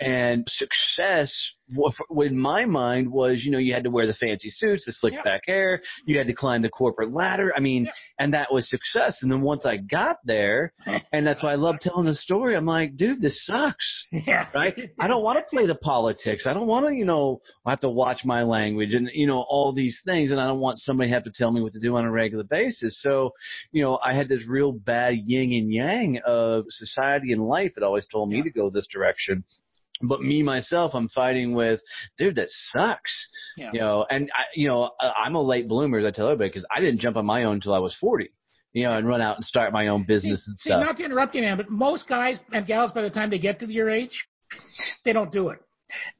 And 0.01 0.46
success, 0.48 1.32
w- 1.70 2.26
in 2.28 2.36
my 2.38 2.64
mind, 2.64 3.11
was, 3.11 3.42
you 3.44 3.51
know, 3.51 3.59
you 3.59 3.72
had 3.74 3.84
to 3.84 3.90
wear 3.90 4.07
the 4.07 4.14
fancy 4.14 4.51
suits, 4.51 4.84
the 4.86 4.92
slick 4.92 5.12
Yeah. 5.14 5.22
back 5.22 5.42
hair, 5.46 5.80
you 6.07 6.18
had 6.18 6.26
to 6.26 6.32
climb 6.32 6.62
the 6.62 6.68
corporate 6.68 7.12
ladder. 7.12 7.53
I 7.57 7.61
mean, 7.61 7.84
Yeah. 7.84 7.90
and 8.18 8.34
that 8.34 8.53
was 8.53 8.68
success. 8.68 9.18
And 9.22 9.30
then 9.30 9.42
once 9.42 9.64
I 9.66 9.76
got 9.78 10.16
there, 10.24 10.72
and 11.12 11.26
that's 11.26 11.42
why 11.42 11.53
I 11.53 11.57
love 11.57 11.76
telling 11.80 12.07
the 12.07 12.14
story. 12.14 12.57
I'm 12.57 12.66
like, 12.66 12.96
dude, 12.96 13.20
this 13.20 13.44
sucks, 13.44 14.07
yeah. 14.12 14.48
right? 14.55 14.90
I 14.98 15.07
don't 15.07 15.22
want 15.22 15.38
to 15.38 15.44
play 15.44 15.66
the 15.66 15.74
politics. 15.76 16.46
I 16.46 16.53
don't 16.53 16.66
want 16.66 16.86
to, 16.86 16.94
you 16.94 17.05
know, 17.05 17.40
have 17.66 17.80
to 17.80 17.90
watch 17.90 18.24
my 18.24 18.42
language 18.42 18.94
and 18.94 19.09
you 19.14 19.26
know 19.26 19.44
all 19.48 19.72
these 19.72 19.98
things, 20.05 20.32
and 20.32 20.40
I 20.40 20.46
don't 20.46 20.61
want 20.61 20.78
somebody 20.78 21.09
to 21.11 21.14
have 21.14 21.24
to 21.24 21.32
tell 21.34 21.53
me 21.53 21.61
what 21.61 21.72
to 21.72 21.80
do 21.80 21.94
on 21.96 22.05
a 22.05 22.11
regular 22.11 22.44
basis. 22.44 23.01
So, 23.01 23.32
you 23.70 23.82
know, 23.82 23.98
I 24.05 24.12
had 24.14 24.28
this 24.28 24.44
real 24.48 24.72
bad 24.72 25.14
yin 25.24 25.53
and 25.53 25.72
yang 25.72 26.20
of 26.26 26.64
society 26.68 27.32
and 27.32 27.42
life 27.42 27.72
that 27.76 27.84
always 27.84 28.07
told 28.09 28.28
me 28.30 28.38
Yeah. 28.38 28.42
to 28.44 28.51
go 28.51 28.70
this 28.70 28.86
direction. 28.88 29.39
But 30.03 30.22
me 30.22 30.42
myself, 30.42 30.92
I'm 30.94 31.09
fighting 31.09 31.55
with, 31.55 31.80
dude, 32.18 32.36
that 32.36 32.48
sucks. 32.72 33.12
Yeah. 33.57 33.70
You 33.72 33.80
know, 33.80 34.07
and 34.09 34.30
I, 34.34 34.44
you 34.55 34.68
know, 34.68 34.92
I- 35.01 35.12
I'm 35.24 35.34
a 35.34 35.42
late 35.42 35.68
bloomer, 35.68 35.98
as 35.98 36.07
I 36.07 36.11
tell 36.11 36.26
everybody, 36.28 36.48
because 36.51 36.66
I 36.74 36.80
didn't 36.80 37.01
jump 37.01 37.16
on 37.16 37.26
my 37.26 37.44
own 37.44 37.55
until 37.57 37.74
I 37.74 37.78
was 37.78 37.94
40. 38.01 38.30
You 38.72 38.84
know, 38.84 38.96
and 38.96 39.07
run 39.09 39.20
out 39.20 39.34
and 39.36 39.44
start 39.44 39.72
my 39.72 39.88
own 39.88 40.05
business 40.05 40.44
and 40.46 40.57
See, 40.61 40.70
stuff. 40.70 40.80
not 40.84 40.96
to 40.98 41.05
interrupt 41.05 41.34
you, 41.34 41.42
man, 41.42 41.57
but 41.57 41.68
most 41.70 42.07
guys 42.09 42.38
and 42.53 42.64
gals, 42.66 42.92
by 42.92 43.03
the 43.03 43.11
time 43.11 43.28
they 43.28 43.38
get 43.38 43.59
to 43.61 43.66
your 43.66 43.90
age, 43.90 44.26
they 45.05 45.12
don't 45.12 45.32
do 45.32 45.48
it. 45.48 45.59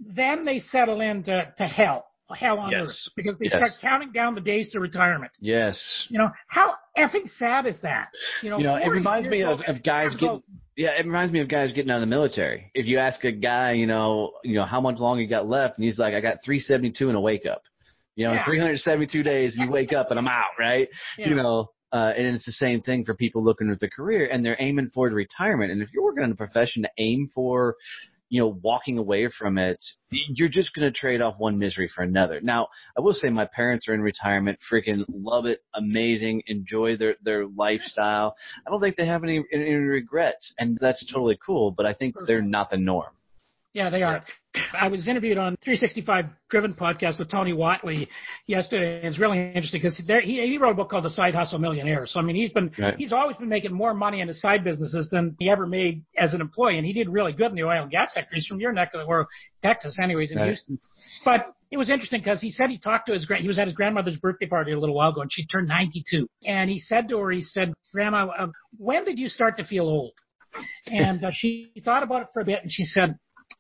Then 0.01 0.45
they 0.45 0.59
settle 0.59 1.01
into 1.01 1.47
to 1.57 1.65
hell, 1.65 2.07
hell 2.35 2.59
on 2.59 2.73
Yes. 2.73 2.89
earth, 2.89 3.13
because 3.15 3.39
they 3.39 3.45
Yes. 3.47 3.55
start 3.55 3.73
counting 3.81 4.11
down 4.11 4.35
the 4.35 4.41
days 4.41 4.71
to 4.73 4.81
retirement. 4.81 5.31
yes. 5.39 5.81
You 6.09 6.19
know, 6.19 6.31
how 6.49 6.75
effing 6.99 7.29
sad 7.31 7.67
is 7.67 7.81
that? 7.83 8.09
You 8.43 8.51
know, 8.51 8.59
You 8.59 8.65
know, 8.65 8.75
it 8.75 8.83
40 8.83 8.99
reminds 8.99 9.29
me 9.29 9.43
of, 9.45 9.61
of 9.69 9.83
guys 9.85 10.13
getting. 10.17 10.43
Yeah, 10.81 10.93
it 10.99 11.05
reminds 11.05 11.31
me 11.31 11.41
of 11.41 11.49
guys 11.51 11.75
getting 11.75 11.91
out 11.91 11.97
of 11.97 12.01
the 12.01 12.07
military. 12.07 12.71
If 12.73 12.87
you 12.87 12.97
ask 12.97 13.23
a 13.25 13.33
guy, 13.33 13.73
you 13.73 13.87
know, 13.87 14.33
you 14.43 14.55
know 14.55 14.65
how 14.65 14.81
much 14.81 14.99
longer 14.99 15.23
you 15.23 15.29
got 15.29 15.47
left, 15.47 15.77
and 15.77 15.85
he's 15.85 15.99
like, 15.99 16.15
I 16.15 16.23
got 16.23 16.39
372 16.43 17.07
and 17.07 17.19
a 17.19 17.21
wake 17.21 17.45
up. 17.45 17.61
You 18.17 18.25
know, 18.25 18.31
in 18.31 18.39
Yeah. 18.39 18.47
372 18.47 19.23
days, 19.23 19.55
you 19.59 19.71
wake 19.71 19.93
up 19.93 20.11
and 20.11 20.19
I'm 20.19 20.27
out, 20.27 20.53
right? 20.59 20.89
Yeah. 21.19 21.29
You 21.29 21.35
know, 21.35 21.69
uh, 21.93 22.15
and 22.17 22.35
it's 22.35 22.47
the 22.47 22.53
same 22.53 22.81
thing 22.81 23.05
for 23.05 23.15
people 23.15 23.45
looking 23.45 23.71
at 23.71 23.79
the 23.79 23.91
career 23.91 24.27
and 24.33 24.43
they're 24.43 24.57
aiming 24.59 24.89
for 24.95 25.09
retirement. 25.09 25.71
And 25.71 25.83
if 25.83 25.93
you're 25.93 26.03
working 26.03 26.25
in 26.25 26.33
a 26.33 26.35
profession 26.35 26.83
to 26.85 26.91
aim 26.97 27.29
for, 27.35 27.77
you 28.31 28.41
know, 28.41 28.59
walking 28.63 28.97
away 28.97 29.29
from 29.29 29.59
it, 29.59 29.83
you're 30.11 30.49
just 30.49 30.73
going 30.73 30.91
to 30.91 30.97
trade 30.97 31.21
off 31.21 31.35
one 31.39 31.59
misery 31.59 31.91
for 31.93 32.03
another. 32.03 32.41
Now, 32.41 32.69
I 32.97 33.01
will 33.01 33.13
say 33.13 33.29
my 33.29 33.49
parents 33.53 33.87
are 33.89 33.95
in 33.95 34.01
retirement, 34.01 34.59
freaking 34.73 35.05
love 35.09 35.47
it, 35.47 35.61
amazing, 35.75 36.43
enjoy 36.47 36.97
their 36.97 37.17
their 37.23 37.47
lifestyle. 37.47 38.37
I 38.67 38.71
don't 38.71 38.81
think 38.81 38.97
they 38.97 39.07
have 39.07 39.25
any 39.25 39.45
any 39.53 39.75
regrets, 39.75 40.53
and 40.59 40.79
that's 40.81 41.05
totally 41.13 41.39
cool. 41.45 41.73
But 41.73 41.87
I 41.87 41.93
think 41.93 42.15
they're 42.27 42.41
mm-hmm. 42.41 42.51
not 42.51 42.71
the 42.71 42.79
norm. 42.79 43.11
Yeah, 43.73 43.89
they 43.89 44.03
are. 44.03 44.25
I 44.77 44.89
was 44.89 45.07
interviewed 45.07 45.39
on 45.39 45.57
365 45.63 46.25
Driven 46.51 46.75
podcast 46.75 47.21
with 47.21 47.31
Tony 47.31 47.53
Whatley 47.53 48.09
yesterday. 48.49 48.97
and 48.99 49.07
It's 49.07 49.19
really 49.21 49.39
interesting 49.39 49.81
because 49.81 49.97
he 49.97 50.45
he 50.49 50.59
wrote 50.59 50.73
a 50.73 50.75
book 50.75 50.91
called 50.91 51.05
The 51.05 51.11
Side 51.11 51.37
Hustle 51.37 51.61
Millionaire. 51.61 52.05
So 52.09 52.19
I 52.19 52.25
mean, 52.25 52.35
he's 52.35 52.51
been 52.51 52.73
Right. 52.77 52.97
he's 52.97 53.13
always 53.13 53.37
been 53.37 53.49
making 53.49 53.73
more 53.73 53.95
money 53.95 54.21
in 54.21 54.27
his 54.27 54.41
side 54.41 54.65
businesses 54.65 55.09
than 55.11 55.37
he 55.39 55.49
ever 55.49 55.67
made 55.69 56.03
as 56.19 56.35
an 56.35 56.41
employee, 56.41 56.79
and 56.79 56.87
he 56.87 56.93
did 56.93 57.09
really 57.09 57.33
good 57.33 57.51
in 57.51 57.55
the 57.55 57.63
oil 57.63 57.83
and 57.83 57.93
gas 57.93 58.13
sector. 58.13 58.35
He's 58.35 58.47
from 58.47 58.59
your 58.59 58.73
neck 58.73 58.91
of 58.93 59.01
the 59.01 59.07
world, 59.07 59.29
Texas, 59.63 59.97
anyways, 60.03 60.33
in 60.33 60.39
Right. 60.39 60.47
Houston. 60.47 60.81
But 61.25 61.53
it 61.71 61.77
was 61.77 61.91
interesting 61.91 62.21
because 62.21 62.41
he 62.41 62.51
said 62.51 62.71
he 62.71 62.79
talked 62.79 63.07
to 63.07 63.13
his 63.13 63.27
grand. 63.27 63.43
He 63.43 63.49
was 63.49 63.61
at 63.61 63.69
his 63.69 63.77
grandmother's 63.77 64.17
birthday 64.17 64.47
party 64.47 64.73
a 64.73 64.81
little 64.81 64.97
while 64.97 65.11
ago, 65.11 65.21
and 65.21 65.33
she 65.33 65.47
turned 65.47 65.69
92. 65.69 66.27
And 66.45 66.69
he 66.69 66.81
said 66.81 67.09
to 67.11 67.19
her, 67.19 67.31
he 67.31 67.41
said, 67.43 67.73
"Grandma, 67.93 68.27
uh, 68.37 68.49
when 68.79 69.05
did 69.05 69.17
you 69.17 69.29
start 69.29 69.57
to 69.59 69.65
feel 69.65 69.85
old?" 69.85 70.13
And 70.89 71.25
uh, 71.25 71.31
she 71.33 71.71
thought 71.85 72.03
about 72.03 72.23
it 72.23 72.29
for 72.33 72.43
a 72.43 72.45
bit, 72.45 72.59
and 72.63 72.73
she 72.73 72.83
said, 72.83 73.15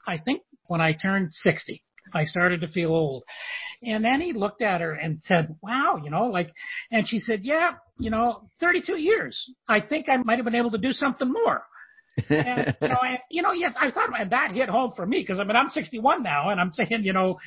I 0.06 0.18
think 0.18 0.42
when 0.66 0.80
I 0.80 0.92
turned 0.92 1.30
60, 1.32 1.82
I 2.14 2.24
started 2.24 2.60
to 2.62 2.68
feel 2.68 2.90
old. 2.90 3.24
And 3.82 4.04
then 4.04 4.20
he 4.20 4.32
looked 4.32 4.62
at 4.62 4.80
her 4.80 4.92
and 4.92 5.20
said, 5.24 5.56
wow, 5.62 5.98
you 6.02 6.10
know, 6.10 6.24
like, 6.24 6.52
and 6.90 7.08
she 7.08 7.18
said, 7.18 7.40
yeah, 7.42 7.72
you 7.98 8.10
know, 8.10 8.48
32 8.60 8.96
years. 8.96 9.50
I 9.68 9.80
think 9.80 10.08
I 10.08 10.18
might 10.18 10.38
have 10.38 10.44
been 10.44 10.54
able 10.54 10.72
to 10.72 10.78
do 10.78 10.92
something 10.92 11.32
more. 11.32 11.64
And, 12.28 12.76
you 12.80 12.88
know, 12.88 12.98
and, 13.02 13.18
you 13.30 13.42
know, 13.42 13.52
yes, 13.52 13.72
I 13.80 13.90
thought 13.90 14.10
and 14.18 14.32
that 14.32 14.52
hit 14.52 14.68
home 14.68 14.92
for 14.94 15.06
me 15.06 15.20
because 15.20 15.38
I 15.38 15.44
mean, 15.44 15.56
I'm 15.56 15.70
61 15.70 16.22
now 16.22 16.50
and 16.50 16.60
I'm 16.60 16.72
saying, 16.72 17.04
you 17.04 17.12
know, 17.12 17.38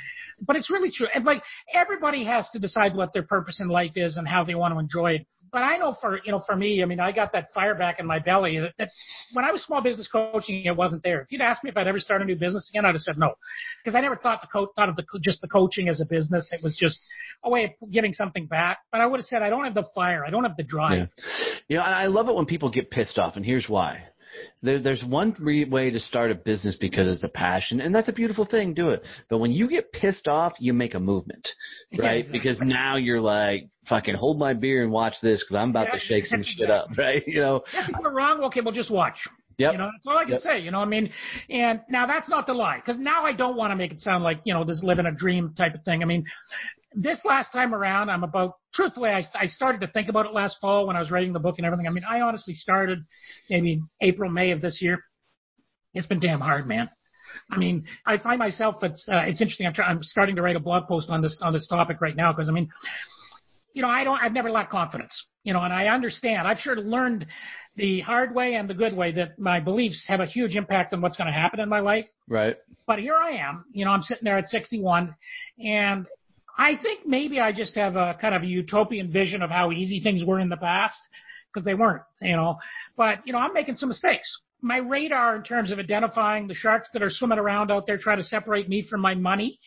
but 0.42 0.56
it's 0.56 0.70
really 0.70 0.92
true. 0.92 1.08
And 1.14 1.26
like 1.26 1.42
everybody 1.74 2.26
has 2.26 2.50
to 2.52 2.60
decide 2.60 2.96
what 2.96 3.14
their 3.14 3.24
purpose 3.24 3.60
in 3.60 3.68
life 3.68 3.92
is 3.96 4.18
and 4.18 4.28
how 4.28 4.44
they 4.44 4.56
want 4.56 4.74
to 4.74 4.80
enjoy 4.80 5.14
it. 5.14 5.28
But 5.52 5.60
I 5.60 5.78
know 5.78 5.96
for, 6.00 6.20
you 6.24 6.32
know, 6.32 6.42
for 6.46 6.56
me, 6.56 6.82
I 6.82 6.86
mean, 6.86 7.00
I 7.00 7.12
got 7.12 7.34
that 7.34 7.54
fire 7.54 7.76
back 7.76 8.00
in 8.00 8.06
my 8.06 8.20
belly 8.20 8.60
that, 8.60 8.74
that 8.78 8.90
when 9.34 9.46
I 9.46 9.52
was 9.52 9.64
small 9.64 9.82
business 9.82 10.08
coaching, 10.12 10.66
it 10.66 10.76
wasn't 10.76 11.04
there. 11.04 11.22
If 11.22 11.32
you'd 11.32 11.42
asked 11.42 11.64
me 11.64 11.70
if 11.70 11.78
I'd 11.78 11.88
ever 11.88 12.00
start 12.00 12.22
a 12.22 12.26
new 12.26 12.36
business 12.36 12.70
again, 12.72 12.86
I'd 12.86 12.96
have 12.96 13.02
said 13.02 13.18
no, 13.18 13.34
because 13.84 13.96
I 13.96 14.02
never 14.02 14.16
thought 14.16 14.42
the 14.42 14.48
co- 14.48 14.72
thought 14.76 14.90
of 14.90 14.96
the 14.96 15.04
just 15.22 15.42
the 15.42 15.48
coaching 15.48 15.90
as 15.90 16.02
a 16.02 16.06
business. 16.06 16.50
It 16.52 16.64
was 16.64 16.76
just 16.76 17.00
a 17.44 17.50
way 17.50 17.66
of 17.66 17.92
giving 17.92 18.14
something 18.14 18.48
back. 18.48 18.80
But 18.92 19.02
I 19.02 19.06
would 19.06 19.20
have 19.20 19.26
said 19.26 19.42
I 19.42 19.50
don't 19.50 19.66
have 19.66 19.76
the 19.76 19.86
fire, 19.94 20.26
I 20.26 20.30
don't 20.30 20.44
have 20.44 20.58
the 20.58 20.64
drive. 20.64 21.10
Yeah. 21.18 21.26
You 21.68 21.78
know, 21.78 21.84
I 21.84 22.08
love 22.08 22.28
it 22.28 22.36
when 22.36 22.46
people 22.46 22.70
get 22.70 22.90
pissed 22.92 23.18
off, 23.18 23.36
and 23.36 23.46
here's 23.46 23.70
why. 23.70 24.04
There, 24.62 24.82
there's 24.82 25.04
one 25.04 25.36
way 25.42 25.90
to 25.90 26.00
start 26.00 26.32
a 26.32 26.36
business 26.36 26.76
because 26.80 27.08
it's 27.08 27.24
a 27.24 27.28
passion, 27.30 27.82
and 27.82 27.94
that's 27.94 28.10
a 28.10 28.14
beautiful 28.14 28.46
thing. 28.46 28.74
Do 28.74 28.90
it. 28.90 29.04
But 29.30 29.40
when 29.40 29.52
you 29.52 29.68
get 29.70 29.92
pissed 29.92 30.28
off, 30.28 30.54
you 30.60 30.74
make 30.74 30.94
a 30.94 31.00
movement, 31.00 31.48
Yeah, 31.92 32.02
right? 32.06 32.20
exactly. 32.20 32.40
Because 32.40 32.60
now 32.62 32.96
you're 32.96 33.22
like, 33.22 33.70
fucking 33.90 34.16
hold 34.16 34.40
my 34.40 34.54
beer 34.54 34.84
and 34.84 34.92
watch 34.92 35.16
this 35.22 35.44
because 35.44 35.56
I'm 35.62 35.70
about 35.72 35.88
Yeah, 35.88 35.94
to 35.94 36.00
shake 36.00 36.26
some 36.26 36.44
shit 36.44 36.70
up, 36.70 36.90
right? 36.98 37.24
You 37.28 37.42
know. 37.42 37.62
If 37.74 37.96
we're 38.00 38.14
wrong, 38.14 38.44
okay, 38.46 38.62
well, 38.62 38.74
just 38.74 38.92
watch. 38.92 39.18
Yep. 39.58 39.72
You 39.74 39.78
know, 39.78 39.90
that's 39.94 40.08
all 40.08 40.18
I 40.18 40.24
can 40.24 40.34
Yep. 40.34 40.42
say. 40.42 40.60
You 40.60 40.72
know, 40.72 40.80
I 40.80 40.86
mean, 40.86 41.12
and 41.50 41.82
now 41.90 42.08
that's 42.08 42.28
not 42.28 42.48
the 42.48 42.54
lie, 42.54 42.78
because 42.78 43.00
now 43.00 43.24
I 43.24 43.34
don't 43.34 43.56
want 43.56 43.72
to 43.72 43.76
make 43.76 43.92
it 43.92 44.00
sound 44.00 44.24
like 44.24 44.40
you 44.46 44.54
know 44.54 44.64
this 44.64 44.82
living 44.84 45.06
a 45.06 45.12
dream 45.12 45.54
type 45.56 45.76
of 45.76 45.84
thing. 45.84 46.02
I 46.02 46.06
mean, 46.06 46.26
this 46.96 47.20
last 47.26 47.52
time 47.52 47.74
around, 47.74 48.10
I'm 48.10 48.24
about 48.24 48.56
truthfully, 48.74 49.10
I, 49.10 49.24
I 49.36 49.48
started 49.48 49.82
to 49.82 49.88
think 49.88 50.10
about 50.10 50.26
it 50.26 50.34
last 50.34 50.58
fall 50.62 50.88
when 50.88 50.96
I 50.96 51.00
was 51.00 51.12
writing 51.12 51.34
the 51.34 51.40
book 51.40 51.56
and 51.58 51.66
everything. 51.66 51.88
I 51.88 51.92
mean, 51.92 52.04
I 52.10 52.22
honestly 52.22 52.56
started 52.56 53.00
maybe 53.50 53.82
April, 54.02 54.30
May 54.30 54.52
of 54.52 54.62
this 54.62 54.80
year. 54.82 55.04
It's 55.94 56.08
been 56.08 56.20
damn 56.20 56.40
hard, 56.40 56.68
man. 56.68 56.90
I 57.52 57.58
mean, 57.58 57.86
I 58.06 58.18
find 58.18 58.40
myself 58.40 58.76
it's 58.84 59.08
uh, 59.12 59.24
it's 59.26 59.42
interesting. 59.42 59.68
I'm, 59.68 59.74
try, 59.74 59.86
I'm 59.86 60.04
starting 60.04 60.36
to 60.36 60.42
write 60.42 60.56
a 60.56 60.60
blog 60.60 60.88
post 60.88 61.10
on 61.10 61.22
this 61.22 61.40
on 61.42 61.54
this 61.54 61.68
topic 61.68 62.02
right 62.02 62.16
now 62.16 62.32
because 62.32 62.50
I 62.50 62.52
mean, 62.52 62.70
you 63.74 63.82
know, 63.82 63.90
I 63.90 64.04
don't, 64.04 64.20
I've 64.22 64.34
never 64.34 64.52
lacked 64.52 64.72
confidence, 64.72 65.26
you 65.44 65.54
know, 65.54 65.62
and 65.62 65.74
I 65.74 65.88
understand. 65.88 66.48
I've 66.48 66.60
sure 66.60 66.76
learned 66.78 67.26
the 67.76 68.02
hard 68.02 68.36
way 68.36 68.54
and 68.54 68.70
the 68.70 68.74
good 68.74 68.96
way 68.96 69.12
that 69.14 69.40
my 69.40 69.60
beliefs 69.60 70.06
have 70.08 70.20
a 70.20 70.26
huge 70.26 70.56
impact 70.56 70.94
on 70.94 71.02
what's 71.02 71.18
going 71.18 71.28
to 71.28 71.34
happen 71.34 71.60
in 71.60 71.70
my 71.70 71.80
life. 71.80 72.06
Right. 72.30 72.56
But 72.86 73.00
here 73.00 73.16
I 73.16 73.32
am, 73.32 73.66
you 73.72 73.86
know, 73.86 73.92
I'm 73.92 74.04
sitting 74.04 74.24
there 74.24 74.38
at 74.38 74.48
61 74.48 75.16
and 75.60 76.08
I 76.58 76.76
think 76.82 77.06
maybe 77.06 77.40
I 77.40 77.52
just 77.52 77.76
have 77.76 77.96
a 77.96 78.16
kind 78.20 78.36
of 78.36 78.44
a 78.44 78.48
utopian 78.48 79.12
vision 79.12 79.42
of 79.42 79.50
how 79.50 79.72
easy 79.72 80.00
things 80.02 80.24
were 80.24 80.40
in 80.40 80.50
the 80.50 80.58
past 80.58 81.00
because 81.52 81.66
they 81.66 81.74
weren't, 81.74 82.04
you 82.22 82.36
know, 82.36 82.58
but 82.96 83.26
you 83.26 83.34
know, 83.34 83.40
I'm 83.40 83.54
making 83.54 83.76
some 83.76 83.90
mistakes. 83.90 84.30
My 84.62 84.78
radar 84.78 85.36
in 85.36 85.44
terms 85.44 85.72
of 85.72 85.80
identifying 85.80 86.48
the 86.48 86.54
sharks 86.54 86.90
that 86.94 87.02
are 87.02 87.10
swimming 87.10 87.40
around 87.40 87.72
out 87.72 87.86
there 87.86 87.98
trying 87.98 88.18
to 88.18 88.24
separate 88.24 88.70
me 88.70 88.86
from 88.88 89.02
my 89.02 89.14
money 89.16 89.60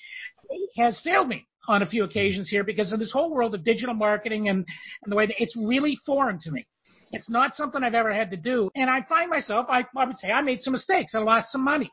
has 0.76 1.00
failed 1.02 1.28
me 1.28 1.46
on 1.68 1.82
a 1.82 1.86
few 1.86 2.04
occasions 2.04 2.48
here 2.48 2.64
because 2.64 2.92
of 2.92 2.98
this 2.98 3.10
whole 3.10 3.34
world 3.34 3.54
of 3.54 3.64
digital 3.64 3.94
marketing 3.94 4.48
and, 4.48 4.58
and 5.02 5.12
the 5.12 5.16
way 5.16 5.26
that 5.26 5.42
it's 5.42 5.56
really 5.56 5.98
foreign 6.06 6.38
to 6.40 6.50
me. 6.50 6.66
It's 7.12 7.30
not 7.30 7.54
something 7.54 7.82
I've 7.82 7.94
ever 7.94 8.12
had 8.12 8.30
to 8.30 8.36
do. 8.36 8.70
And 8.74 8.90
I 8.90 9.02
find 9.08 9.30
myself, 9.30 9.66
I, 9.68 9.84
I 9.96 10.04
would 10.04 10.18
say 10.18 10.30
I 10.30 10.40
made 10.42 10.62
some 10.62 10.72
mistakes. 10.72 11.14
I 11.14 11.18
lost 11.18 11.52
some 11.52 11.62
money. 11.62 11.90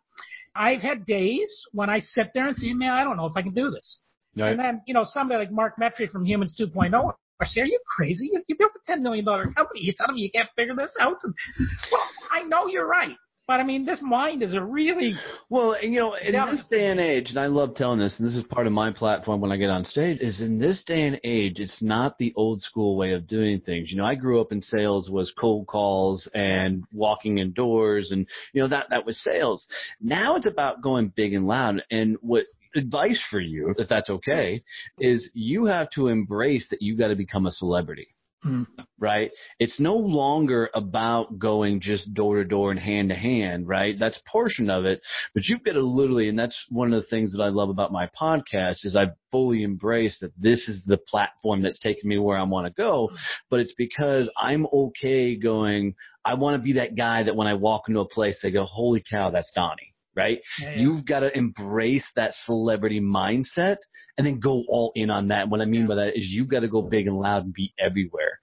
I've 0.56 0.82
had 0.82 1.06
days 1.06 1.52
when 1.72 1.89
I 1.89 2.00
sit 2.00 2.32
there 2.34 2.48
and 2.48 2.56
say, 2.56 2.74
man, 2.74 2.91
I 2.91 3.04
don't 3.04 3.18
know 3.18 3.26
if 3.26 3.36
I 3.36 3.41
can 3.41 3.54
do 3.54 3.72
this. 3.72 3.98
Right. 4.36 4.51
And 4.51 4.59
then, 4.59 4.81
you 4.88 4.93
know, 4.93 5.03
somebody 5.03 5.39
like 5.39 5.51
Mark 5.51 5.75
Metry 5.79 6.09
from 6.09 6.25
Humans 6.25 6.55
2.0, 6.59 7.13
I 7.41 7.45
say, 7.45 7.61
are 7.61 7.65
you 7.65 7.79
crazy? 7.86 8.29
You, 8.31 8.41
you 8.47 8.55
built 8.57 8.71
a 8.75 8.91
$10 8.91 9.01
million 9.01 9.25
company. 9.25 9.81
You 9.81 9.93
telling 9.95 10.15
me 10.15 10.21
you 10.21 10.31
can't 10.31 10.49
figure 10.55 10.75
this 10.75 10.93
out? 10.99 11.17
Well, 11.23 12.01
I 12.31 12.43
know 12.43 12.67
you're 12.67 12.88
right. 12.88 13.15
But 13.45 13.59
I 13.59 13.63
mean, 13.63 13.86
this 13.86 13.99
mind 14.01 14.41
is 14.41 14.53
a 14.53 14.61
really 14.61 15.15
well, 15.49 15.75
you 15.81 15.99
know, 15.99 16.13
in 16.13 16.31
this 16.31 16.63
day 16.69 16.88
and 16.88 16.99
age, 16.99 17.29
and 17.29 17.38
I 17.38 17.47
love 17.47 17.75
telling 17.75 17.99
this, 17.99 18.15
and 18.17 18.25
this 18.25 18.36
is 18.36 18.43
part 18.45 18.67
of 18.67 18.73
my 18.73 18.91
platform 18.91 19.41
when 19.41 19.51
I 19.51 19.57
get 19.57 19.69
on 19.69 19.84
stage, 19.84 20.19
is 20.21 20.39
in 20.39 20.59
this 20.59 20.81
day 20.86 21.01
and 21.01 21.19
age, 21.25 21.59
it's 21.59 21.81
not 21.81 22.17
the 22.17 22.31
old 22.38 22.61
school 22.61 22.95
way 22.95 23.11
of 23.11 23.27
doing 23.27 23.59
things. 23.59 23.91
You 23.91 23.97
know, 23.97 24.05
I 24.05 24.15
grew 24.15 24.39
up 24.39 24.53
in 24.53 24.61
sales 24.61 25.09
was 25.09 25.34
cold 25.38 25.67
calls 25.67 26.25
and 26.34 26.86
walking 26.93 27.39
indoors, 27.39 28.11
and 28.11 28.25
you 28.53 28.61
know 28.61 28.69
that 28.69 28.86
that 28.91 29.05
was 29.05 29.21
sales. 29.21 29.65
Now 29.99 30.38
it's 30.38 30.47
about 30.47 30.81
going 30.81 31.11
big 31.13 31.34
and 31.34 31.45
loud, 31.45 31.84
and 31.91 32.15
what 32.21 32.45
advice 32.76 33.21
for 33.30 33.39
you, 33.39 33.74
if 33.78 33.88
that's 33.88 34.09
okay, 34.09 34.63
is 34.99 35.30
you 35.34 35.65
have 35.65 35.89
to 35.91 36.07
embrace 36.07 36.67
that 36.69 36.82
you 36.82 36.97
got 36.97 37.09
to 37.09 37.15
become 37.15 37.45
a 37.45 37.51
celebrity. 37.51 38.07
Mm. 38.45 38.67
Right? 38.99 39.32
It's 39.59 39.80
no 39.80 39.95
longer 39.95 40.69
about 40.74 41.39
going 41.39 41.80
just 41.80 42.13
door 42.13 42.38
to 42.38 42.43
door 42.43 42.71
and 42.71 42.80
hand 42.80 43.09
to 43.09 43.15
hand, 43.15 43.69
right? 43.69 43.95
That's 43.97 44.19
portion 44.30 44.69
of 44.69 44.84
it, 44.86 45.01
but 45.34 45.43
you've 45.45 45.63
got 45.63 45.74
to 45.74 45.82
literally, 45.82 46.28
and 46.28 46.38
that's 46.38 46.57
one 46.69 46.91
of 46.91 47.01
the 47.01 47.07
things 47.07 47.32
that 47.32 47.41
I 47.41 47.47
love 47.47 47.69
about 47.69 47.93
my 47.93 48.09
podcast 48.19 48.84
is 48.84 48.97
I 48.97 49.11
fully 49.32 49.63
embrace 49.63 50.17
that 50.19 50.34
this 50.38 50.67
is 50.67 50.84
the 50.86 50.97
platform 50.97 51.61
that's 51.61 51.80
taking 51.80 52.09
me 52.09 52.17
where 52.17 52.38
I 52.38 52.43
want 52.43 52.67
to 52.67 52.74
go, 52.74 53.11
but 53.49 53.61
it's 53.61 53.74
because 53.78 54.30
I'm 54.38 54.67
okay 54.74 55.38
going, 55.38 55.95
I 56.26 56.34
want 56.34 56.57
to 56.57 56.63
be 56.63 56.74
that 56.74 56.97
guy 56.97 57.24
that 57.24 57.38
when 57.38 57.47
I 57.47 57.53
walk 57.53 57.84
into 57.88 58.01
a 58.01 58.09
place, 58.09 58.38
they 58.43 58.51
go, 58.51 58.65
holy 58.65 59.03
cow, 59.09 59.30
that's 59.30 59.51
Donnie 59.55 59.93
right? 60.16 60.39
Yeah, 60.59 60.72
yeah. 60.72 60.82
You've 60.82 61.05
got 61.05 61.22
to 61.22 61.36
embrace 61.36 62.05
that 62.16 62.34
celebrity 62.45 62.99
mindset 62.99 63.78
and 64.18 64.26
then 64.26 64.39
go 64.39 64.64
all 64.68 64.91
in 64.95 65.09
on 65.09 65.30
that. 65.30 65.43
And 65.43 65.51
What 65.51 65.61
I 65.61 65.66
mean 65.66 65.82
yeah. 65.82 65.88
by 65.88 65.95
that 65.95 66.18
is 66.18 66.28
you've 66.28 66.49
got 66.49 66.61
to 66.61 66.68
go 66.68 66.82
big 66.82 67.07
and 67.07 67.18
loud 67.18 67.45
and 67.45 67.53
be 67.53 67.74
everywhere. 67.80 68.39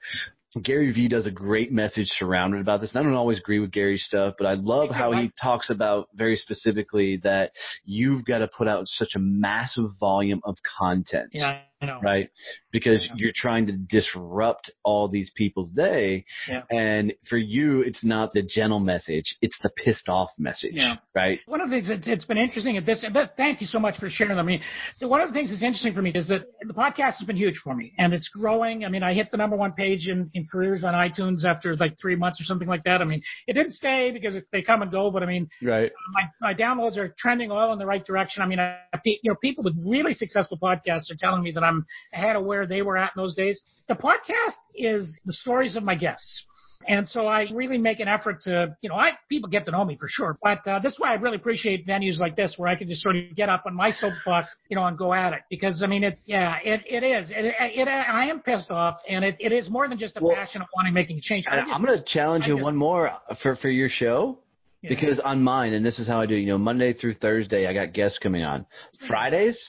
Gary 0.60 0.92
Vee 0.92 1.06
does 1.06 1.26
a 1.26 1.30
great 1.30 1.70
message 1.70 2.08
surrounded 2.08 2.60
about 2.60 2.80
this. 2.80 2.92
And 2.92 3.00
I 3.00 3.02
don't 3.04 3.14
always 3.14 3.38
agree 3.38 3.60
with 3.60 3.70
Gary's 3.70 4.04
stuff, 4.04 4.34
but 4.36 4.46
I 4.48 4.54
love 4.54 4.90
how 4.90 5.12
he 5.12 5.30
talks 5.40 5.70
about 5.70 6.08
very 6.14 6.36
specifically 6.36 7.20
that 7.22 7.52
you've 7.84 8.24
got 8.24 8.38
to 8.38 8.48
put 8.48 8.66
out 8.66 8.86
such 8.86 9.10
a 9.14 9.20
massive 9.20 9.90
volume 10.00 10.40
of 10.44 10.56
content. 10.78 11.30
Yeah. 11.32 11.60
Right? 12.02 12.28
Because 12.72 13.06
you're 13.16 13.32
trying 13.34 13.66
to 13.66 13.72
disrupt 13.72 14.70
all 14.84 15.08
these 15.08 15.30
people's 15.34 15.70
day. 15.70 16.24
Yeah. 16.48 16.62
And 16.70 17.14
for 17.28 17.38
you, 17.38 17.80
it's 17.80 18.04
not 18.04 18.32
the 18.32 18.42
gentle 18.42 18.80
message, 18.80 19.36
it's 19.40 19.58
the 19.62 19.70
pissed 19.70 20.08
off 20.08 20.30
message. 20.38 20.72
Yeah. 20.74 20.96
Right? 21.14 21.40
One 21.46 21.60
of 21.60 21.70
the 21.70 21.76
things 21.76 21.88
that's 21.88 22.06
it's 22.06 22.24
been 22.24 22.38
interesting 22.38 22.76
at 22.76 22.84
this, 22.84 23.04
thank 23.36 23.60
you 23.60 23.66
so 23.66 23.78
much 23.78 23.98
for 23.98 24.10
sharing. 24.10 24.38
I 24.38 24.42
mean, 24.42 24.60
one 25.00 25.20
of 25.20 25.28
the 25.28 25.34
things 25.34 25.50
that's 25.50 25.62
interesting 25.62 25.94
for 25.94 26.02
me 26.02 26.10
is 26.14 26.28
that 26.28 26.42
the 26.66 26.74
podcast 26.74 27.18
has 27.18 27.26
been 27.26 27.36
huge 27.36 27.56
for 27.64 27.74
me 27.74 27.92
and 27.98 28.12
it's 28.12 28.28
growing. 28.28 28.84
I 28.84 28.88
mean, 28.88 29.02
I 29.02 29.14
hit 29.14 29.30
the 29.30 29.36
number 29.36 29.56
one 29.56 29.72
page 29.72 30.08
in, 30.08 30.30
in 30.34 30.46
careers 30.46 30.84
on 30.84 30.94
iTunes 30.94 31.44
after 31.44 31.76
like 31.76 31.96
three 32.00 32.16
months 32.16 32.40
or 32.40 32.44
something 32.44 32.68
like 32.68 32.84
that. 32.84 33.00
I 33.00 33.04
mean, 33.04 33.22
it 33.46 33.54
didn't 33.54 33.72
stay 33.72 34.10
because 34.12 34.36
they 34.52 34.62
come 34.62 34.82
and 34.82 34.90
go, 34.90 35.10
but 35.10 35.22
I 35.22 35.26
mean, 35.26 35.48
right. 35.62 35.90
Uh, 35.90 36.12
my, 36.12 36.52
my 36.52 36.54
downloads 36.54 36.96
are 36.96 37.14
trending 37.18 37.50
all 37.50 37.72
in 37.72 37.78
the 37.78 37.86
right 37.86 38.04
direction. 38.04 38.42
I 38.42 38.46
mean, 38.46 38.60
I, 38.60 38.78
you 39.04 39.30
know, 39.30 39.36
people 39.42 39.64
with 39.64 39.76
really 39.86 40.14
successful 40.14 40.58
podcasts 40.62 41.10
are 41.10 41.16
telling 41.18 41.42
me 41.42 41.52
that 41.52 41.64
I'm 41.70 41.86
ahead 42.12 42.36
of 42.36 42.44
where 42.44 42.66
they 42.66 42.82
were 42.82 42.96
at 42.96 43.12
in 43.16 43.22
those 43.22 43.34
days. 43.34 43.60
The 43.88 43.94
podcast 43.94 44.58
is 44.74 45.18
the 45.24 45.32
stories 45.32 45.76
of 45.76 45.82
my 45.82 45.94
guests. 45.94 46.46
And 46.88 47.06
so 47.06 47.26
I 47.26 47.46
really 47.52 47.76
make 47.76 48.00
an 48.00 48.08
effort 48.08 48.40
to, 48.42 48.74
you 48.80 48.88
know, 48.88 48.94
I 48.94 49.10
people 49.28 49.50
get 49.50 49.66
to 49.66 49.70
know 49.70 49.84
me 49.84 49.96
for 49.98 50.08
sure, 50.08 50.38
but 50.42 50.66
uh, 50.66 50.78
this 50.78 50.94
is 50.94 50.98
why 50.98 51.10
I 51.10 51.14
really 51.14 51.36
appreciate 51.36 51.86
venues 51.86 52.18
like 52.18 52.36
this 52.36 52.54
where 52.56 52.70
I 52.70 52.74
can 52.74 52.88
just 52.88 53.02
sort 53.02 53.16
of 53.16 53.36
get 53.36 53.50
up 53.50 53.64
on 53.66 53.74
my 53.74 53.90
soapbox, 53.90 54.48
you 54.70 54.76
know, 54.76 54.86
and 54.86 54.96
go 54.96 55.12
at 55.12 55.34
it 55.34 55.40
because 55.50 55.82
I 55.82 55.86
mean, 55.86 56.04
it, 56.04 56.18
yeah, 56.24 56.56
it, 56.64 56.80
it 56.86 57.04
is, 57.04 57.30
it, 57.30 57.54
it, 57.58 57.88
I 57.88 58.26
am 58.26 58.40
pissed 58.40 58.70
off, 58.70 58.96
and 59.06 59.24
it, 59.24 59.36
it 59.38 59.52
is 59.52 59.68
more 59.68 59.88
than 59.88 59.98
just 59.98 60.16
a 60.16 60.24
well, 60.24 60.34
passion 60.34 60.62
of 60.62 60.68
wanting 60.74 60.94
making 60.94 61.18
a 61.18 61.20
change. 61.20 61.44
I 61.48 61.58
am 61.58 61.84
going 61.84 61.98
to 61.98 62.04
challenge 62.06 62.44
I 62.44 62.48
you 62.48 62.54
just, 62.54 62.64
one 62.64 62.76
more 62.76 63.10
for 63.42 63.56
for 63.56 63.68
your 63.68 63.90
show. 63.90 64.38
Yeah. 64.82 64.88
Because 64.88 65.20
on 65.20 65.42
mine, 65.42 65.74
and 65.74 65.84
this 65.84 65.98
is 65.98 66.08
how 66.08 66.22
I 66.22 66.26
do, 66.26 66.34
you 66.34 66.46
know, 66.46 66.56
Monday 66.56 66.94
through 66.94 67.14
Thursday, 67.14 67.66
I 67.66 67.74
got 67.74 67.92
guests 67.92 68.18
coming 68.22 68.42
on. 68.42 68.64
Fridays, 69.06 69.60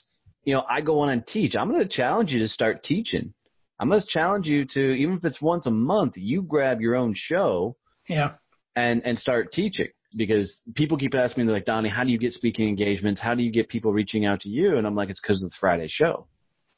you 0.43 0.53
know, 0.53 0.63
I 0.69 0.81
go 0.81 0.99
on 0.99 1.09
and 1.09 1.25
teach. 1.25 1.55
I'm 1.55 1.69
going 1.69 1.87
to 1.87 1.89
challenge 1.89 2.31
you 2.31 2.39
to 2.39 2.47
start 2.47 2.83
teaching. 2.83 3.33
Going 3.79 3.99
to 3.99 4.07
challenge 4.07 4.45
you 4.45 4.65
to, 4.73 4.79
even 4.79 5.15
if 5.15 5.25
it's 5.25 5.41
once 5.41 5.65
a 5.65 5.71
month, 5.71 6.13
you 6.15 6.43
grab 6.43 6.81
your 6.81 6.95
own 6.95 7.13
show. 7.15 7.75
Yeah. 8.07 8.33
And, 8.75 9.01
and 9.05 9.17
start 9.17 9.51
teaching 9.51 9.89
because 10.15 10.61
people 10.75 10.97
keep 10.97 11.13
asking 11.13 11.43
me, 11.43 11.47
they're 11.47 11.57
like, 11.57 11.65
Donnie, 11.65 11.89
how 11.89 12.03
do 12.03 12.11
you 12.11 12.17
get 12.17 12.31
speaking 12.31 12.69
engagements? 12.69 13.19
How 13.19 13.35
do 13.35 13.43
you 13.43 13.51
get 13.51 13.69
people 13.69 13.91
reaching 13.91 14.25
out 14.25 14.41
to 14.41 14.49
you? 14.49 14.77
And 14.77 14.87
I'm 14.87 14.95
like, 14.95 15.09
it's 15.09 15.19
because 15.19 15.43
of 15.43 15.49
the 15.49 15.55
Friday 15.59 15.87
show. 15.89 16.27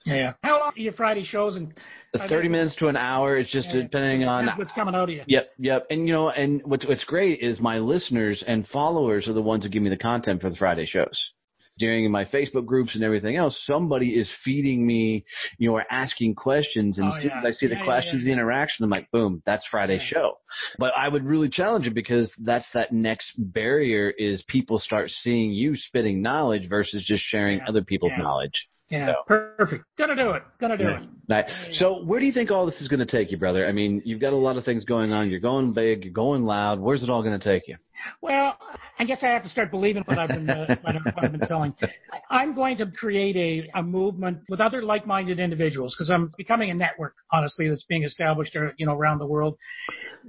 Yeah, 0.06 0.16
yeah. 0.16 0.34
How 0.44 0.60
long 0.60 0.72
are 0.76 0.80
your 0.80 0.94
Friday 0.94 1.24
shows? 1.24 1.56
And 1.56 1.74
the 2.12 2.20
thirty 2.28 2.50
minutes 2.50 2.76
to 2.78 2.88
an 2.88 2.98
hour. 2.98 3.38
It's 3.38 3.52
just 3.52 3.68
yeah, 3.70 3.84
depending 3.84 4.26
on 4.26 4.50
what's 4.58 4.74
coming 4.74 4.96
out 4.96 5.04
of 5.04 5.10
you. 5.12 5.24
Yep, 5.28 5.52
yep. 5.58 5.86
And 5.90 6.06
you 6.08 6.14
know, 6.14 6.30
and 6.30 6.62
what's 6.66 6.86
what's 6.86 7.06
great 7.06 7.40
is 7.42 7.62
my 7.62 7.78
listeners 7.78 8.44
and 8.46 8.68
followers 8.68 9.30
are 9.30 9.34
the 9.34 9.42
ones 9.42 9.64
who 9.64 9.70
give 9.70 9.82
me 9.82 9.90
the 9.90 9.98
content 9.98 10.42
for 10.42 10.50
the 10.50 10.58
Friday 10.58 10.86
shows 10.86 11.32
during 11.78 12.10
my 12.12 12.26
Facebook 12.26 12.66
groups 12.66 12.96
and 12.96 13.04
everything 13.04 13.36
else, 13.36 13.60
somebody 13.66 14.10
is 14.10 14.30
feeding 14.44 14.86
me, 14.86 15.26
you 15.58 15.70
know, 15.70 15.76
or 15.76 15.86
asking 15.92 16.36
questions. 16.36 16.98
And 16.98 17.08
oh, 17.08 17.10
as 17.10 17.22
soon 17.22 17.30
yeah. 17.30 17.38
as 17.40 17.46
I 17.46 17.52
see 17.52 17.68
the 17.68 17.76
yeah, 17.76 17.84
questions, 17.84 18.24
yeah, 18.24 18.30
the 18.30 18.34
interaction, 18.34 18.84
I'm 18.84 18.90
like, 18.90 19.10
boom, 19.12 19.42
that's 19.46 19.66
Friday's 19.70 20.02
show. 20.02 20.38
But 20.78 20.94
I 20.96 21.08
would 21.10 21.26
really 21.26 21.50
challenge 21.50 21.88
it 21.88 21.94
because 21.94 22.32
that's 22.44 22.68
that 22.74 22.92
next 22.92 23.34
barrier 23.38 24.12
is 24.12 24.44
people 24.48 24.80
start 24.80 25.10
seeing 25.10 25.52
you 25.52 25.76
spitting 25.76 26.22
knowledge 26.22 26.70
versus 26.70 27.04
just 27.06 27.24
sharing 27.24 27.62
other 27.68 27.84
people's 27.84 28.14
knowledge. 28.18 28.68
Yeah, 28.94 29.08
so. 29.08 29.16
perfect. 29.28 29.86
Gonna 29.98 30.16
do 30.16 30.32
it. 30.32 30.44
Gonna 30.60 30.78
do 30.78 30.88
it. 30.88 31.10
Right. 31.30 31.46
So 31.72 32.04
where 32.04 32.20
do 32.20 32.26
you 32.26 32.34
think 32.34 32.52
all 32.52 32.66
this 32.66 32.82
is 32.82 32.90
going 32.90 33.00
to 33.00 33.06
take 33.06 33.32
you, 33.32 33.38
brother? 33.38 33.66
I 33.66 33.72
mean, 33.72 34.02
you've 34.04 34.20
got 34.20 34.34
a 34.34 34.38
lot 34.38 34.58
of 34.58 34.66
things 34.66 34.84
going 34.84 35.14
on. 35.14 35.30
You're 35.30 35.40
going 35.40 35.72
big. 35.72 36.04
You're 36.04 36.12
going 36.12 36.44
loud. 36.44 36.82
Where's 36.82 37.02
it 37.02 37.10
all 37.10 37.24
going 37.24 37.40
to 37.40 37.44
take 37.44 37.68
you? 37.68 37.78
Well, 38.22 38.58
I 39.00 39.06
guess 39.06 39.24
I 39.24 39.28
have 39.28 39.44
to 39.44 39.50
start 39.50 39.72
believing 39.72 40.04
what 40.06 40.18
I've 40.18 40.28
been 40.28 40.50
uh, 40.50 40.76
what, 40.82 40.96
I've, 41.24 41.32
been 41.32 41.46
selling. 41.48 41.74
I'm 42.30 42.54
going 42.54 42.78
to 42.78 42.88
create 42.88 43.38
a, 43.38 43.80
a 43.80 43.82
movement 43.84 44.40
with 44.50 44.60
other 44.60 44.82
like-minded 44.82 45.40
individuals 45.40 45.96
because 45.98 46.10
I'm 46.10 46.34
becoming 46.38 46.70
a 46.70 46.74
network, 46.74 47.16
honestly, 47.32 47.70
that's 47.70 47.86
being 47.86 48.04
established, 48.04 48.58
uh, 48.58 48.72
you 48.78 48.86
know, 48.86 48.94
around 48.94 49.20
the 49.20 49.26
world. 49.26 49.58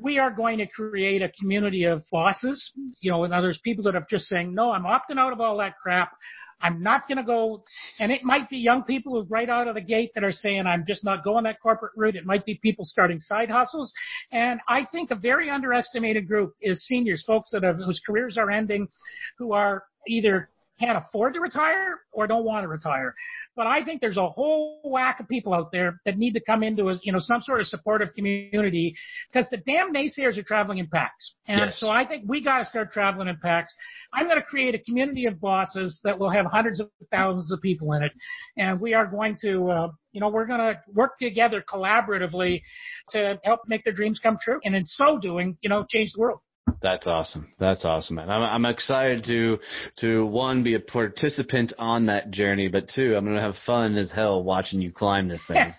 We 0.01 0.21
are 0.21 0.31
going 0.31 0.59
to 0.59 0.67
create 0.69 1.23
a 1.23 1.33
community 1.41 1.85
of 1.85 2.05
bosses, 2.13 2.71
you 3.01 3.11
know, 3.11 3.25
and 3.25 3.35
others, 3.35 3.59
people 3.65 3.83
that 3.85 3.97
are 3.97 4.07
just 4.09 4.27
saying, 4.27 4.55
no, 4.55 4.71
I'm 4.71 4.85
opting 4.85 5.19
out 5.19 5.33
of 5.33 5.41
all 5.41 5.57
that 5.59 5.75
crap. 5.83 6.13
I'm 6.65 6.83
not 6.83 7.07
going 7.07 7.19
to 7.19 7.25
go, 7.25 7.63
and 8.01 8.11
it 8.11 8.25
might 8.25 8.49
be 8.49 8.57
young 8.57 8.83
people 8.83 9.13
who 9.13 9.29
right 9.29 9.49
out 9.51 9.69
of 9.69 9.75
the 9.75 9.83
gate 9.83 10.13
that 10.15 10.25
are 10.25 10.33
saying, 10.33 10.67
I'm 10.67 10.85
just 10.87 11.05
not 11.05 11.23
going 11.23 11.45
that 11.45 11.61
corporate 11.63 11.93
route. 11.95 12.17
It 12.17 12.25
might 12.25 12.47
be 12.47 12.59
people 12.63 12.85
starting 12.85 13.21
side 13.21 13.51
hustles. 13.51 13.93
And 14.33 14.61
I 14.67 14.87
think 14.91 15.11
a 15.11 15.15
very 15.15 15.51
underestimated 15.51 16.27
group 16.27 16.55
is 16.63 16.87
seniors, 16.87 17.23
folks 17.27 17.51
that 17.53 17.63
have, 17.63 17.77
whose 17.77 18.01
careers 18.07 18.39
are 18.39 18.51
ending, 18.51 18.89
who 19.39 19.53
are 19.53 19.85
either 20.09 20.49
can't 20.79 20.99
afford 20.99 21.35
to 21.35 21.41
retire 21.41 22.01
or 22.13 22.27
don't 22.27 22.45
want 22.45 22.65
to 22.65 22.69
retire. 22.69 23.15
But 23.57 23.67
I 23.67 23.85
think 23.85 24.01
there's 24.01 24.17
a 24.17 24.29
whole 24.29 24.81
whack 24.85 25.21
of 25.21 25.29
people 25.29 25.55
out 25.55 25.71
there 25.71 26.01
that 26.05 26.19
need 26.19 26.33
to 26.33 26.41
come 26.41 26.63
into 26.63 26.89
a, 26.89 26.95
you 27.03 27.13
know, 27.13 27.21
some 27.21 27.41
sort 27.43 27.61
of 27.61 27.67
supportive 27.67 28.13
community 28.15 28.95
because 29.33 29.49
the 29.51 29.59
damn 29.59 29.93
naysayers 29.93 30.37
are 30.37 30.43
traveling 30.43 30.79
in 30.79 30.89
packs. 30.89 31.35
And 31.47 31.61
yes. 31.61 31.79
so 31.79 31.89
I 31.89 32.07
think 32.07 32.25
we 32.27 32.43
got 32.43 32.59
to 32.59 32.65
start 32.65 32.93
traveling 32.93 33.29
in 33.29 33.37
packs. 33.37 33.73
I'm 34.13 34.27
going 34.27 34.39
to 34.39 34.43
create 34.43 34.75
a 34.75 34.79
community 34.79 35.27
of 35.27 35.41
bosses 35.41 36.01
that 36.03 36.19
will 36.19 36.31
have 36.31 36.47
hundreds 36.47 36.81
of 36.81 36.89
thousands 37.13 37.53
of 37.53 37.61
people 37.61 37.93
in 37.93 38.03
it. 38.03 38.13
And 38.57 38.81
we 38.81 38.95
are 38.95 39.07
going 39.07 39.37
to, 39.43 39.71
uh, 39.71 39.89
you 40.13 40.21
know, 40.21 40.29
we're 40.29 40.47
going 40.47 40.61
to 40.61 40.81
work 40.93 41.19
together 41.21 41.63
collaboratively 41.73 42.61
to 43.11 43.39
help 43.45 43.61
make 43.69 43.85
their 43.85 43.93
dreams 43.93 44.19
come 44.21 44.39
true. 44.43 44.59
And 44.65 44.75
in 44.75 44.87
so 44.87 45.19
doing, 45.19 45.57
you 45.61 45.69
know, 45.69 45.87
change 45.89 46.13
the 46.15 46.21
world. 46.21 46.41
That's 46.85 47.07
awesome. 47.07 47.49
That's 47.59 47.85
awesome, 47.87 48.17
man. 48.17 48.29
I'm, 48.29 48.43
I'm 48.43 48.67
excited 48.67 49.25
to 49.25 49.59
to 50.01 50.27
one 50.27 50.63
be 50.63 50.75
a 50.75 50.81
participant 50.81 51.73
on 51.79 52.07
that 52.07 52.31
journey, 52.31 52.69
but 52.69 52.91
two, 52.95 53.15
I'm 53.17 53.25
gonna 53.25 53.41
have 53.41 53.55
fun 53.65 53.97
as 53.97 54.11
hell 54.11 54.45
watching 54.45 54.83
you 54.83 54.93
climb 54.93 55.29
this 55.29 55.41
thing. 55.49 55.73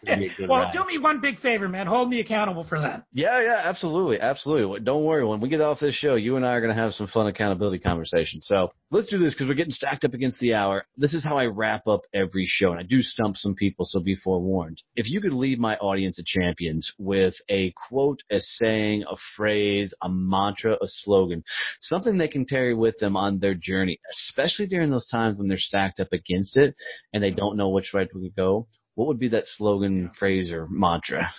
well, 0.49 0.61
ride. 0.61 0.73
do 0.73 0.83
me 0.83 0.97
one 0.97 1.21
big 1.21 1.39
favor, 1.39 1.69
man. 1.69 1.85
Hold 1.85 2.09
me 2.09 2.19
accountable 2.19 2.63
for 2.63 2.79
that. 2.79 3.03
Yeah, 3.13 3.39
yeah, 3.39 3.61
absolutely, 3.63 4.19
absolutely. 4.19 4.79
Don't 4.79 5.03
worry. 5.03 5.23
When 5.23 5.39
we 5.41 5.49
get 5.49 5.61
off 5.61 5.79
this 5.79 5.93
show, 5.93 6.15
you 6.15 6.37
and 6.37 6.45
I 6.45 6.53
are 6.53 6.61
gonna 6.61 6.73
have 6.73 6.93
some 6.93 7.07
fun 7.07 7.27
accountability 7.27 7.79
conversations. 7.79 8.47
So 8.47 8.71
let's 8.91 9.07
do 9.07 9.17
this 9.17 9.33
because 9.33 9.47
we're 9.47 9.55
getting 9.55 9.71
stacked 9.71 10.05
up 10.05 10.13
against 10.13 10.39
the 10.39 10.53
hour. 10.53 10.85
This 10.97 11.13
is 11.13 11.23
how 11.23 11.37
I 11.37 11.45
wrap 11.45 11.87
up 11.87 12.01
every 12.13 12.45
show, 12.47 12.71
and 12.71 12.79
I 12.79 12.83
do 12.83 13.01
stump 13.01 13.37
some 13.37 13.53
people, 13.53 13.85
so 13.85 13.99
be 13.99 14.15
forewarned. 14.15 14.81
If 14.95 15.09
you 15.09 15.21
could 15.21 15.33
leave 15.33 15.59
my 15.59 15.75
audience 15.77 16.17
of 16.17 16.25
champions 16.25 16.91
with 16.97 17.35
a 17.49 17.73
quote, 17.89 18.21
a 18.31 18.39
saying, 18.39 19.03
a 19.09 19.15
phrase, 19.35 19.93
a 20.01 20.09
mantra, 20.09 20.74
a 20.81 20.87
slogan, 20.87 21.43
something 21.79 22.17
they 22.17 22.27
can 22.27 22.45
carry 22.45 22.73
with 22.73 22.97
them 22.99 23.15
on 23.15 23.39
their 23.39 23.55
journey, 23.55 23.99
especially 24.11 24.67
during 24.67 24.91
those 24.91 25.07
times 25.07 25.37
when 25.37 25.47
they're 25.47 25.57
stacked 25.57 25.99
up 25.99 26.11
against 26.11 26.57
it 26.57 26.75
and 27.13 27.23
they 27.23 27.31
don't 27.31 27.57
know 27.57 27.69
which 27.69 27.91
way 27.93 28.05
to 28.05 28.31
go. 28.35 28.67
What 28.95 29.07
would 29.07 29.19
be 29.19 29.29
that 29.29 29.43
slogan, 29.57 30.09
phrase, 30.17 30.51
or 30.51 30.67
mantra? 30.69 31.29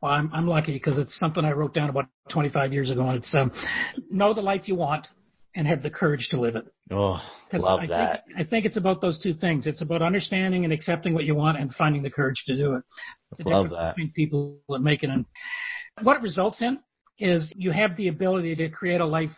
Well, 0.00 0.12
I'm, 0.12 0.30
I'm 0.34 0.46
lucky 0.46 0.72
because 0.72 0.98
it's 0.98 1.18
something 1.18 1.44
I 1.44 1.52
wrote 1.52 1.72
down 1.72 1.88
about 1.88 2.06
25 2.30 2.72
years 2.72 2.90
ago, 2.90 3.08
and 3.08 3.18
it's 3.18 3.34
um, 3.34 3.52
know 4.10 4.34
the 4.34 4.42
life 4.42 4.68
you 4.68 4.74
want 4.74 5.06
and 5.56 5.66
have 5.66 5.82
the 5.82 5.90
courage 5.90 6.28
to 6.30 6.40
live 6.40 6.56
it. 6.56 6.66
Oh, 6.90 7.18
love 7.52 7.80
I 7.80 7.86
that. 7.86 8.24
Think, 8.26 8.38
I 8.38 8.44
think 8.44 8.66
it's 8.66 8.76
about 8.76 9.00
those 9.00 9.18
two 9.22 9.34
things. 9.34 9.66
It's 9.66 9.82
about 9.82 10.02
understanding 10.02 10.64
and 10.64 10.72
accepting 10.72 11.14
what 11.14 11.24
you 11.24 11.34
want 11.34 11.58
and 11.58 11.72
finding 11.74 12.02
the 12.02 12.10
courage 12.10 12.42
to 12.46 12.56
do 12.56 12.74
it. 12.74 12.82
The 13.38 13.48
love 13.48 13.70
that. 13.70 13.94
Between 13.96 14.12
people 14.12 14.58
that 14.68 14.80
make 14.80 15.02
it 15.02 15.10
and 15.10 15.24
what 16.02 16.16
it 16.16 16.22
results 16.22 16.60
in 16.60 16.78
is 17.18 17.52
you 17.54 17.70
have 17.70 17.96
the 17.96 18.08
ability 18.08 18.56
to 18.56 18.68
create 18.68 19.00
a 19.00 19.06
life 19.06 19.30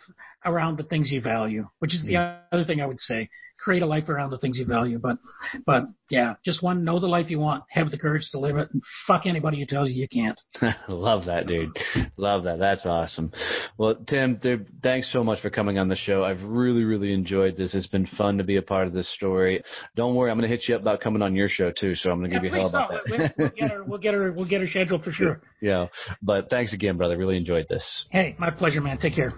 around 0.45 0.77
the 0.77 0.83
things 0.83 1.11
you 1.11 1.21
value, 1.21 1.67
which 1.79 1.93
is 1.93 2.03
the 2.03 2.13
mm. 2.13 2.39
other 2.51 2.63
thing 2.63 2.81
I 2.81 2.85
would 2.85 2.99
say 2.99 3.29
create 3.57 3.81
a 3.83 3.85
life 3.85 4.09
around 4.09 4.29
the 4.29 4.37
things 4.37 4.57
you 4.57 4.65
value. 4.65 4.99
But, 4.99 5.17
but 5.65 5.83
yeah, 6.09 6.35
just 6.45 6.63
one, 6.63 6.83
know 6.83 6.99
the 6.99 7.07
life 7.07 7.29
you 7.29 7.39
want, 7.39 7.63
have 7.69 7.91
the 7.91 7.97
courage 7.97 8.29
to 8.31 8.39
live 8.39 8.57
it, 8.57 8.69
and 8.71 8.81
fuck 9.05 9.25
anybody 9.25 9.59
who 9.59 9.65
tells 9.65 9.89
you 9.89 9.95
you 9.95 10.07
can't. 10.07 10.39
Love 10.87 11.25
that, 11.25 11.47
dude. 11.47 11.69
Love 12.17 12.43
that. 12.43 12.59
That's 12.59 12.85
awesome. 12.85 13.31
Well, 13.77 13.95
Tim, 14.07 14.37
dude, 14.41 14.67
thanks 14.81 15.11
so 15.11 15.23
much 15.23 15.41
for 15.41 15.49
coming 15.49 15.77
on 15.77 15.87
the 15.87 15.95
show. 15.95 16.23
I've 16.23 16.41
really, 16.43 16.83
really 16.83 17.13
enjoyed 17.13 17.57
this. 17.57 17.73
It's 17.75 17.87
been 17.87 18.07
fun 18.17 18.37
to 18.37 18.43
be 18.43 18.57
a 18.57 18.61
part 18.61 18.87
of 18.87 18.93
this 18.93 19.11
story. 19.13 19.61
Don't 19.95 20.15
worry, 20.15 20.31
I'm 20.31 20.37
going 20.37 20.49
to 20.49 20.55
hit 20.55 20.67
you 20.67 20.75
up 20.75 20.81
about 20.81 21.01
coming 21.01 21.21
on 21.21 21.35
your 21.35 21.49
show 21.49 21.71
too. 21.71 21.95
So 21.95 22.09
I'm 22.09 22.19
going 22.19 22.29
to 22.31 22.35
yeah, 22.35 22.41
give 22.41 22.53
you 22.53 22.59
hell 22.59 22.69
about 22.69 22.91
that. 22.91 23.33
We'll, 23.37 23.49
get 23.49 23.71
her. 23.71 23.83
We'll 23.83 23.99
get 23.99 24.13
her. 24.13 24.31
We'll 24.31 24.47
get 24.47 24.61
her 24.61 24.67
scheduled 24.67 25.03
for 25.03 25.11
sure. 25.11 25.41
Yeah. 25.59 25.87
But 26.21 26.51
thanks 26.51 26.71
again, 26.71 26.97
brother. 26.97 27.17
Really 27.17 27.35
enjoyed 27.35 27.65
this. 27.67 28.05
Hey, 28.11 28.35
my 28.37 28.51
pleasure, 28.51 28.79
man. 28.79 28.99
Take 28.99 29.15
care. 29.15 29.33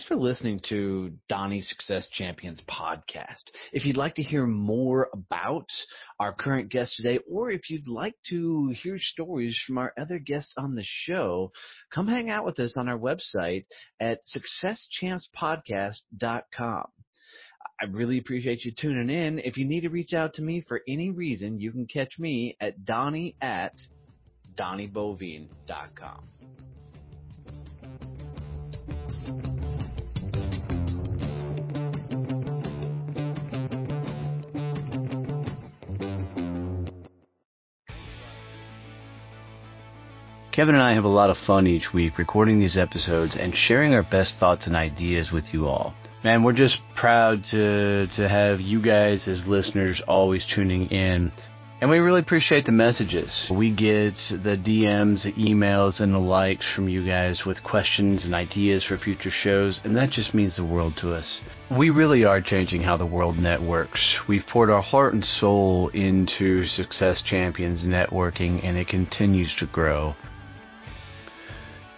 Thanks 0.00 0.08
for 0.08 0.16
listening 0.16 0.60
to 0.70 1.12
Donnie 1.28 1.60
Success 1.60 2.08
Champions 2.10 2.62
podcast. 2.66 3.42
If 3.70 3.84
you'd 3.84 3.98
like 3.98 4.14
to 4.14 4.22
hear 4.22 4.46
more 4.46 5.10
about 5.12 5.66
our 6.18 6.32
current 6.32 6.70
guest 6.70 6.96
today, 6.96 7.18
or 7.30 7.50
if 7.50 7.68
you'd 7.68 7.86
like 7.86 8.14
to 8.30 8.74
hear 8.82 8.96
stories 8.98 9.60
from 9.66 9.76
our 9.76 9.92
other 10.00 10.18
guests 10.18 10.54
on 10.56 10.74
the 10.74 10.84
show, 10.86 11.52
come 11.94 12.08
hang 12.08 12.30
out 12.30 12.46
with 12.46 12.58
us 12.60 12.78
on 12.78 12.88
our 12.88 12.98
website 12.98 13.64
at 14.00 14.20
successchampspodcast.com. 14.24 16.86
I 17.78 17.84
really 17.90 18.16
appreciate 18.16 18.64
you 18.64 18.72
tuning 18.74 19.10
in. 19.10 19.38
If 19.40 19.58
you 19.58 19.66
need 19.66 19.82
to 19.82 19.90
reach 19.90 20.14
out 20.14 20.32
to 20.34 20.42
me 20.42 20.62
for 20.66 20.80
any 20.88 21.10
reason, 21.10 21.60
you 21.60 21.72
can 21.72 21.86
catch 21.86 22.18
me 22.18 22.56
at 22.58 22.86
Donnie 22.86 23.36
at 23.42 23.74
DonnieBoivin.com. 24.58 26.24
Kevin 40.52 40.74
and 40.74 40.82
I 40.82 40.94
have 40.94 41.04
a 41.04 41.08
lot 41.08 41.30
of 41.30 41.36
fun 41.46 41.68
each 41.68 41.94
week 41.94 42.18
recording 42.18 42.58
these 42.58 42.76
episodes 42.76 43.36
and 43.38 43.54
sharing 43.54 43.94
our 43.94 44.02
best 44.02 44.34
thoughts 44.40 44.66
and 44.66 44.74
ideas 44.74 45.30
with 45.32 45.54
you 45.54 45.66
all. 45.66 45.94
Man, 46.24 46.42
we're 46.42 46.52
just 46.52 46.78
proud 46.96 47.44
to 47.52 48.08
to 48.16 48.28
have 48.28 48.60
you 48.60 48.82
guys 48.82 49.28
as 49.28 49.46
listeners 49.46 50.02
always 50.08 50.44
tuning 50.52 50.86
in. 50.86 51.30
And 51.80 51.88
we 51.88 51.98
really 51.98 52.20
appreciate 52.20 52.66
the 52.66 52.72
messages. 52.72 53.48
We 53.50 53.70
get 53.70 54.14
the 54.28 54.58
DMs, 54.58 55.22
the 55.22 55.32
emails, 55.32 56.00
and 56.00 56.12
the 56.12 56.18
likes 56.18 56.70
from 56.74 56.90
you 56.90 57.06
guys 57.06 57.44
with 57.46 57.62
questions 57.62 58.24
and 58.26 58.34
ideas 58.34 58.84
for 58.84 58.98
future 58.98 59.30
shows, 59.30 59.80
and 59.84 59.96
that 59.96 60.10
just 60.10 60.34
means 60.34 60.56
the 60.56 60.66
world 60.66 60.94
to 61.00 61.14
us. 61.14 61.40
We 61.70 61.88
really 61.88 62.24
are 62.24 62.42
changing 62.42 62.82
how 62.82 62.98
the 62.98 63.06
world 63.06 63.38
networks. 63.38 64.18
We've 64.28 64.44
poured 64.46 64.68
our 64.68 64.82
heart 64.82 65.14
and 65.14 65.24
soul 65.24 65.88
into 65.94 66.66
Success 66.66 67.22
Champions 67.22 67.86
networking, 67.86 68.62
and 68.62 68.76
it 68.76 68.88
continues 68.88 69.54
to 69.60 69.66
grow. 69.66 70.14